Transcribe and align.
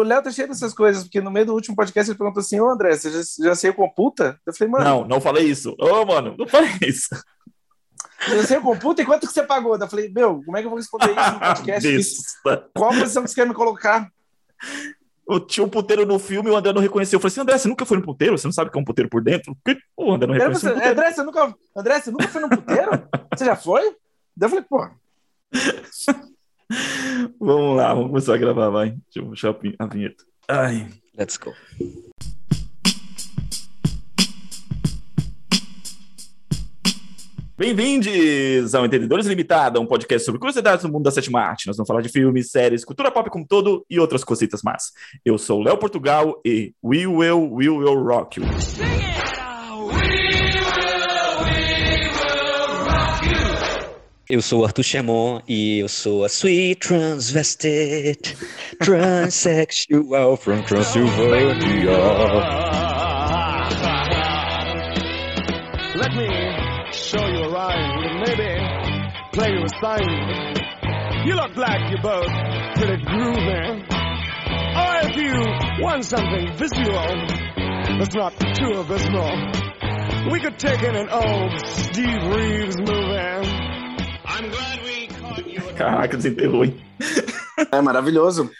o 0.00 0.04
Léo 0.04 0.22
tá 0.22 0.30
cheio 0.30 0.48
dessas 0.48 0.72
coisas, 0.74 1.04
porque 1.04 1.20
no 1.20 1.30
meio 1.30 1.46
do 1.46 1.54
último 1.54 1.76
podcast 1.76 2.10
ele 2.10 2.18
perguntou 2.18 2.40
assim: 2.40 2.60
Ô 2.60 2.68
André, 2.70 2.96
você 2.96 3.10
já, 3.10 3.20
já 3.48 3.54
saiu 3.54 3.74
com 3.74 3.88
puta? 3.88 4.38
Eu 4.46 4.54
falei, 4.54 4.70
mano. 4.72 4.84
Não, 4.84 5.06
não 5.06 5.20
falei 5.20 5.44
isso. 5.44 5.74
Ô, 5.78 6.04
mano, 6.04 6.34
não 6.38 6.46
falei 6.46 6.70
isso. 6.82 7.08
Você 8.28 8.46
saiu 8.48 8.60
com 8.62 8.76
puta 8.78 9.00
e 9.00 9.06
quanto 9.06 9.26
que 9.26 9.32
você 9.32 9.42
pagou? 9.42 9.76
Eu 9.76 9.88
falei, 9.88 10.10
meu, 10.10 10.42
como 10.44 10.56
é 10.56 10.60
que 10.60 10.66
eu 10.66 10.70
vou 10.70 10.78
responder 10.78 11.10
isso 11.10 11.32
no 11.32 11.40
podcast? 11.40 11.88
Qual 12.76 12.90
posição 12.90 13.22
que 13.22 13.28
você 13.30 13.34
quer 13.34 13.46
me 13.48 13.54
colocar? 13.54 14.10
Eu 15.28 15.38
tinha 15.40 15.64
um 15.64 15.70
puteiro 15.70 16.04
no 16.04 16.18
filme 16.18 16.50
e 16.50 16.52
o 16.52 16.56
André 16.56 16.72
não 16.72 16.82
reconheceu. 16.82 17.16
Eu 17.16 17.20
falei 17.20 17.30
assim, 17.32 17.40
André, 17.40 17.56
você 17.56 17.68
nunca 17.68 17.86
foi 17.86 17.96
no 17.98 18.02
puteiro? 18.04 18.36
Você 18.36 18.46
não 18.46 18.52
sabe 18.52 18.68
o 18.68 18.72
que 18.72 18.78
é 18.78 18.82
um 18.82 18.84
puteiro 18.84 19.08
por 19.08 19.22
dentro? 19.22 19.56
O 19.96 20.12
André 20.12 20.26
não 20.26 20.34
reconheceu. 20.34 20.74
você- 20.74 20.86
um. 20.86 20.90
André, 20.90 21.12
você 21.12 21.22
nunca, 21.22 21.54
André, 21.76 22.00
você 22.00 22.10
nunca 22.10 22.28
foi 22.28 22.40
no 22.42 22.48
puteiro? 22.50 22.90
Você 23.34 23.44
já 23.44 23.56
foi? 23.56 23.82
Daí 24.36 24.46
eu 24.46 24.50
falei, 24.50 24.64
pô, 24.68 24.88
Vamos 27.40 27.76
lá, 27.76 27.92
vamos 27.94 28.08
começar 28.10 28.34
a 28.34 28.38
gravar, 28.38 28.70
vai. 28.70 28.90
Deixa 28.90 29.18
eu 29.18 29.26
puxar 29.26 29.48
a 29.50 29.52
vin- 29.52 29.74
a 29.78 29.86
vinheta. 29.86 30.24
Ai. 30.48 30.86
Let's 31.18 31.36
go. 31.36 31.52
Bem-vindos 37.56 38.74
ao 38.74 38.86
Entendedores 38.86 39.26
Limitada, 39.26 39.78
um 39.78 39.84
podcast 39.86 40.24
sobre 40.24 40.38
curiosidades 40.38 40.82
do 40.84 40.90
mundo 40.90 41.02
da 41.04 41.10
sétima 41.10 41.40
arte. 41.40 41.66
Nós 41.66 41.76
vamos 41.76 41.86
falar 41.88 42.00
de 42.00 42.08
filmes, 42.08 42.50
séries, 42.50 42.84
cultura 42.86 43.10
pop 43.10 43.28
como 43.28 43.44
um 43.44 43.46
todo 43.46 43.84
e 43.90 44.00
outras 44.00 44.24
cositas 44.24 44.62
más. 44.62 44.92
Eu 45.24 45.36
sou 45.36 45.60
o 45.60 45.62
Léo 45.62 45.76
Portugal 45.76 46.40
e 46.44 46.72
We 46.82 47.06
Will, 47.06 47.52
We 47.52 47.68
Will 47.68 48.02
Rock 48.02 48.40
You. 48.40 48.46
Eu 54.30 54.40
sou 54.40 54.60
o 54.60 54.64
Arthur 54.64 54.84
Chamon 54.84 55.42
e 55.48 55.80
eu 55.80 55.88
sou 55.88 56.24
a 56.24 56.28
sweet 56.28 56.76
transvestite, 56.76 58.36
transsexual 58.78 60.36
from 60.36 60.62
Transylvania. 60.62 61.90
Let 65.96 66.14
me 66.14 66.28
show 66.92 67.26
you 67.26 67.42
a 67.42 67.48
rhyme 67.50 68.04
and 68.06 68.20
maybe 68.20 68.54
play 69.32 69.50
you 69.50 69.64
a 69.64 69.68
sign. 69.80 70.54
You 71.26 71.34
look 71.34 71.56
like 71.56 71.90
you're 71.90 72.00
both 72.00 72.30
pretty 72.76 73.02
groovy. 73.02 73.82
Or 74.76 75.10
if 75.10 75.16
you 75.16 75.82
want 75.82 76.04
something 76.04 76.56
visual 76.56 77.26
that's 77.98 78.14
not 78.14 78.38
too 78.54 78.78
abysmal, 78.78 80.30
we 80.30 80.38
could 80.38 80.56
take 80.56 80.84
in 80.84 80.94
an 80.94 81.08
old 81.08 81.66
Steve 81.66 82.22
Reeves 82.32 82.76
movie. 82.78 83.79
Caraca, 85.76 86.16
desenterrou, 86.16 86.64
hein? 86.64 86.78
é 87.72 87.80
maravilhoso. 87.80 88.50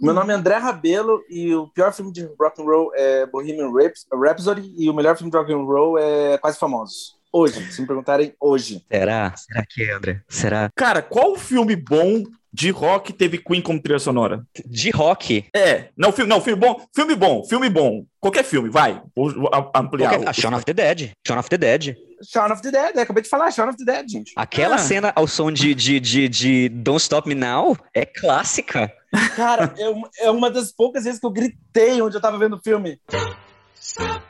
O 0.00 0.04
meu 0.04 0.14
nome 0.14 0.32
é 0.32 0.36
André 0.36 0.56
Rabelo 0.56 1.22
e 1.28 1.54
o 1.54 1.66
pior 1.68 1.92
filme 1.92 2.12
de 2.12 2.24
rock 2.38 2.60
and 2.60 2.64
roll 2.64 2.92
é 2.94 3.26
Bohemian 3.26 3.70
Rhapsody 4.12 4.74
e 4.78 4.88
o 4.88 4.94
melhor 4.94 5.16
filme 5.16 5.30
de 5.30 5.36
rock 5.36 5.52
and 5.52 5.64
roll 5.64 5.98
é 5.98 6.38
Quase 6.38 6.58
Famosos. 6.58 7.16
Hoje, 7.32 7.72
se 7.72 7.80
me 7.80 7.86
perguntarem 7.86 8.34
hoje. 8.38 8.84
Será? 8.90 9.34
Será 9.34 9.64
que 9.68 9.82
é, 9.82 9.92
André? 9.92 10.22
Será? 10.28 10.70
Cara, 10.76 11.00
qual 11.00 11.34
filme 11.36 11.74
bom 11.74 12.22
de 12.52 12.70
rock 12.70 13.12
teve 13.12 13.38
Queen 13.38 13.62
como 13.62 13.80
trilha 13.80 13.98
sonora? 13.98 14.44
De 14.66 14.90
rock? 14.90 15.46
É, 15.56 15.88
não, 15.96 16.12
filme, 16.12 16.28
não, 16.28 16.40
filme 16.40 16.60
bom, 16.60 16.84
filme 16.94 17.14
bom, 17.14 17.44
filme 17.44 17.70
bom. 17.70 18.04
Qualquer 18.20 18.44
filme, 18.44 18.68
vai. 18.68 19.00
Vou 19.16 19.32
ampliar. 19.74 20.10
Qualquer... 20.10 20.26
o- 20.26 20.28
Ah, 20.28 20.32
Shaun 20.32 20.54
of 20.54 20.64
the 20.64 20.74
Dead. 20.74 21.10
Shaun 21.26 21.38
of 21.38 21.48
the 21.48 21.58
Dead. 21.58 21.96
Shaun 22.24 22.52
of 22.52 22.62
the 22.62 22.70
Dead, 22.70 22.96
é, 22.96 23.00
acabei 23.02 23.22
de 23.22 23.28
falar, 23.28 23.50
Shaun 23.50 23.68
of 23.70 23.76
the 23.78 23.84
Dead, 23.84 24.08
gente. 24.08 24.32
Aquela 24.36 24.76
Ah. 24.76 24.78
cena 24.78 25.12
ao 25.16 25.26
som 25.26 25.50
de, 25.50 25.74
de, 25.74 25.98
de, 25.98 26.28
de 26.28 26.68
Don't 26.68 27.00
Stop 27.02 27.28
Me 27.28 27.34
Now 27.34 27.76
é 27.94 28.04
clássica. 28.06 28.92
Cara, 29.34 29.74
é 29.76 29.88
uma, 29.88 30.08
é 30.20 30.30
uma 30.30 30.50
das 30.50 30.70
poucas 30.72 31.04
vezes 31.04 31.18
que 31.18 31.26
eu 31.26 31.30
gritei 31.30 32.00
onde 32.00 32.16
eu 32.16 32.20
tava 32.20 32.38
vendo 32.38 32.56
o 32.56 32.60
filme. 32.62 33.00
Cause 33.08 34.22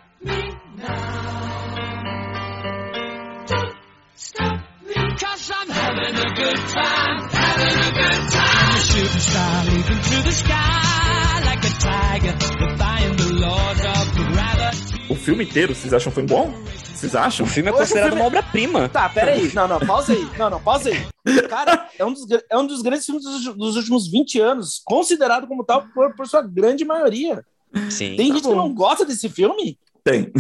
star 9.23 9.65
leaping 9.67 10.01
through 10.03 10.23
the 10.23 10.33
sky 10.33 11.45
like 11.47 11.65
a 11.65 11.73
tiger, 11.79 12.33
defying 12.59 13.17
the 13.17 13.33
laws 13.35 13.81
of 13.81 14.33
gravity. 14.33 15.03
O 15.11 15.15
filme 15.15 15.45
inteiro, 15.45 15.75
vocês 15.75 15.93
acham 15.93 16.13
foi 16.13 16.23
bom? 16.25 16.53
Vocês 16.95 17.15
acham? 17.15 17.45
O 17.47 17.49
filme 17.49 17.71
é 17.71 17.73
considerado 17.73 18.09
filme- 18.11 18.21
uma 18.23 18.27
obra-prima. 18.29 18.89
Tá, 18.89 19.09
peraí. 19.09 19.53
Não, 19.55 19.67
não, 19.69 19.81
pausa 19.81 20.13
aí. 20.13 20.29
Não, 20.39 20.51
não, 20.51 20.61
pausa 20.63 20.91
aí. 20.91 21.43
Cara, 21.49 21.89
é 21.99 22.05
um 22.05 22.13
dos, 22.13 22.27
é 22.51 22.57
um 22.59 22.67
dos 22.67 22.81
grandes 22.83 23.05
filmes 23.07 23.25
dos, 23.25 23.45
dos 23.57 23.77
últimos 23.77 24.09
20 24.11 24.41
anos, 24.41 24.81
considerado 24.85 25.47
como 25.47 25.65
tal 25.65 25.87
por, 25.95 26.15
por 26.15 26.27
sua 26.27 26.43
grande 26.43 26.85
maioria. 26.85 27.45
Sim. 27.91 28.17
Tem 28.17 28.29
Tá 28.29 28.35
gente 28.35 28.43
que 28.43 28.49
bom. 28.49 28.57
não 28.57 28.75
gosta 28.75 29.05
desse 29.05 29.29
filme? 29.29 29.79
Tem. 30.05 30.33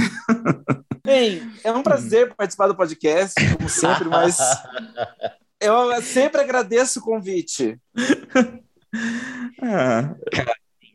Bem, 1.04 1.42
é 1.65 1.72
um 1.72 1.82
prazer 1.82 2.32
participar 2.34 2.69
do 2.69 2.76
podcast, 2.76 3.34
como 3.56 3.69
sempre, 3.69 4.09
mas 4.09 4.38
eu 5.60 6.00
sempre 6.03 6.41
agradeço 6.41 7.00
o 7.00 7.03
convite. 7.03 7.76
Ah, 9.62 10.14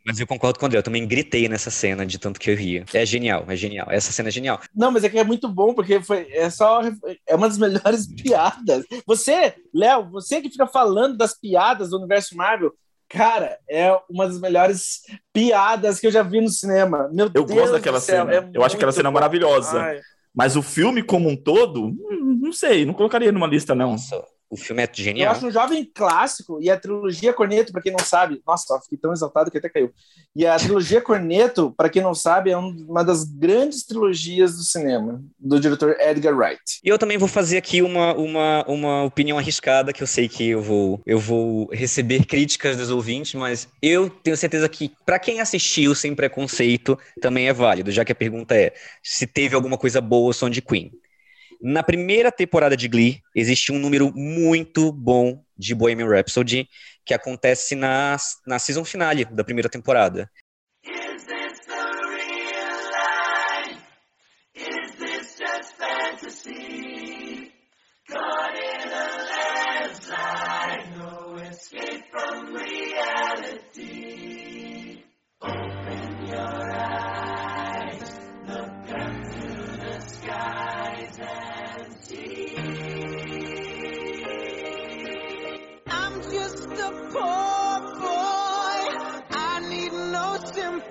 Mas 0.06 0.20
eu 0.20 0.28
concordo 0.28 0.58
com 0.60 0.66
o 0.66 0.68
André, 0.68 0.80
eu 0.80 0.84
também 0.84 1.08
gritei 1.08 1.50
nessa 1.50 1.70
cena 1.70 2.06
de 2.06 2.18
tanto 2.18 2.40
que 2.40 2.50
eu 2.50 2.56
ria. 2.56 2.86
É 2.94 3.06
genial, 3.06 3.46
é 3.48 3.56
genial. 3.56 3.88
Essa 3.90 4.12
cena 4.12 4.30
é 4.30 4.32
genial. 4.32 4.60
Não, 4.76 4.92
mas 4.92 5.04
é 5.04 5.10
que 5.10 5.18
é 5.20 5.24
muito 5.24 5.50
bom, 5.50 5.74
porque 5.74 6.02
foi, 6.02 6.28
é 6.32 6.50
só. 6.50 6.82
É 7.28 7.36
uma 7.36 7.48
das 7.48 7.58
melhores 7.58 8.08
piadas. 8.08 8.86
Você, 9.06 9.56
Léo, 9.74 10.10
você 10.10 10.42
que 10.42 10.50
fica 10.50 10.66
falando 10.68 11.18
das 11.18 11.38
piadas 11.38 11.90
do 11.90 11.98
universo 11.98 12.38
Marvel, 12.38 12.74
cara, 13.10 13.58
é 13.70 13.92
uma 14.10 14.28
das 14.28 14.40
melhores 14.40 15.02
piadas 15.34 16.00
que 16.00 16.08
eu 16.08 16.12
já 16.12 16.24
vi 16.24 16.40
no 16.40 16.50
cinema. 16.50 17.10
Meu 17.12 17.26
eu 17.34 17.44
Deus 17.44 17.52
gosto 17.52 17.74
daquela 17.74 18.00
do 18.00 18.04
céu, 18.04 18.26
cena. 18.26 18.34
é 18.38 18.50
eu 18.54 18.64
acho 18.64 18.76
aquela 18.76 18.92
cena 18.92 19.10
bom. 19.10 19.16
maravilhosa. 19.16 19.82
Ai. 19.82 20.00
Mas 20.34 20.56
o 20.56 20.62
filme 20.62 21.02
como 21.02 21.28
um 21.30 21.36
todo, 21.36 21.88
hum, 21.88 22.40
não 22.42 22.54
sei, 22.54 22.86
não 22.86 22.94
colocaria 22.94 23.32
numa 23.32 23.48
lista, 23.48 23.74
não. 23.74 23.92
Nossa, 23.92 24.24
o 24.50 24.58
filme 24.58 24.82
é 24.84 24.86
Eu 24.86 24.90
genial. 25.04 25.32
acho 25.32 25.46
um 25.48 25.52
jovem 25.52 25.84
clássico, 25.94 26.60
e 26.62 26.70
a 26.70 26.80
trilogia 26.80 27.34
Corneto, 27.34 27.72
para 27.72 27.82
quem 27.82 27.92
não 27.92 28.00
sabe, 28.00 28.42
nossa, 28.46 28.74
eu 28.76 28.82
fiquei 28.82 28.98
tão 28.98 29.12
exaltado 29.12 29.52
que 29.52 29.58
até 29.58 29.70
caiu. 29.70 29.92
E 30.36 30.46
a 30.46 30.58
trilogia 30.58 31.02
Corneto, 31.02 31.74
para 31.76 31.90
quem 31.90 32.02
não 32.02 32.14
sabe, 32.14 32.52
é 32.52 32.58
um- 32.58 32.86
uma 32.88 33.04
das 33.04 33.24
grandes 33.24 33.84
trilogias 33.86 34.56
do 34.56 34.64
cinema, 34.64 35.24
do 35.40 35.60
diretor 35.60 35.96
Edgar 36.00 36.36
Wright. 36.38 36.62
E 36.84 36.90
eu 36.90 36.98
também 36.98 37.18
vou 37.18 37.28
fazer 37.28 37.58
aqui 37.58 37.82
uma, 37.82 38.14
uma, 38.14 38.64
uma 38.68 39.04
opinião 39.04 39.38
arriscada, 39.38 39.92
que 39.92 40.04
eu 40.04 40.08
sei 40.08 40.30
que 40.30 40.48
eu 40.50 40.62
vou, 40.62 41.02
eu 41.06 41.20
vou 41.20 41.68
receber 41.72 42.26
críticas 42.26 42.78
dos 42.78 42.90
ouvintes, 42.90 43.34
mas 43.34 43.68
eu 43.82 44.10
tenho 44.10 44.38
certeza 44.38 44.70
que, 44.70 44.92
para 45.06 45.20
quem 45.20 45.42
assistiu 45.42 45.96
sem 45.96 46.14
preconceito, 46.16 46.98
também 47.20 47.48
é 47.48 47.54
válido, 47.54 47.92
já 47.92 48.06
que 48.06 48.12
a 48.12 48.16
pergunta 48.16 48.56
é 48.56 48.74
se 49.04 49.26
teve 49.28 49.56
alguma 49.56 49.78
coisa 49.78 50.00
boa 50.00 50.30
o 50.30 50.34
som 50.34 50.50
de 50.50 50.62
Queen. 50.62 50.92
Na 51.62 51.82
primeira 51.84 52.32
temporada 52.32 52.78
de 52.78 52.88
Glee, 52.88 53.22
existe 53.36 53.72
um 53.72 53.80
número 53.80 54.12
muito 54.16 54.92
bom 54.92 55.44
de 55.58 55.74
Bohemian 55.74 56.08
Rhapsody, 56.08 56.68
que 57.06 57.14
acontece 57.14 57.76
na, 57.76 58.18
na 58.46 58.60
season 58.60 58.86
finale 58.86 59.26
da 59.26 59.44
primeira 59.44 59.70
temporada. 59.70 60.30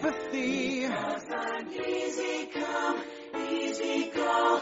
No 0.02 0.10
sympathy. 0.10 0.86
Cause 0.88 1.26
I'm 1.30 1.68
easy 1.72 2.46
come, 2.46 3.02
easy 3.48 4.10
go. 4.14 4.55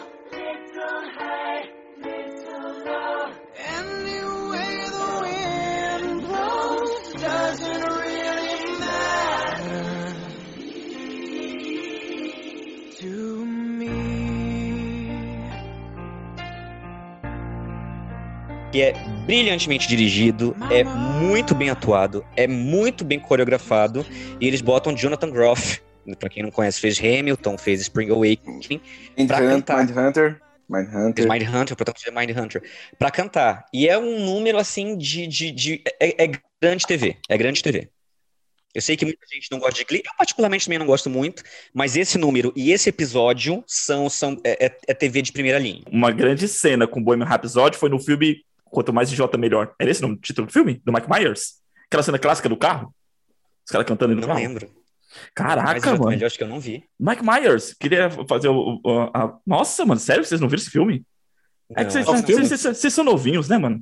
Que 18.74 18.82
é 18.82 18.92
brilhantemente 19.24 19.86
dirigido, 19.86 20.56
é 20.68 20.82
muito 20.82 21.54
bem 21.54 21.70
atuado, 21.70 22.26
é 22.34 22.48
muito 22.48 23.04
bem 23.04 23.20
coreografado, 23.20 24.04
e 24.40 24.48
eles 24.48 24.60
botam 24.60 24.96
Jonathan 24.96 25.30
Groff, 25.30 25.80
pra 26.18 26.28
quem 26.28 26.42
não 26.42 26.50
conhece, 26.50 26.80
fez 26.80 26.98
Hamilton, 26.98 27.56
fez 27.56 27.82
Spring 27.82 28.10
Awakening, 28.10 28.80
Pra 29.28 29.38
cantar. 29.38 29.86
Mindhunter. 29.86 30.40
Mindhunter. 30.68 31.28
Mindhunter, 31.30 31.72
o 31.72 31.76
protagonista 31.76 32.10
de 32.10 32.16
Mindhunter, 32.16 32.62
pra 32.98 33.12
cantar. 33.12 33.64
E 33.72 33.88
é 33.88 33.96
um 33.96 34.18
número, 34.24 34.58
assim, 34.58 34.98
de... 34.98 35.28
de, 35.28 35.52
de 35.52 35.82
é, 36.00 36.24
é 36.24 36.32
grande 36.60 36.84
TV, 36.84 37.16
é 37.28 37.38
grande 37.38 37.62
TV. 37.62 37.88
Eu 38.74 38.82
sei 38.82 38.96
que 38.96 39.04
muita 39.04 39.24
gente 39.32 39.52
não 39.52 39.60
gosta 39.60 39.78
de 39.78 39.84
Glee, 39.84 40.02
eu 40.04 40.12
particularmente 40.18 40.64
também 40.64 40.80
não 40.80 40.86
gosto 40.86 41.08
muito, 41.08 41.44
mas 41.72 41.94
esse 41.94 42.18
número 42.18 42.52
e 42.56 42.72
esse 42.72 42.88
episódio 42.88 43.62
são, 43.68 44.10
são 44.10 44.36
é, 44.42 44.66
é- 44.66 44.78
é 44.88 44.94
TV 44.94 45.22
de 45.22 45.30
primeira 45.30 45.60
linha. 45.60 45.84
Uma 45.92 46.10
grande 46.10 46.48
cena 46.48 46.88
com 46.88 47.00
Bohemian 47.00 47.24
Rhapsody 47.26 47.76
foi 47.76 47.88
no 47.88 48.00
filme 48.00 48.42
Quanto 48.74 48.92
Mais 48.92 49.10
Idiota 49.12 49.38
Melhor. 49.38 49.72
Era 49.80 49.90
esse 49.90 50.02
o 50.04 50.08
nome- 50.08 50.18
título 50.20 50.48
do 50.48 50.52
filme? 50.52 50.82
Do 50.84 50.92
Mike 50.92 51.08
Myers? 51.08 51.60
Aquela 51.86 52.02
cena 52.02 52.18
clássica 52.18 52.48
do 52.48 52.56
carro? 52.56 52.92
Os 53.64 53.70
caras 53.70 53.86
cantando 53.86 54.14
no 54.14 54.20
Não 54.20 54.28
carro? 54.28 54.40
lembro. 54.40 54.68
Caraca, 55.32 55.96
mano. 55.96 56.12
eu 56.20 56.26
acho 56.26 56.36
que 56.36 56.42
eu 56.42 56.48
não 56.48 56.58
vi. 56.58 56.82
Mike 56.98 57.22
Myers 57.24 57.72
queria 57.78 58.10
fazer 58.28 58.48
o. 58.48 58.80
o- 58.84 59.00
a- 59.14 59.38
Nossa, 59.46 59.84
mano, 59.86 60.00
sério 60.00 60.22
que 60.24 60.28
vocês 60.28 60.40
não 60.40 60.48
viram 60.48 60.60
esse 60.60 60.70
filme? 60.70 61.04
É 61.76 61.84
que 61.84 61.92
vocês, 61.92 62.04
Não, 62.04 62.14
vocês- 62.16 62.38
não. 62.38 62.46
vocês- 62.46 62.76
vocês 62.78 62.92
são 62.92 63.04
novinhos, 63.04 63.48
né, 63.48 63.56
mano? 63.56 63.80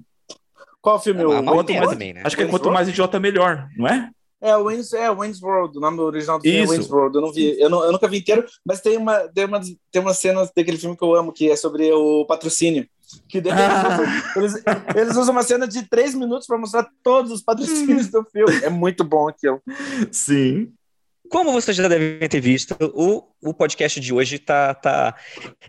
Qual 0.80 1.00
filme? 1.00 1.22
É, 1.22 1.26
o 1.26 1.42
Quanto 1.44 1.72
mais- 1.72 1.88
também, 1.90 2.12
né? 2.12 2.22
Acho 2.24 2.36
que 2.36 2.42
é 2.42 2.46
quanto 2.46 2.70
mais 2.70 2.86
idiota, 2.88 3.18
melhor, 3.18 3.66
não 3.76 3.86
é? 3.88 4.10
É, 4.42 4.56
o 4.56 4.64
Wayne's, 4.64 4.92
é, 4.92 5.10
Wayne's 5.10 5.40
World. 5.42 5.78
O 5.78 5.80
nome 5.80 6.00
original 6.00 6.38
do 6.38 6.42
filme 6.42 6.58
Isso. 6.58 6.64
é 6.72 6.76
Wayne's 6.76 6.90
World. 6.90 7.16
Eu 7.16 7.22
não 7.22 7.32
vi. 7.32 7.58
Eu, 7.60 7.70
não- 7.70 7.84
eu 7.84 7.92
nunca 7.92 8.08
vi 8.08 8.18
inteiro, 8.18 8.44
mas 8.66 8.80
tem 8.80 8.96
uma, 8.98 9.20
tem, 9.28 9.44
uma, 9.46 9.60
tem 9.90 10.02
uma 10.02 10.12
cena 10.12 10.44
daquele 10.54 10.76
filme 10.76 10.96
que 10.96 11.02
eu 11.04 11.14
amo, 11.14 11.32
que 11.32 11.48
é 11.50 11.56
sobre 11.56 11.90
o 11.92 12.26
patrocínio. 12.26 12.86
Que 13.28 13.40
daí 13.40 13.52
Ah. 13.52 13.98
eles, 14.36 14.54
eles 14.94 15.16
usam 15.16 15.32
uma 15.32 15.42
cena 15.42 15.66
de 15.66 15.82
três 15.88 16.14
minutos 16.14 16.46
para 16.46 16.58
mostrar 16.58 16.88
todos 17.02 17.30
os 17.30 17.42
patrocínios 17.42 18.08
do 18.08 18.24
filme. 18.24 18.64
É 18.64 18.70
muito 18.70 19.04
bom 19.04 19.28
aquilo. 19.28 19.60
Sim. 20.10 20.72
Como 21.30 21.50
vocês 21.50 21.74
já 21.74 21.88
devem 21.88 22.28
ter 22.28 22.40
visto, 22.40 22.76
o, 22.94 23.24
o 23.40 23.54
podcast 23.54 23.98
de 23.98 24.12
hoje 24.12 24.36
está 24.36 24.74
tá, 24.74 25.16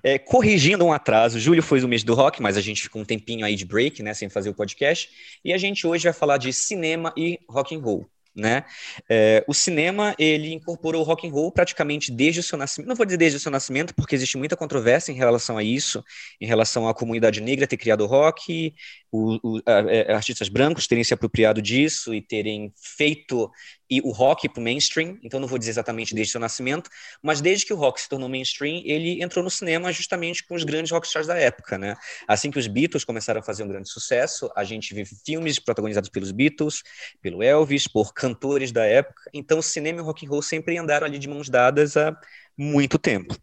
é, 0.03 0.19
corrigindo 0.19 0.83
um 0.83 0.91
atraso. 0.91 1.39
Julho 1.39 1.63
foi 1.63 1.81
o 1.81 1.87
mês 1.87 2.03
do 2.03 2.13
rock, 2.13 2.41
mas 2.41 2.57
a 2.57 2.61
gente 2.61 2.81
ficou 2.81 3.01
um 3.01 3.05
tempinho 3.05 3.45
aí 3.45 3.55
de 3.55 3.63
break, 3.63 4.03
né, 4.03 4.13
sem 4.13 4.27
fazer 4.29 4.49
o 4.49 4.53
podcast. 4.53 5.09
E 5.43 5.53
a 5.53 5.57
gente 5.57 5.87
hoje 5.87 6.03
vai 6.03 6.11
falar 6.11 6.37
de 6.37 6.51
cinema 6.51 7.13
e 7.15 7.39
rock 7.47 7.73
and 7.73 7.79
roll. 7.79 8.05
Né? 8.35 8.63
É, 9.09 9.43
o 9.47 9.53
cinema 9.53 10.15
ele 10.17 10.51
incorporou 10.53 11.01
o 11.01 11.05
rock 11.05 11.27
and 11.27 11.31
roll 11.31 11.51
praticamente 11.51 12.11
desde 12.11 12.39
o 12.39 12.43
seu 12.43 12.57
nascimento. 12.57 12.87
Não 12.89 12.95
vou 12.95 13.05
dizer 13.05 13.17
desde 13.17 13.37
o 13.37 13.39
seu 13.39 13.51
nascimento, 13.51 13.93
porque 13.95 14.15
existe 14.15 14.37
muita 14.37 14.55
controvérsia 14.57 15.11
em 15.11 15.15
relação 15.15 15.57
a 15.57 15.63
isso, 15.63 16.03
em 16.41 16.47
relação 16.47 16.87
à 16.87 16.93
comunidade 16.95 17.41
negra 17.41 17.67
ter 17.67 17.77
criado 17.77 18.01
o 18.01 18.07
rock, 18.07 18.73
o, 19.11 19.37
o, 19.57 19.61
a- 19.65 19.81
é, 19.91 20.13
artistas 20.13 20.49
brancos 20.49 20.87
terem 20.87 21.03
se 21.03 21.13
apropriado 21.13 21.61
disso 21.61 22.13
e 22.13 22.21
terem 22.21 22.73
feito 22.97 23.51
e 23.93 24.01
o 24.01 24.09
rock 24.09 24.49
para 24.49 24.59
o 24.59 24.63
mainstream, 24.63 25.19
então 25.21 25.39
não 25.39 25.47
vou 25.47 25.59
dizer 25.59 25.69
exatamente 25.69 26.15
desde 26.15 26.31
seu 26.31 26.41
nascimento, 26.41 26.89
mas 27.21 27.41
desde 27.41 27.65
que 27.65 27.73
o 27.73 27.75
rock 27.75 28.01
se 28.01 28.09
tornou 28.09 28.27
mainstream, 28.27 28.81
ele 28.85 29.21
entrou 29.21 29.43
no 29.43 29.51
cinema 29.51 29.91
justamente 29.91 30.43
com 30.47 30.55
os 30.55 30.63
grandes 30.63 30.91
rockstars 30.91 31.27
da 31.27 31.37
época, 31.37 31.77
né? 31.77 31.95
Assim 32.27 32.49
que 32.49 32.57
os 32.57 32.65
Beatles 32.65 33.03
começaram 33.03 33.39
a 33.39 33.43
fazer 33.43 33.63
um 33.63 33.67
grande 33.67 33.89
sucesso, 33.89 34.49
a 34.55 34.63
gente 34.63 34.95
vive 34.95 35.15
filmes 35.23 35.59
protagonizados 35.59 36.09
pelos 36.09 36.31
Beatles, 36.31 36.81
pelo 37.21 37.43
Elvis, 37.43 37.87
por 37.87 38.13
cantores 38.13 38.71
da 38.71 38.83
época, 38.83 39.29
então 39.31 39.59
o 39.59 39.63
cinema 39.63 39.99
e 39.99 40.01
o 40.01 40.05
rock 40.05 40.25
and 40.25 40.29
roll 40.29 40.41
sempre 40.41 40.75
andaram 40.75 41.05
ali 41.05 41.19
de 41.19 41.29
mãos 41.29 41.49
dadas 41.49 41.95
há 41.95 42.17
muito 42.57 42.97
tempo. 42.97 43.37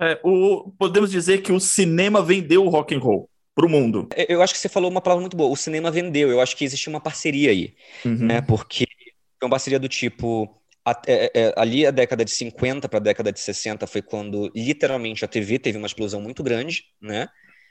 É, 0.00 0.18
o, 0.24 0.72
podemos 0.76 1.08
dizer 1.08 1.40
que 1.40 1.52
o 1.52 1.60
cinema 1.60 2.20
vendeu 2.20 2.64
o 2.64 2.68
rock 2.68 2.94
and 2.96 2.98
roll 2.98 3.30
pro 3.54 3.68
mundo. 3.68 4.08
É, 4.14 4.32
Eu 4.32 4.42
acho 4.42 4.52
que 4.52 4.58
você 4.58 4.68
falou 4.68 4.90
uma 4.90 5.00
palavra 5.00 5.20
muito 5.20 5.36
boa, 5.36 5.50
o 5.50 5.56
cinema 5.56 5.90
vendeu, 5.90 6.28
eu 6.28 6.40
acho 6.40 6.56
que 6.56 6.64
existe 6.64 6.88
uma 6.88 7.00
parceria 7.00 7.50
aí. 7.50 7.74
Uhum. 8.04 8.26
né? 8.26 8.40
Porque 8.40 8.86
uma 9.44 9.50
parceria 9.50 9.78
do 9.78 9.88
tipo. 9.88 10.60
a- 10.86 11.00
é, 11.06 11.30
é, 11.48 11.54
ali 11.56 11.86
a 11.86 11.90
década 11.90 12.24
de 12.24 12.30
50 12.30 12.88
para 12.88 12.98
a 12.98 13.02
década 13.02 13.32
de 13.32 13.40
60 13.40 13.86
foi 13.86 14.02
quando 14.02 14.50
literalmente 14.54 15.24
a 15.24 15.28
TV 15.28 15.58
teve 15.58 15.78
uma 15.78 15.86
explosão 15.86 16.20
muito 16.20 16.42
grande, 16.42 16.84
né? 17.00 17.28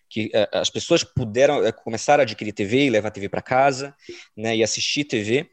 Que 0.10 0.30
é, 0.34 0.50
as 0.54 0.70
pessoas 0.70 1.04
puderam 1.04 1.66
é, 1.66 1.72
começar 1.72 2.20
a 2.20 2.24
adquirir 2.24 2.54
TV 2.54 2.86
e 2.86 2.90
levar 2.90 3.10
a 3.10 3.12
TV 3.12 3.30
para 3.30 3.42
casa, 3.42 3.96
né? 4.38 4.56
E 4.56 4.64
assistir 4.64 5.06
TV. 5.06 5.50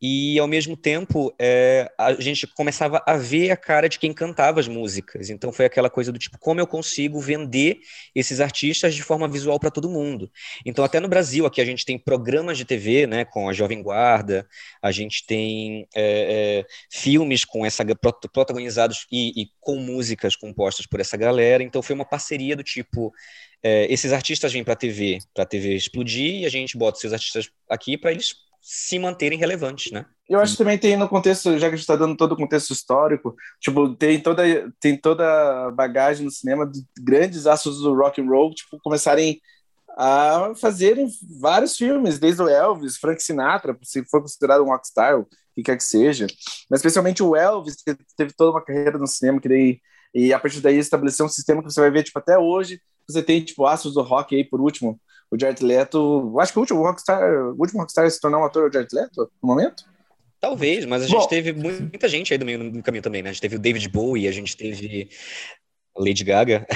E 0.00 0.38
ao 0.38 0.46
mesmo 0.46 0.76
tempo 0.76 1.34
é, 1.40 1.90
a 1.98 2.12
gente 2.14 2.46
começava 2.46 3.02
a 3.06 3.16
ver 3.16 3.50
a 3.50 3.56
cara 3.56 3.88
de 3.88 3.98
quem 3.98 4.12
cantava 4.12 4.60
as 4.60 4.68
músicas. 4.68 5.30
Então 5.30 5.52
foi 5.52 5.64
aquela 5.64 5.88
coisa 5.88 6.12
do 6.12 6.18
tipo, 6.18 6.38
como 6.38 6.60
eu 6.60 6.66
consigo 6.66 7.20
vender 7.20 7.78
esses 8.14 8.40
artistas 8.40 8.94
de 8.94 9.02
forma 9.02 9.28
visual 9.28 9.58
para 9.58 9.70
todo 9.70 9.88
mundo. 9.88 10.30
Então 10.64 10.84
até 10.84 11.00
no 11.00 11.08
Brasil 11.08 11.46
aqui 11.46 11.60
a 11.60 11.64
gente 11.64 11.84
tem 11.84 11.98
programas 11.98 12.58
de 12.58 12.64
TV, 12.64 13.06
né? 13.06 13.24
Com 13.24 13.48
a 13.48 13.52
Jovem 13.52 13.82
Guarda, 13.82 14.46
a 14.82 14.90
gente 14.92 15.24
tem 15.26 15.86
é, 15.94 16.60
é, 16.60 16.66
filmes 16.90 17.44
com 17.44 17.64
essa 17.64 17.84
prot- 17.96 18.28
protagonizados 18.32 19.06
e, 19.10 19.42
e 19.42 19.48
com 19.60 19.76
músicas 19.76 20.36
compostas 20.36 20.86
por 20.86 21.00
essa 21.00 21.16
galera. 21.16 21.62
Então 21.62 21.82
foi 21.82 21.94
uma 21.94 22.04
parceria 22.04 22.56
do 22.56 22.62
tipo 22.62 23.12
é, 23.62 23.90
esses 23.90 24.12
artistas 24.12 24.52
vêm 24.52 24.62
para 24.62 24.74
a 24.74 24.76
TV, 24.76 25.18
para 25.32 25.44
a 25.44 25.46
TV 25.46 25.74
explodir 25.74 26.40
e 26.42 26.46
a 26.46 26.50
gente 26.50 26.76
bota 26.76 26.98
esses 26.98 27.12
artistas 27.12 27.50
aqui 27.68 27.96
para 27.96 28.10
eles 28.12 28.34
se 28.66 28.98
manterem 28.98 29.38
relevantes, 29.38 29.92
né? 29.92 30.06
Eu 30.26 30.40
acho 30.40 30.52
que 30.52 30.58
também 30.58 30.78
tem 30.78 30.96
no 30.96 31.06
contexto, 31.06 31.52
já 31.58 31.68
que 31.68 31.74
a 31.74 31.76
gente 31.76 31.80
está 31.80 31.96
dando 31.96 32.16
todo 32.16 32.32
o 32.32 32.36
contexto 32.36 32.72
histórico, 32.72 33.36
tipo, 33.60 33.94
tem 33.94 34.18
toda, 34.18 34.42
tem 34.80 34.96
toda 34.96 35.66
a 35.66 35.70
bagagem 35.70 36.24
no 36.24 36.30
cinema 36.30 36.66
de 36.66 36.82
grandes 36.98 37.46
astros 37.46 37.82
do 37.82 37.94
rock 37.94 38.22
and 38.22 38.24
roll, 38.24 38.54
tipo, 38.54 38.78
começarem 38.82 39.38
a 39.98 40.54
fazerem 40.58 41.06
vários 41.38 41.76
filmes, 41.76 42.18
desde 42.18 42.40
o 42.40 42.48
Elvis, 42.48 42.96
Frank 42.96 43.22
Sinatra, 43.22 43.76
se 43.82 44.02
for 44.06 44.22
considerado 44.22 44.62
um 44.62 44.70
rockstar, 44.70 45.20
o 45.20 45.28
que 45.54 45.62
quer 45.62 45.76
que 45.76 45.84
seja, 45.84 46.26
mas 46.70 46.80
especialmente 46.80 47.22
o 47.22 47.36
Elvis, 47.36 47.76
que 47.82 47.94
teve 48.16 48.32
toda 48.32 48.52
uma 48.52 48.64
carreira 48.64 48.96
no 48.96 49.06
cinema, 49.06 49.38
que 49.38 49.48
daí, 49.48 49.78
e 50.14 50.32
a 50.32 50.38
partir 50.38 50.62
daí 50.62 50.78
estabeleceu 50.78 51.26
um 51.26 51.28
sistema 51.28 51.62
que 51.62 51.70
você 51.70 51.82
vai 51.82 51.90
ver, 51.90 52.02
tipo, 52.02 52.18
até 52.18 52.38
hoje, 52.38 52.80
você 53.06 53.22
tem, 53.22 53.44
tipo, 53.44 53.66
astros 53.66 53.92
do 53.92 54.00
rock 54.00 54.34
aí, 54.34 54.42
por 54.42 54.58
último, 54.58 54.98
o 55.34 55.38
Jared 55.38 55.64
Leto, 55.64 56.34
acho 56.38 56.52
que 56.52 56.58
o 56.58 56.60
último 56.60 56.82
rockstar, 56.82 57.22
o 57.22 57.56
último 57.58 57.80
rockstar 57.80 58.06
a 58.06 58.10
se 58.10 58.20
tornar 58.20 58.38
um 58.38 58.44
ator 58.44 58.64
é 58.64 58.68
o 58.68 58.72
Jared 58.72 58.94
Leto, 58.94 59.30
no 59.42 59.48
momento? 59.48 59.84
Talvez, 60.40 60.84
mas 60.84 61.02
a 61.02 61.06
gente 61.06 61.22
Bom. 61.22 61.26
teve 61.26 61.52
muita 61.52 62.08
gente 62.08 62.32
aí 62.32 62.38
do 62.38 62.44
meio 62.44 62.58
no 62.58 62.82
caminho 62.82 63.02
também, 63.02 63.22
né? 63.22 63.30
A 63.30 63.32
gente 63.32 63.40
teve 63.40 63.56
o 63.56 63.58
David 63.58 63.88
Bowie, 63.88 64.28
a 64.28 64.32
gente 64.32 64.56
teve 64.56 65.08
a 65.96 66.02
Lady 66.02 66.22
Gaga. 66.22 66.66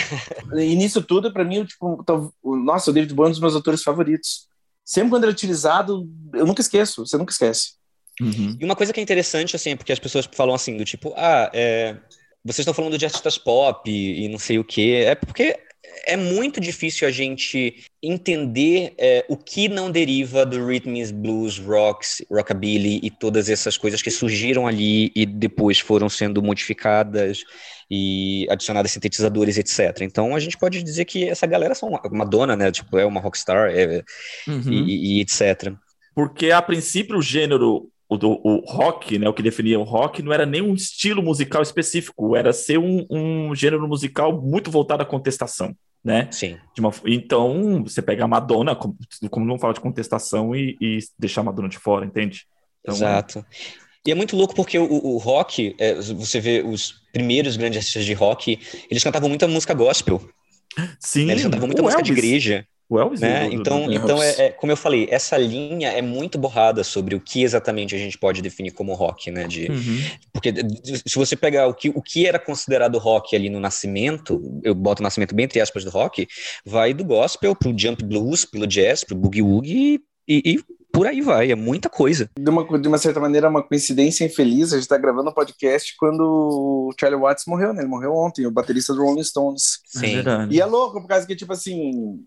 E 0.57 0.75
nisso 0.75 1.03
tudo, 1.03 1.33
para 1.33 1.45
mim, 1.45 1.65
tipo, 1.65 2.03
nossa, 2.43 2.91
o 2.91 2.95
David 2.95 3.15
Bowie 3.15 3.27
é 3.27 3.29
um 3.29 3.33
dos 3.33 3.41
meus 3.41 3.55
autores 3.55 3.83
favoritos. 3.83 4.49
Sempre 4.85 5.11
quando 5.11 5.25
ele 5.25 5.33
é 5.33 5.35
utilizado, 5.35 6.09
eu 6.33 6.47
nunca 6.47 6.63
esqueço, 6.63 7.07
você 7.07 7.19
nunca 7.19 7.33
esquece. 7.33 7.75
Uhum. 8.21 8.57
E 8.59 8.65
uma 8.65 8.75
coisa 8.75 8.93
que 8.93 8.99
é 8.99 9.03
interessante, 9.03 9.55
assim, 9.55 9.73
é 9.73 9.77
porque 9.77 9.93
as 9.93 9.99
pessoas 9.99 10.29
falam 10.33 10.55
assim, 10.55 10.77
do 10.77 10.85
tipo, 10.85 11.13
ah, 11.15 11.51
é, 11.53 11.95
vocês 12.43 12.61
estão 12.61 12.75
falando 12.75 12.97
de 12.97 13.05
artistas 13.05 13.37
pop 13.37 13.89
e, 13.91 14.25
e 14.25 14.29
não 14.29 14.39
sei 14.39 14.59
o 14.59 14.65
quê. 14.65 15.05
É 15.07 15.15
porque 15.15 15.61
é 16.07 16.17
muito 16.17 16.61
difícil 16.61 17.07
a 17.07 17.11
gente 17.11 17.85
entender 18.03 18.95
é, 18.97 19.25
o 19.29 19.37
que 19.37 19.69
não 19.69 19.91
deriva 19.91 20.47
do 20.47 20.65
rhythms, 20.65 21.11
blues, 21.11 21.59
rocks, 21.59 22.23
rockabilly 22.31 23.01
e 23.03 23.11
todas 23.11 23.49
essas 23.49 23.77
coisas 23.77 24.01
que 24.01 24.11
surgiram 24.11 24.67
ali 24.67 25.11
e 25.15 25.27
depois 25.27 25.79
foram 25.79 26.09
sendo 26.09 26.43
modificadas 26.43 27.43
e 27.91 28.47
adicionadas 28.51 28.91
sintetizadores, 28.91 29.59
etc. 29.59 30.03
Então 30.03 30.35
a 30.35 30.41
gente 30.41 30.57
pode 30.59 30.83
dizer 30.83 31.05
que 31.05 31.29
essa 31.29 31.47
galera 31.47 31.75
são 31.75 31.89
uma, 31.89 32.01
Madonna, 32.11 32.55
né? 32.55 32.71
Tipo, 32.71 32.99
é 32.99 33.05
uma 33.05 33.21
rockstar 33.21 33.71
é, 33.71 34.03
Uhum. 34.47 34.73
e, 34.73 35.19
e 35.19 35.21
etc. 35.21 35.75
Porque 36.15 36.51
a 36.51 36.61
princípio 36.61 37.19
o 37.19 37.23
gênero, 37.23 37.91
o, 38.09 38.17
do- 38.17 38.41
o 38.43 38.61
rock, 38.67 39.19
né, 39.19 39.29
o 39.29 39.35
que 39.35 39.43
definia 39.43 39.79
o 39.79 39.85
rock, 39.85 40.23
não 40.23 40.33
era 40.33 40.47
nem 40.47 40.63
um 40.63 40.75
estilo 40.75 41.23
musical 41.23 41.61
específico, 41.63 42.35
era 42.35 42.53
ser 42.53 42.79
um, 42.79 43.07
um 43.11 43.55
gênero 43.55 43.87
musical 43.87 44.41
muito 44.41 44.71
voltado 44.71 45.03
à 45.03 45.07
contestação, 45.07 45.77
né? 46.03 46.29
Sim. 46.31 46.57
De 46.75 46.81
uma- 46.81 46.93
então, 47.05 47.83
você 47.85 48.01
pega 48.01 48.25
a 48.25 48.29
Madonna, 48.29 48.75
como, 48.75 48.97
como 49.31 49.45
não 49.47 49.59
falar 49.59 49.75
de 49.75 49.81
contestação 49.81 50.55
e, 50.57 50.77
e 50.81 50.99
deixar 51.19 51.43
a 51.43 51.45
Madonna 51.45 51.69
de 51.69 51.79
fora, 51.79 52.07
entende? 52.07 52.47
Então, 52.81 52.95
Exato. 52.95 53.45
E 54.07 54.11
é 54.11 54.15
muito 54.15 54.37
louco 54.37 54.55
porque 54.55 54.79
o, 54.79 54.85
o 54.91 55.19
rock, 55.19 55.75
é, 55.79 55.95
você 55.97 56.41
vê 56.41 56.63
os 56.65 57.03
primeiros 57.13 57.57
grandes 57.59 57.77
artistas 57.79 58.07
de 58.07 58.15
rock, 58.15 58.59
eles 58.91 59.05
cantavam 59.05 59.29
muita 59.29 59.47
música 59.47 59.75
gospel, 59.75 60.27
Sim, 60.99 61.27
né? 61.27 61.33
eles 61.35 61.43
cantavam 61.43 61.67
muita 61.67 61.83
música 61.83 62.03
de 62.03 62.11
Elvis, 62.13 62.25
igreja, 62.25 62.67
O 62.91 62.99
Elvis, 62.99 63.21
né? 63.21 63.49
do- 63.49 63.55
Então, 63.55 63.85
do- 63.87 63.93
então 63.93 64.23
é, 64.23 64.47
é- 64.47 64.51
como 64.51 64.73
eu 64.73 64.77
falei, 64.77 65.07
essa 65.11 65.37
linha 65.37 65.91
é 65.91 66.01
muito 66.01 66.39
borrada 66.39 66.83
sobre 66.83 67.15
o 67.15 67.21
que 67.21 67.43
exatamente 67.43 67.95
a 67.95 67.99
gente 67.99 68.17
pode 68.17 68.41
definir 68.41 68.71
como 68.71 68.95
rock, 68.95 69.31
né? 69.31 69.47
De, 69.47 69.71
Uhum. 69.71 70.01
porque 70.33 70.53
se 71.07 71.15
você 71.19 71.37
pegar 71.37 71.67
o 71.67 71.75
que, 71.75 71.91
o 71.91 72.01
que 72.01 72.27
era 72.27 72.39
considerado 72.39 72.97
rock 72.99 73.37
ali 73.37 73.51
no 73.51 73.61
nascimento, 73.61 74.41
eu 74.65 74.75
boto 74.75 75.03
o 75.03 75.05
nascimento 75.05 75.35
bem 75.35 75.45
entre 75.45 75.61
aspas 75.61 75.85
do 75.85 75.91
rock, 75.91 76.27
vai 76.65 76.95
do 76.95 77.05
gospel 77.05 77.55
pro 77.55 77.75
jump 77.79 78.03
blues, 78.05 78.45
pelo 78.47 78.67
jazz, 78.67 79.05
pro 79.05 79.15
boogie 79.17 79.43
woogie 79.43 80.01
e, 80.27 80.43
e 80.55 80.79
por 80.91 81.07
aí 81.07 81.21
vai, 81.21 81.53
é 81.53 81.55
muita 81.55 81.91
coisa. 81.91 82.31
De 82.41 82.51
uma, 82.51 82.79
de 82.79 82.89
uma 82.89 82.97
certa 82.99 83.21
maneira, 83.21 83.47
é 83.47 83.51
uma 83.51 83.63
coincidência 83.63 84.25
infeliz, 84.25 84.73
a 84.73 84.77
gente 84.77 84.85
está 84.85 84.97
gravando 84.97 85.29
um 85.29 85.35
podcast 85.35 85.95
quando 85.99 86.23
o 86.23 86.95
Charlie 86.99 87.21
Watts 87.21 87.45
morreu, 87.47 87.75
né? 87.75 87.83
Ele 87.83 87.89
morreu 87.91 88.15
ontem, 88.15 88.47
o 88.47 88.51
baterista 88.51 88.95
do 88.95 89.03
Rolling 89.03 89.23
Stones. 89.23 89.81
É 89.95 89.99
Sim. 89.99 90.15
verdade. 90.15 90.55
E 90.57 90.61
é 90.61 90.65
louco, 90.65 91.01
por 91.03 91.07
causa 91.07 91.27
que, 91.27 91.37
tipo 91.37 91.53
assim, 91.53 92.19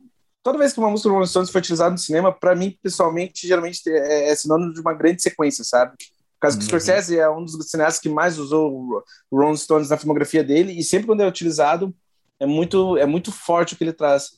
toda 0.43 0.57
vez 0.57 0.73
que 0.73 0.79
uma 0.79 0.89
música 0.89 1.09
do 1.09 1.13
Rolling 1.13 1.27
Stones 1.27 1.49
foi 1.49 1.59
utilizada 1.59 1.91
no 1.91 1.97
cinema, 1.97 2.31
para 2.31 2.55
mim, 2.55 2.77
pessoalmente, 2.81 3.47
geralmente 3.47 3.81
é, 3.87 4.29
é 4.29 4.35
sinônimo 4.35 4.73
de 4.73 4.81
uma 4.81 4.93
grande 4.93 5.21
sequência, 5.21 5.63
sabe? 5.63 5.91
Por 5.91 6.41
causa 6.41 6.57
que 6.57 6.63
o 6.63 6.65
Uhum. 6.65 6.69
Scorsese 6.69 7.19
é 7.19 7.29
um 7.29 7.43
dos 7.45 7.69
cineastas 7.69 8.01
que 8.01 8.09
mais 8.09 8.39
usou 8.39 9.03
o 9.29 9.37
Rolling 9.37 9.57
Stones 9.57 9.89
na 9.89 9.97
filmografia 9.97 10.43
dele, 10.43 10.73
e 10.77 10.83
sempre 10.83 11.07
quando 11.07 11.21
é 11.21 11.27
utilizado, 11.27 11.93
é 12.39 12.45
muito, 12.45 12.97
é 12.97 13.05
muito 13.05 13.31
forte 13.31 13.73
o 13.73 13.77
que 13.77 13.83
ele 13.83 13.93
traz. 13.93 14.31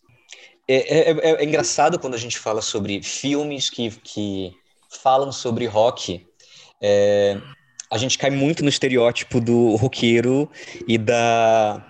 É, 0.67 0.75
é- 0.75 1.11
é- 1.11 1.41
é 1.41 1.45
engraçado 1.45 1.97
quando 1.99 2.13
a 2.15 2.17
gente 2.17 2.37
fala 2.37 2.61
sobre 2.61 3.01
filmes 3.01 3.69
que, 3.69 3.89
que 4.03 4.51
falam 5.01 5.31
sobre 5.31 5.65
rock. 5.65 6.25
É, 6.81 7.39
a 7.89 7.97
gente 7.97 8.17
cai 8.17 8.29
muito 8.29 8.63
no 8.63 8.69
estereótipo 8.69 9.39
do 9.39 9.75
roqueiro 9.75 10.49
e 10.87 10.97
da, 10.97 11.85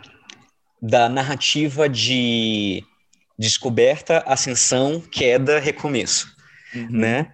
da 0.82 1.10
narrativa 1.10 1.90
de 1.90 2.84
descoberta, 3.38 4.20
ascensão, 4.28 5.02
queda, 5.02 5.60
recomeço, 5.60 6.28
né? 6.90 7.32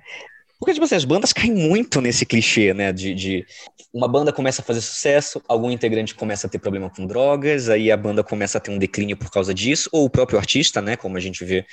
Porque, 0.60 0.74
tipo 0.74 0.86
assim, 0.86 0.96
as 0.96 1.06
bandas 1.06 1.32
caem 1.34 1.54
muito 1.54 2.02
nesse 2.02 2.26
clichê, 2.26 2.74
né? 2.74 2.92
De, 2.92 3.14
de 3.16 3.46
uma 3.94 4.08
banda 4.08 4.34
começa 4.34 4.62
a 4.62 4.66
fazer 4.66 4.82
sucesso, 4.82 5.42
algum 5.48 5.72
integrante 5.72 6.14
começa 6.16 6.48
a 6.48 6.50
ter 6.50 6.60
problema 6.60 6.90
com 6.90 7.08
drogas, 7.08 7.70
aí 7.70 7.92
a 7.92 7.98
banda 7.98 8.24
começa 8.24 8.58
a 8.58 8.62
ter 8.62 8.72
um 8.72 8.78
declínio 8.78 9.18
por 9.18 9.32
causa 9.32 9.54
disso, 9.54 9.90
ou 9.94 10.06
o 10.06 10.10
próprio 10.10 10.38
artista, 10.40 10.82
né? 10.82 10.96
Como 10.98 11.18
a 11.18 11.20
gente 11.20 11.44
vê 11.46 11.66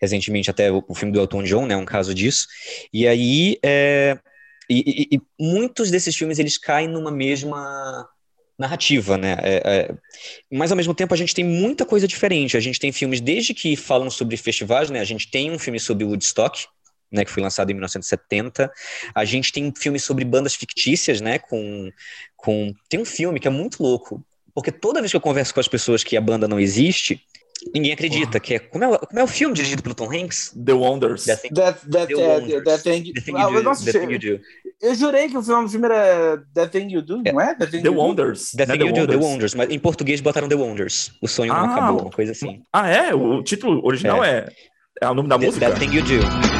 recentemente 0.00 0.50
até 0.50 0.72
o, 0.72 0.82
o 0.88 0.94
filme 0.94 1.12
do 1.12 1.20
Elton 1.20 1.42
John, 1.42 1.66
né? 1.66 1.76
Um 1.76 1.84
caso 1.84 2.14
disso. 2.14 2.46
E 2.92 3.06
aí, 3.06 3.58
é, 3.62 4.18
e, 4.68 5.08
e- 5.12 5.16
e 5.16 5.20
muitos 5.38 5.90
desses 5.90 6.16
filmes, 6.16 6.38
eles 6.38 6.56
caem 6.56 6.88
numa 6.88 7.10
mesma 7.10 8.08
narrativa, 8.60 9.16
né? 9.16 9.36
É, 9.40 9.62
é, 9.64 9.94
mas 10.52 10.70
ao 10.70 10.76
mesmo 10.76 10.94
tempo 10.94 11.14
a 11.14 11.16
gente 11.16 11.34
tem 11.34 11.44
muita 11.44 11.86
coisa 11.86 12.06
diferente. 12.06 12.56
A 12.56 12.60
gente 12.60 12.78
tem 12.78 12.92
filmes 12.92 13.20
desde 13.20 13.54
que 13.54 13.74
falam 13.74 14.10
sobre 14.10 14.36
festivais, 14.36 14.90
né? 14.90 15.00
A 15.00 15.04
gente 15.04 15.30
tem 15.30 15.50
um 15.50 15.58
filme 15.58 15.80
sobre 15.80 16.04
Woodstock, 16.04 16.66
né? 17.10 17.24
Que 17.24 17.30
foi 17.30 17.42
lançado 17.42 17.70
em 17.70 17.74
1970. 17.74 18.70
A 19.14 19.24
gente 19.24 19.50
tem 19.50 19.72
filmes 19.74 20.04
sobre 20.04 20.24
bandas 20.26 20.54
fictícias, 20.54 21.22
né? 21.22 21.38
Com, 21.38 21.90
com 22.36 22.74
tem 22.88 23.00
um 23.00 23.04
filme 23.04 23.40
que 23.40 23.48
é 23.48 23.50
muito 23.50 23.82
louco, 23.82 24.22
porque 24.54 24.70
toda 24.70 25.00
vez 25.00 25.10
que 25.10 25.16
eu 25.16 25.22
converso 25.22 25.54
com 25.54 25.60
as 25.60 25.68
pessoas 25.68 26.04
que 26.04 26.16
a 26.16 26.20
banda 26.20 26.46
não 26.46 26.60
existe, 26.60 27.22
ninguém 27.74 27.92
acredita. 27.92 28.38
Que 28.40 28.54
é 28.54 28.58
como, 28.58 28.84
é 28.84 28.88
o- 28.88 28.98
como 28.98 29.20
é 29.20 29.22
o 29.24 29.26
filme 29.26 29.54
dirigido 29.54 29.82
pelo 29.82 29.94
Tom 29.94 30.10
Hanks? 30.12 30.52
The 30.64 30.72
Wonders. 30.72 31.24
That 31.24 31.42
Thing, 31.42 31.54
That, 31.54 31.80
that, 31.90 32.14
The 32.14 32.20
é, 32.22 32.26
Wonders. 32.38 32.64
that 32.64 32.82
thing, 32.82 33.12
The 33.12 33.20
Thing 33.20 33.34
Ah, 33.36 33.42
You 33.42 33.48
eu, 33.50 33.54
Do. 33.56 33.62
nossa, 33.62 33.84
The 33.92 33.98
Thing 33.98 34.12
You 34.12 34.18
Do. 34.18 34.40
eu 34.82 34.94
jurei 34.94 35.28
que 35.28 35.36
o 35.36 35.42
filme, 35.42 35.64
o 35.64 35.68
filme 35.68 35.86
era 35.86 36.42
That 36.54 36.70
Thing 36.72 36.92
You 36.92 37.02
Do, 37.02 37.22
não 37.22 37.40
é? 37.40 37.54
That 37.54 37.70
Thing 37.70 37.82
The 37.82 37.88
You 37.88 37.94
Do? 37.94 38.00
Wonders. 38.00 38.50
The 38.52 38.66
né? 38.66 38.76
Thing 38.76 38.86
You 38.86 38.92
Do, 38.94 39.06
The 39.06 39.16
Wonders. 39.16 39.54
Mas 39.54 39.70
em 39.70 39.78
português 39.78 40.20
botaram 40.20 40.48
The 40.48 40.54
Wonders. 40.54 41.12
O 41.22 41.28
sonho 41.28 41.52
não 41.52 41.60
Ah, 41.60 41.72
acabou, 41.74 42.02
uma 42.02 42.10
coisa 42.10 42.32
assim. 42.32 42.62
Ah, 42.72 42.88
é? 42.88 43.14
O 43.14 43.42
título 43.42 43.84
original 43.84 44.22
é. 44.24 44.48
É, 45.02 45.08
o 45.08 45.14
nome 45.14 45.28
da 45.28 45.38
The- 45.38 45.46
música? 45.46 45.66
That 45.70 45.80
Thing 45.80 45.94
You 45.96 46.02
Do. 46.04 46.59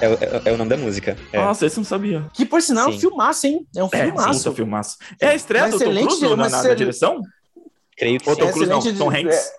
É, 0.00 0.08
o- 0.08 0.14
é- 0.14 0.42
é 0.46 0.52
o 0.52 0.56
nome 0.56 0.70
da 0.70 0.76
música. 0.76 1.16
É. 1.32 1.38
Nossa, 1.38 1.66
esse 1.66 1.76
eu 1.76 1.80
não 1.80 1.84
sabia. 1.88 2.26
Que 2.32 2.44
por 2.44 2.60
sinal 2.62 2.86
é 2.86 2.88
um 2.88 2.92
Sim. 2.92 3.00
filmaço, 3.00 3.46
hein? 3.46 3.66
É 3.76 3.82
um 3.84 3.88
É, 3.92 4.04
filmaço. 4.04 4.48
sim, 4.50 4.54
filmaço. 4.54 4.96
É 5.20 5.28
a 5.28 5.34
estreia 5.34 5.68
do 5.68 5.78
Tom 5.78 5.84
Cruise 5.94 6.20
na, 6.22 6.28
uma 6.28 6.48
na- 6.48 6.62
na 6.62 6.74
direção? 6.74 7.20
Creio 7.96 8.20
que 8.20 8.28
Ou 8.28 8.34
sim. 8.34 8.40
Tom 8.42 8.50
Cruise 8.52 8.70
não, 8.70 8.78
excelente 8.78 8.98
Tom 8.98 9.10
de- 9.10 9.16
Hanks. 9.18 9.50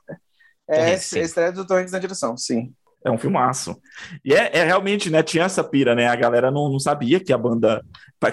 É, 0.69 0.91
é 0.91 0.97
sim. 0.97 1.19
a 1.19 1.23
estreia 1.23 1.51
do 1.51 1.65
Tom 1.65 1.75
Hanks 1.75 1.91
na 1.91 1.99
direção, 1.99 2.37
sim. 2.37 2.71
É 3.03 3.09
um 3.09 3.17
filmaço. 3.17 3.77
E 4.25 4.33
é, 4.33 4.49
é 4.57 4.63
realmente, 4.65 5.09
né? 5.09 5.23
Tinha 5.23 5.45
essa 5.45 5.63
pira, 5.63 5.95
né? 5.95 6.07
A 6.07 6.15
galera 6.17 6.51
não, 6.51 6.69
não 6.69 6.79
sabia 6.79 7.17
que 7.19 7.31
a 7.31 7.37
banda. 7.37 7.81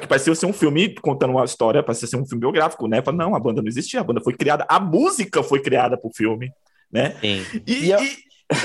Que 0.00 0.08
parecia 0.08 0.34
ser 0.34 0.46
um 0.46 0.52
filme 0.52 0.92
contando 0.96 1.30
uma 1.30 1.44
história, 1.44 1.82
parecia 1.84 2.08
ser 2.08 2.16
um 2.16 2.26
filme 2.26 2.40
biográfico, 2.40 2.88
né? 2.88 3.00
Falei, 3.00 3.18
não, 3.18 3.36
a 3.36 3.38
banda 3.38 3.62
não 3.62 3.68
existia, 3.68 4.00
a 4.00 4.04
banda 4.04 4.20
foi 4.20 4.34
criada, 4.36 4.66
a 4.68 4.80
música 4.80 5.40
foi 5.42 5.62
criada 5.62 5.96
pro 5.96 6.10
filme, 6.12 6.50
né? 6.90 7.14
Sim. 7.20 7.44
E, 7.64 7.86
E 7.86 7.92
a- 7.92 8.02
e- 8.02 8.16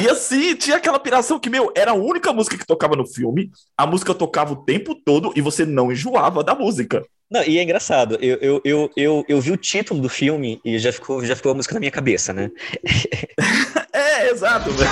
e 0.02 0.10
assim, 0.10 0.56
tinha 0.56 0.78
aquela 0.78 1.00
piração 1.00 1.40
que, 1.40 1.50
meu, 1.50 1.72
era 1.76 1.92
a 1.92 1.96
única 1.96 2.32
música 2.32 2.58
que 2.58 2.66
tocava 2.66 2.96
no 2.96 3.08
filme, 3.08 3.50
a 3.76 3.88
música 3.88 4.14
tocava 4.14 4.54
o 4.54 4.64
tempo 4.64 4.94
todo 4.94 5.34
e 5.36 5.42
você 5.42 5.66
não 5.66 5.92
enjoava 5.92 6.44
da 6.44 6.54
música. 6.54 7.04
Não, 7.30 7.42
e 7.44 7.58
é 7.58 7.64
engraçado, 7.64 8.18
eu, 8.22 8.38
eu, 8.42 8.62
eu, 8.66 8.92
eu, 8.98 9.26
eu 9.28 9.42
vi 9.42 9.52
o 9.52 9.58
título 9.58 10.02
do 10.02 10.10
filme 10.10 10.60
e 10.66 10.78
já 10.78 10.92
ficou, 10.92 11.24
já 11.26 11.34
ficou 11.36 11.54
a 11.54 11.56
música 11.56 11.74
na 11.74 11.80
minha 11.80 11.92
cabeça, 11.92 12.34
né? 12.34 12.52
É, 13.94 14.32
exato, 14.32 14.72
velho. 14.72 14.90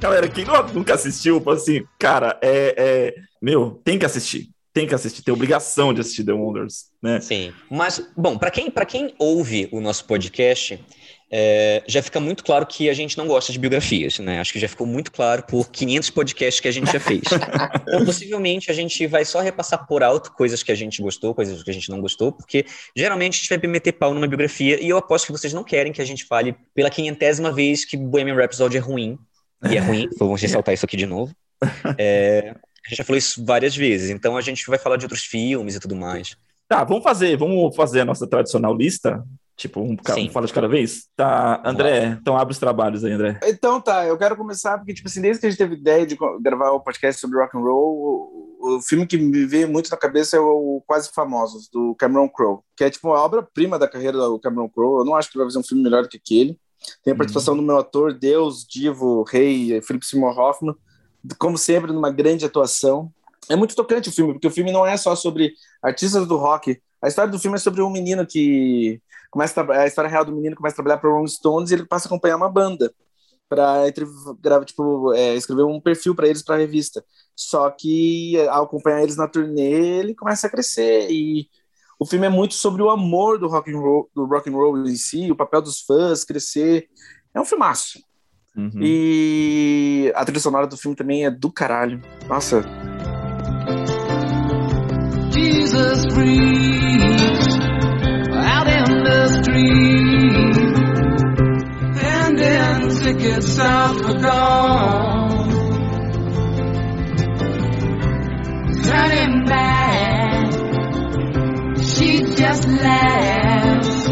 Galera, 0.00 0.28
quem 0.28 0.46
não- 0.46 0.66
nunca 0.68 0.94
assistiu, 0.94 1.42
assim, 1.50 1.84
cara, 1.98 2.38
é, 2.42 2.74
é- 2.76 3.14
Meu, 3.40 3.80
tem 3.84 3.98
que 3.98 4.04
assistir. 4.06 4.48
Tem 4.72 4.86
que 4.86 4.94
assistir, 4.94 5.22
tem 5.22 5.34
obrigação 5.34 5.92
de 5.92 6.00
assistir 6.00 6.24
The 6.24 6.32
Wonders, 6.32 6.84
né? 7.02 7.20
Sim. 7.20 7.52
Mas, 7.70 8.06
bom, 8.16 8.38
para 8.38 8.50
quem, 8.50 8.70
pra 8.70 8.86
quem 8.86 9.14
ouve 9.18 9.68
o 9.72 9.80
nosso 9.80 10.04
podcast, 10.04 10.78
é, 11.32 11.82
já 11.86 12.02
fica 12.02 12.20
muito 12.20 12.44
claro 12.44 12.66
que 12.66 12.88
a 12.88 12.94
gente 12.94 13.16
não 13.16 13.26
gosta 13.26 13.52
de 13.52 13.58
biografias, 13.58 14.18
né? 14.18 14.40
Acho 14.40 14.52
que 14.52 14.58
já 14.58 14.68
ficou 14.68 14.86
muito 14.86 15.10
claro 15.10 15.42
por 15.42 15.70
500 15.70 16.10
podcasts 16.10 16.60
que 16.60 16.68
a 16.68 16.72
gente 16.72 16.92
já 16.92 17.00
fez. 17.00 17.22
então, 17.86 18.04
possivelmente, 18.04 18.70
a 18.70 18.74
gente 18.74 19.06
vai 19.06 19.24
só 19.24 19.40
repassar 19.40 19.86
por 19.86 20.02
alto 20.02 20.32
coisas 20.32 20.62
que 20.62 20.70
a 20.70 20.74
gente 20.74 21.00
gostou, 21.02 21.34
coisas 21.34 21.62
que 21.62 21.70
a 21.70 21.74
gente 21.74 21.88
não 21.88 22.00
gostou, 22.00 22.30
porque 22.30 22.64
geralmente 22.96 23.34
a 23.34 23.38
gente 23.38 23.48
vai 23.48 23.70
meter 23.70 23.92
pau 23.92 24.14
numa 24.14 24.26
biografia 24.26 24.82
e 24.82 24.88
eu 24.88 24.96
aposto 24.96 25.26
que 25.26 25.32
vocês 25.32 25.52
não 25.52 25.64
querem 25.64 25.92
que 25.92 26.02
a 26.02 26.06
gente 26.06 26.24
fale 26.24 26.54
pela 26.74 26.90
quinhentésima 26.90 27.52
vez 27.52 27.84
que 27.84 27.96
Bohemian 27.96 28.34
Rhapsody 28.34 28.76
é 28.76 28.80
ruim. 28.80 29.18
E 29.68 29.76
é 29.76 29.80
ruim, 29.80 30.08
vamos 30.18 30.40
ressaltar 30.40 30.74
isso 30.74 30.84
aqui 30.84 30.96
de 30.96 31.06
novo. 31.06 31.34
É, 31.98 32.54
a 32.86 32.88
gente 32.88 32.98
já 32.98 33.04
falou 33.04 33.18
isso 33.18 33.44
várias 33.44 33.76
vezes, 33.76 34.10
então 34.10 34.36
a 34.36 34.40
gente 34.40 34.66
vai 34.66 34.78
falar 34.78 34.96
de 34.96 35.04
outros 35.04 35.22
filmes 35.22 35.74
e 35.74 35.80
tudo 35.80 35.94
mais. 35.94 36.36
Tá, 36.66 36.84
vamos 36.84 37.02
fazer, 37.02 37.36
vamos 37.36 37.74
fazer 37.74 38.00
a 38.00 38.04
nossa 38.04 38.26
tradicional 38.26 38.74
lista? 38.74 39.22
Tipo, 39.60 39.82
um, 39.82 39.94
Sim. 40.14 40.28
um 40.28 40.30
fala 40.30 40.46
de 40.46 40.54
cada 40.54 40.66
vez? 40.66 41.08
Tá, 41.14 41.60
André, 41.62 42.16
então 42.18 42.34
abre 42.34 42.52
os 42.52 42.58
trabalhos 42.58 43.04
aí, 43.04 43.12
André. 43.12 43.38
Então 43.44 43.78
tá, 43.78 44.06
eu 44.06 44.16
quero 44.16 44.34
começar 44.34 44.78
porque, 44.78 44.94
tipo 44.94 45.06
assim, 45.06 45.20
desde 45.20 45.38
que 45.38 45.46
a 45.46 45.50
gente 45.50 45.58
teve 45.58 45.74
ideia 45.74 46.06
de 46.06 46.16
gravar 46.40 46.70
o 46.70 46.80
podcast 46.80 47.20
sobre 47.20 47.38
rock 47.38 47.54
and 47.54 47.60
roll, 47.60 48.56
o, 48.58 48.76
o 48.76 48.80
filme 48.80 49.06
que 49.06 49.18
me 49.18 49.44
veio 49.44 49.68
muito 49.68 49.90
na 49.90 49.98
cabeça 49.98 50.38
é 50.38 50.40
o 50.40 50.82
Quase 50.86 51.10
Famosos, 51.12 51.68
do 51.68 51.94
Cameron 51.96 52.28
Crowe, 52.30 52.60
que 52.74 52.84
é 52.84 52.90
tipo 52.90 53.08
uma 53.08 53.20
obra-prima 53.20 53.78
da 53.78 53.86
carreira 53.86 54.16
do 54.16 54.40
Cameron 54.40 54.70
Crowe. 54.70 55.00
Eu 55.00 55.04
não 55.04 55.14
acho 55.14 55.30
que 55.30 55.36
ele 55.36 55.44
vai 55.44 55.50
fazer 55.50 55.58
um 55.58 55.68
filme 55.68 55.82
melhor 55.82 56.04
do 56.04 56.08
que 56.08 56.16
aquele. 56.16 56.58
Tem 57.02 57.12
a 57.12 57.16
participação 57.16 57.56
do 57.56 57.62
meu 57.62 57.78
ator, 57.78 58.12
Deus, 58.12 58.64
Divo, 58.66 59.22
Rei, 59.24 59.80
Philip 59.82 60.04
Seymour 60.04 60.38
Hoffman, 60.38 60.74
como 61.38 61.58
sempre, 61.58 61.92
numa 61.92 62.10
grande 62.10 62.44
atuação. 62.44 63.12
É 63.48 63.56
muito 63.56 63.74
tocante 63.74 64.08
o 64.08 64.12
filme, 64.12 64.32
porque 64.34 64.46
o 64.46 64.50
filme 64.50 64.72
não 64.72 64.86
é 64.86 64.96
só 64.96 65.14
sobre 65.16 65.52
artistas 65.82 66.26
do 66.26 66.36
rock. 66.36 66.80
A 67.02 67.08
história 67.08 67.30
do 67.30 67.38
filme 67.38 67.56
é 67.56 67.60
sobre 67.60 67.82
um 67.82 67.90
menino 67.90 68.26
que 68.26 69.00
começa 69.30 69.60
a, 69.60 69.82
a 69.82 69.86
história 69.86 70.10
real 70.10 70.24
do 70.24 70.32
menino 70.32 70.56
começa 70.56 70.74
a 70.74 70.76
trabalhar 70.76 70.98
para 70.98 71.10
Rolling 71.10 71.28
Stones 71.28 71.70
e 71.70 71.74
ele 71.74 71.86
passa 71.86 72.06
a 72.06 72.08
acompanhar 72.08 72.36
uma 72.36 72.50
banda 72.50 72.92
para 73.48 73.90
tipo 74.64 75.12
é, 75.12 75.34
escrever 75.34 75.64
um 75.64 75.80
perfil 75.80 76.14
para 76.14 76.28
eles 76.28 76.42
para 76.42 76.54
a 76.54 76.58
revista. 76.58 77.04
Só 77.34 77.70
que 77.70 78.36
ao 78.48 78.64
acompanhar 78.64 79.02
eles 79.02 79.16
na 79.16 79.26
turnê, 79.26 79.98
ele 79.98 80.14
começa 80.14 80.46
a 80.46 80.50
crescer 80.50 81.10
e 81.10 81.48
o 82.00 82.06
filme 82.06 82.26
é 82.26 82.30
muito 82.30 82.54
sobre 82.54 82.82
o 82.82 82.88
amor 82.88 83.38
do 83.38 83.46
rock 83.46 83.70
and 83.70 83.78
roll, 83.78 84.10
do 84.16 84.24
rock 84.24 84.48
and 84.48 84.54
roll 84.54 84.86
em 84.86 84.96
si, 84.96 85.30
o 85.30 85.36
papel 85.36 85.60
dos 85.60 85.82
fãs, 85.82 86.24
crescer. 86.24 86.88
É 87.34 87.40
um 87.40 87.44
filmaço. 87.44 88.00
Uhum. 88.56 88.80
E 88.82 90.10
a 90.16 90.24
trilha 90.24 90.40
sonora 90.40 90.66
do 90.66 90.78
filme 90.78 90.96
também 90.96 91.26
é 91.26 91.30
do 91.30 91.52
caralho. 91.52 92.00
Nossa, 92.26 92.62
Jesus 95.30 96.06
preached 96.14 97.60
out 98.34 98.66
in 98.66 99.04
the 99.04 99.26
street, 99.40 100.56
and 102.02 102.38
then 102.38 102.88
tickets 103.02 103.58
out 103.58 103.96
for 104.00 104.14
gone. 104.20 105.50
Turning 108.82 109.44
back, 109.44 110.39
she 112.00 112.22
just 112.34 112.66
laughs. 112.66 114.04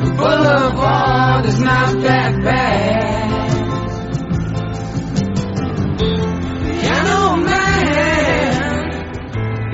The 0.00 0.10
boulevard 0.16 1.44
is 1.44 1.58
not 1.60 2.00
that 2.00 2.42
bad. 2.42 3.30
Piano 6.80 7.36
man 7.36 8.52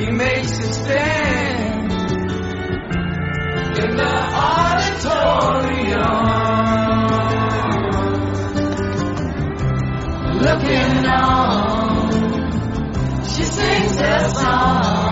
he 0.00 0.06
makes 0.10 0.58
his 0.58 0.74
stand 0.74 1.92
in 3.78 3.90
the 3.96 4.14
auditorium, 4.48 5.68
looking 10.46 11.06
on. 11.06 12.08
She 13.22 13.42
sings 13.44 14.00
her 14.00 14.28
song, 14.30 15.07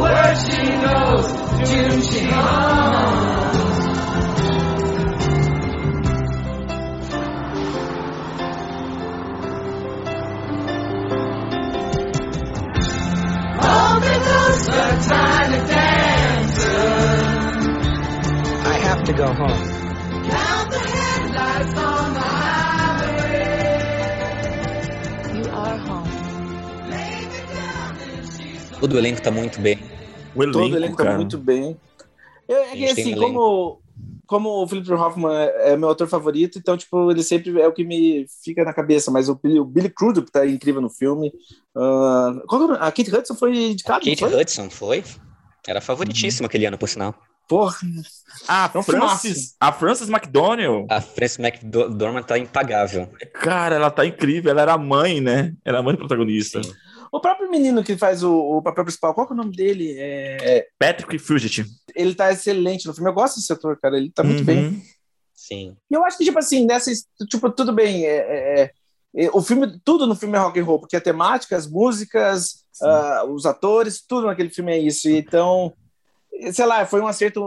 where 0.00 0.34
she 0.36 0.66
goes, 0.80 1.26
doom 1.70 2.02
she 2.02 2.20
hums. 2.26 3.32
I 18.64 18.78
have 18.78 19.02
to 19.04 19.12
go 19.12 19.26
home. 19.32 19.71
Todo 28.82 28.94
o 28.94 28.98
elenco 28.98 29.22
tá 29.22 29.30
muito 29.30 29.60
bem. 29.60 29.78
O 30.34 30.42
elenco, 30.42 30.58
Todo 30.58 30.76
elenco 30.76 30.96
tá 30.96 31.04
cara. 31.04 31.16
muito 31.16 31.38
bem. 31.38 31.76
Eu- 32.48 32.56
é 32.56 32.72
A 32.72 32.76
que 32.76 32.84
assim, 32.86 33.14
como, 33.14 33.80
como 34.26 34.48
o 34.60 34.66
Philip 34.66 34.92
Hoffman 34.92 35.32
é 35.32 35.72
é 35.72 35.76
meu 35.76 35.88
autor 35.88 36.08
favorito, 36.08 36.58
então, 36.58 36.76
tipo, 36.76 37.08
ele 37.12 37.22
sempre 37.22 37.60
é 37.60 37.68
o 37.68 37.72
que 37.72 37.84
me 37.84 38.26
fica 38.42 38.64
na 38.64 38.72
cabeça, 38.74 39.08
mas 39.12 39.28
o 39.28 39.36
Billy, 39.36 39.60
o 39.60 39.64
Billy 39.64 39.88
Crudup 39.88 40.28
tá 40.32 40.44
incrível 40.44 40.80
no 40.80 40.90
filme. 40.90 41.32
É 41.76 41.78
o 41.78 42.58
nome? 42.58 42.74
a 42.80 42.90
Kate 42.90 43.14
Hudson 43.14 43.36
foi 43.36 43.56
indicada, 43.56 44.00
Kate 44.00 44.16
foi? 44.16 44.34
Hudson 44.42 44.68
foi? 44.68 45.04
Era 45.64 45.80
favoritíssima 45.80 46.46
aquele 46.48 46.66
ano, 46.66 46.76
por 46.76 46.88
sinal. 46.88 47.14
Porra, 47.48 47.76
A 48.48 48.68
É 48.74 48.82
Frances, 48.82 49.54
a 49.60 49.70
Frances 49.72 50.08
McDonnell, 50.08 50.86
A 50.90 51.00
Frances 51.00 51.38
McDormand 51.38 52.24
tá 52.24 52.36
impagável. 52.36 53.08
cara, 53.32 53.76
ela 53.76 53.90
tá 53.92 54.04
incrível. 54.04 54.50
Ela 54.50 54.62
era 54.62 54.72
a 54.72 54.78
mãe, 54.78 55.20
né? 55.20 55.52
Era 55.64 55.78
a 55.78 55.82
mãe 55.82 55.94
do 55.94 55.98
protagonista. 55.98 56.60
Sim. 56.62 56.72
O 57.12 57.20
próprio 57.20 57.50
menino 57.50 57.84
que 57.84 57.96
faz 57.96 58.22
o, 58.24 58.32
o 58.34 58.62
papel 58.62 58.84
principal, 58.84 59.12
qual 59.14 59.26
que 59.26 59.32
é 59.32 59.34
o 59.34 59.36
nome 59.36 59.54
dele? 59.54 59.94
É, 59.98 60.66
Patrick 60.78 61.18
Fugit. 61.18 61.64
ele 61.94 62.14
tá 62.14 62.32
excelente 62.32 62.86
no 62.86 62.94
filme, 62.94 63.08
eu 63.10 63.14
gosto 63.14 63.36
desse 63.36 63.52
ator, 63.52 63.78
cara, 63.78 63.96
ele 63.98 64.10
tá 64.10 64.24
muito 64.24 64.40
Uhum. 64.40 64.44
bem. 64.46 64.82
Sim. 65.34 65.76
E 65.90 65.94
eu 65.94 66.04
acho 66.04 66.16
que, 66.16 66.24
tipo 66.24 66.38
assim, 66.38 66.64
nessa. 66.64 66.90
Tipo, 67.28 67.50
tudo 67.50 67.72
bem. 67.72 68.04
é- 68.06 68.62
é- 68.62 68.70
é- 69.14 69.30
o 69.32 69.42
filme, 69.42 69.78
tudo 69.84 70.06
no 70.06 70.14
filme 70.14 70.36
é 70.36 70.40
rock 70.40 70.58
and 70.58 70.64
roll, 70.64 70.78
porque 70.78 70.96
a 70.96 71.00
temática, 71.00 71.56
as 71.56 71.66
músicas, 71.66 72.64
ah, 72.82 73.24
os 73.28 73.44
atores, 73.44 74.00
tudo 74.06 74.26
naquele 74.28 74.48
filme 74.50 74.72
é 74.72 74.78
isso. 74.78 75.08
Então, 75.10 75.74
sei 76.52 76.64
lá, 76.64 76.86
foi 76.86 77.00
um 77.00 77.06
acerto, 77.06 77.44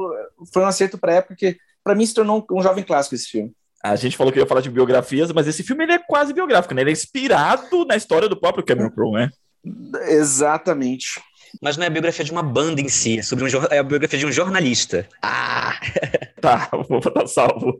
foi 0.53 0.61
um 0.61 0.67
acerto 0.67 0.97
pra 0.97 1.13
época 1.15 1.35
que, 1.35 1.57
pra 1.83 1.95
mim, 1.95 2.05
se 2.05 2.13
tornou 2.13 2.45
um, 2.51 2.57
um 2.59 2.61
jovem 2.61 2.83
clássico 2.83 3.15
esse 3.15 3.27
filme. 3.27 3.51
A 3.83 3.95
gente 3.95 4.17
falou 4.17 4.31
que 4.33 4.39
ia 4.39 4.45
falar 4.47 4.61
de 4.61 4.69
biografias, 4.69 5.31
mas 5.31 5.47
esse 5.47 5.63
filme 5.63 5.83
ele 5.85 5.93
é 5.93 5.99
quase 5.99 6.33
biográfico, 6.33 6.73
né? 6.73 6.81
Ele 6.81 6.89
é 6.89 6.93
inspirado 6.93 7.85
na 7.85 7.95
história 7.95 8.27
do 8.27 8.39
próprio 8.39 8.65
Cameron 8.65 8.89
Crowe, 8.91 9.13
né? 9.13 9.29
Exatamente. 10.07 11.19
Mas 11.61 11.77
não 11.77 11.83
é 11.85 11.87
a 11.87 11.89
biografia 11.89 12.25
de 12.25 12.31
uma 12.31 12.43
banda 12.43 12.81
em 12.81 12.89
si, 12.89 13.19
é, 13.19 13.23
sobre 13.23 13.45
um, 13.45 13.63
é 13.71 13.79
a 13.79 13.83
biografia 13.83 14.19
de 14.19 14.25
um 14.25 14.31
jornalista. 14.31 15.07
Ah! 15.21 15.79
Tá, 16.41 16.69
vou 16.87 16.99
botar 17.01 17.25
salvo. 17.25 17.79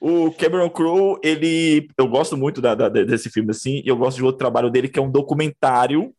o 0.00 0.30
Cameron 0.32 0.70
Crowe, 0.70 1.18
ele. 1.22 1.88
Eu 1.98 2.06
gosto 2.06 2.36
muito 2.36 2.60
da- 2.60 2.74
da- 2.76 2.88
desse 2.88 3.28
filme, 3.28 3.50
assim, 3.50 3.82
e 3.84 3.88
eu 3.88 3.96
gosto 3.96 4.18
de 4.18 4.24
outro 4.24 4.38
trabalho 4.38 4.70
dele, 4.70 4.88
que 4.88 4.98
é 4.98 5.02
um 5.02 5.10
documentário 5.10 6.12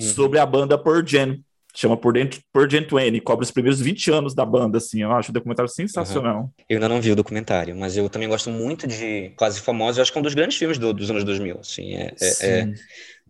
sobre 0.00 0.38
a 0.40 0.46
banda 0.46 0.76
Pearl 0.76 1.06
Jam. 1.06 1.36
Chama 1.74 1.96
Pearl 1.96 2.16
Jam, 2.18 2.28
Pearl 2.52 2.68
Jam 2.68 2.80
20, 2.90 3.20
cobre 3.20 3.44
os 3.44 3.50
primeiros 3.50 3.80
20 3.80 4.10
anos 4.10 4.34
da 4.34 4.44
banda, 4.44 4.78
assim. 4.78 5.02
Eu 5.02 5.12
acho 5.12 5.30
o 5.30 5.32
documentário 5.32 5.70
sensacional. 5.70 6.50
Eu 6.68 6.76
ainda 6.76 6.88
não 6.88 7.00
vi 7.00 7.12
o 7.12 7.16
documentário, 7.16 7.76
mas 7.76 7.96
eu 7.96 8.08
também 8.10 8.28
gosto 8.28 8.50
muito 8.50 8.86
de 8.86 9.30
Quase 9.36 9.60
Famosos. 9.60 9.98
Eu 9.98 10.02
acho 10.02 10.12
que 10.12 10.18
é 10.18 10.20
um 10.20 10.24
dos 10.24 10.34
grandes 10.34 10.56
filmes 10.56 10.78
do- 10.78 10.92
dos 10.92 11.10
anos 11.10 11.22
2000. 11.24 11.58
Assim, 11.60 11.94
é, 11.94 12.12
é- 12.20 12.46
é 12.60 12.64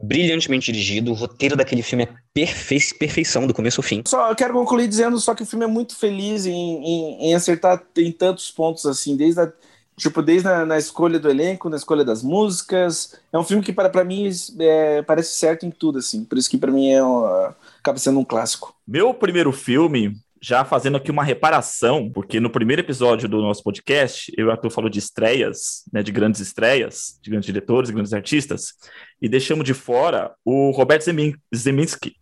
brilhantemente 0.02 0.72
dirigido. 0.72 1.10
O 1.10 1.14
roteiro 1.14 1.56
daquele 1.56 1.82
filme 1.82 2.04
é 2.04 2.08
perfe- 2.32 2.94
perfeição, 2.98 3.46
do 3.46 3.52
começo 3.54 3.80
ao 3.80 3.84
fim. 3.84 4.02
Só 4.06 4.30
eu 4.30 4.36
quero 4.36 4.54
concluir 4.54 4.88
dizendo 4.88 5.18
só 5.18 5.34
que 5.34 5.42
o 5.42 5.46
filme 5.46 5.64
é 5.64 5.68
muito 5.68 5.96
feliz 5.96 6.46
em, 6.46 6.52
em, 6.52 7.28
em 7.28 7.34
acertar 7.34 7.82
em 7.96 8.10
tantos 8.10 8.50
pontos, 8.50 8.86
assim, 8.86 9.16
desde 9.16 9.40
a, 9.42 9.52
tipo, 9.98 10.22
desde 10.22 10.44
na, 10.48 10.64
na 10.64 10.78
escolha 10.78 11.18
do 11.18 11.28
elenco, 11.28 11.68
na 11.68 11.76
escolha 11.76 12.02
das 12.04 12.22
músicas. 12.22 13.14
É 13.30 13.38
um 13.38 13.44
filme 13.44 13.62
que, 13.62 13.72
para, 13.72 13.90
para 13.90 14.02
mim, 14.04 14.30
é, 14.58 15.02
parece 15.02 15.34
certo 15.34 15.66
em 15.66 15.70
tudo, 15.70 15.98
assim. 15.98 16.24
Por 16.24 16.38
isso 16.38 16.48
que, 16.48 16.56
para 16.56 16.72
mim, 16.72 16.90
é 16.90 17.04
um- 17.04 17.52
acaba 17.80 17.98
sendo 17.98 18.20
um 18.20 18.24
clássico. 18.24 18.74
Meu 18.86 19.12
primeiro 19.14 19.50
filme, 19.52 20.12
já 20.40 20.64
fazendo 20.64 20.96
aqui 20.96 21.10
uma 21.10 21.24
reparação, 21.24 22.10
porque 22.10 22.38
no 22.40 22.50
primeiro 22.50 22.80
episódio 22.82 23.28
do 23.28 23.40
nosso 23.42 23.62
podcast, 23.62 24.32
eu 24.36 24.46
e 24.46 24.48
o 24.48 24.50
Arthur 24.50 24.70
falou 24.70 24.88
de 24.90 24.98
estreias, 24.98 25.82
né, 25.92 26.02
de 26.02 26.12
grandes 26.12 26.40
estreias, 26.40 27.18
de 27.22 27.30
grandes 27.30 27.46
diretores, 27.46 27.90
grandes 27.90 28.12
artistas, 28.12 28.74
e 29.20 29.28
deixamos 29.28 29.64
de 29.64 29.74
fora 29.74 30.32
o 30.44 30.70
Robert 30.70 31.02
Zemin- 31.02 31.34
Zeminski. 31.54 32.16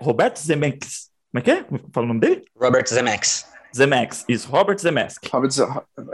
Roberto 0.00 0.38
Zemeckis. 0.38 1.08
Como 1.30 1.40
é 1.40 1.42
que 1.42 1.50
é? 1.50 1.64
Fala 1.92 2.04
o 2.04 2.08
nome 2.08 2.20
dele? 2.20 2.44
Robert 2.56 2.86
Zemeckis. 2.88 3.44
Zemeckis. 3.76 4.24
Isso, 4.28 4.48
Robert 4.48 4.78
Zemeckis. 4.78 5.18
Robert, 5.30 5.50
Ze- 5.50 5.62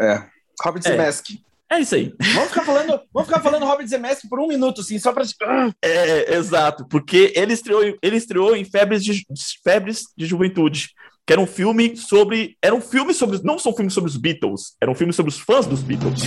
é, 0.01 0.25
Robert 0.63 0.83
É. 0.85 0.91
Zemeckis. 0.91 1.37
É 1.39 1.54
isso 1.81 1.95
aí. 1.95 2.13
Vamos 2.35 2.49
ficar 2.51 2.65
falando, 2.65 3.01
vamos 3.13 3.29
ficar 3.29 3.41
falando 3.41 3.65
Robert 3.65 3.87
Zemeckis 3.87 4.29
por 4.29 4.39
um 4.41 4.47
minuto, 4.47 4.81
assim, 4.81 4.99
só 4.99 5.13
para 5.13 5.25
É, 5.83 6.35
exato, 6.35 6.87
porque 6.89 7.33
ele 7.35 7.53
estreou, 7.53 7.83
ele 8.03 8.17
estreou 8.17 8.55
em 8.55 8.65
Febres 8.65 9.03
de, 9.05 9.25
Febres 9.63 10.05
de 10.17 10.27
Juventude, 10.27 10.91
que 11.27 11.33
era 11.33 11.41
um 11.41 11.47
filme 11.47 11.97
sobre. 11.97 12.57
Era 12.63 12.75
um 12.75 12.81
filme 12.81 13.15
sobre. 13.15 13.41
Não 13.43 13.59
são 13.59 13.75
filmes 13.75 13.95
sobre 13.95 14.11
os 14.11 14.17
Beatles, 14.17 14.77
era 14.81 14.91
um 14.91 14.95
filme 14.95 15.13
sobre 15.13 15.31
os 15.31 15.39
fãs 15.39 15.67
dos 15.67 15.83
Beatles. 15.83 16.23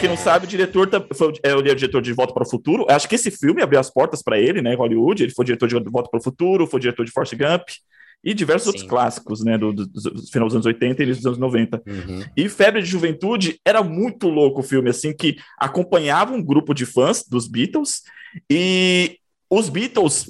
Quem 0.00 0.08
não 0.08 0.16
sabe, 0.16 0.46
o 0.46 0.48
diretor 0.48 0.88
tá- 0.88 1.04
foi, 1.14 1.28
o- 1.28 1.34
é 1.42 1.54
o 1.54 1.62
diretor 1.62 2.00
de 2.02 2.12
Volta 2.12 2.32
para 2.34 2.42
o 2.46 2.48
Futuro. 2.50 2.86
Acho 2.88 3.08
que 3.08 3.14
esse 3.14 3.30
filme 3.30 3.62
abriu 3.62 3.78
as 3.78 3.90
portas 3.90 4.22
para 4.22 4.38
ele, 4.38 4.60
né? 4.62 4.74
Hollywood. 4.74 5.22
Ele 5.22 5.32
foi 5.32 5.44
diretor 5.44 5.68
de 5.68 5.74
Volta 5.90 6.08
para 6.10 6.18
o 6.20 6.22
Futuro, 6.22 6.66
foi 6.66 6.80
diretor 6.80 7.04
de 7.04 7.12
Force 7.12 7.36
Gump 7.36 7.62
e 8.24 8.34
diversos 8.34 8.64
Sim. 8.64 8.68
outros 8.70 8.86
clássicos, 8.88 9.44
né? 9.44 9.56
Do, 9.56 9.72
do, 9.72 9.86
do 9.86 10.26
final 10.30 10.46
dos 10.48 10.54
anos 10.54 10.66
80 10.66 11.02
e 11.02 11.04
início 11.06 11.22
dos 11.22 11.26
anos 11.26 11.38
90. 11.38 11.82
Uhum. 11.86 12.24
E 12.36 12.48
Febre 12.48 12.82
de 12.82 12.88
Juventude 12.88 13.58
era 13.64 13.82
muito 13.82 14.28
louco 14.28 14.60
o 14.60 14.64
filme, 14.64 14.90
assim, 14.90 15.12
que 15.14 15.36
acompanhava 15.58 16.32
um 16.34 16.42
grupo 16.42 16.74
de 16.74 16.84
fãs 16.84 17.22
dos 17.26 17.46
Beatles 17.48 18.02
e 18.50 19.16
os 19.50 19.68
Beatles 19.68 20.26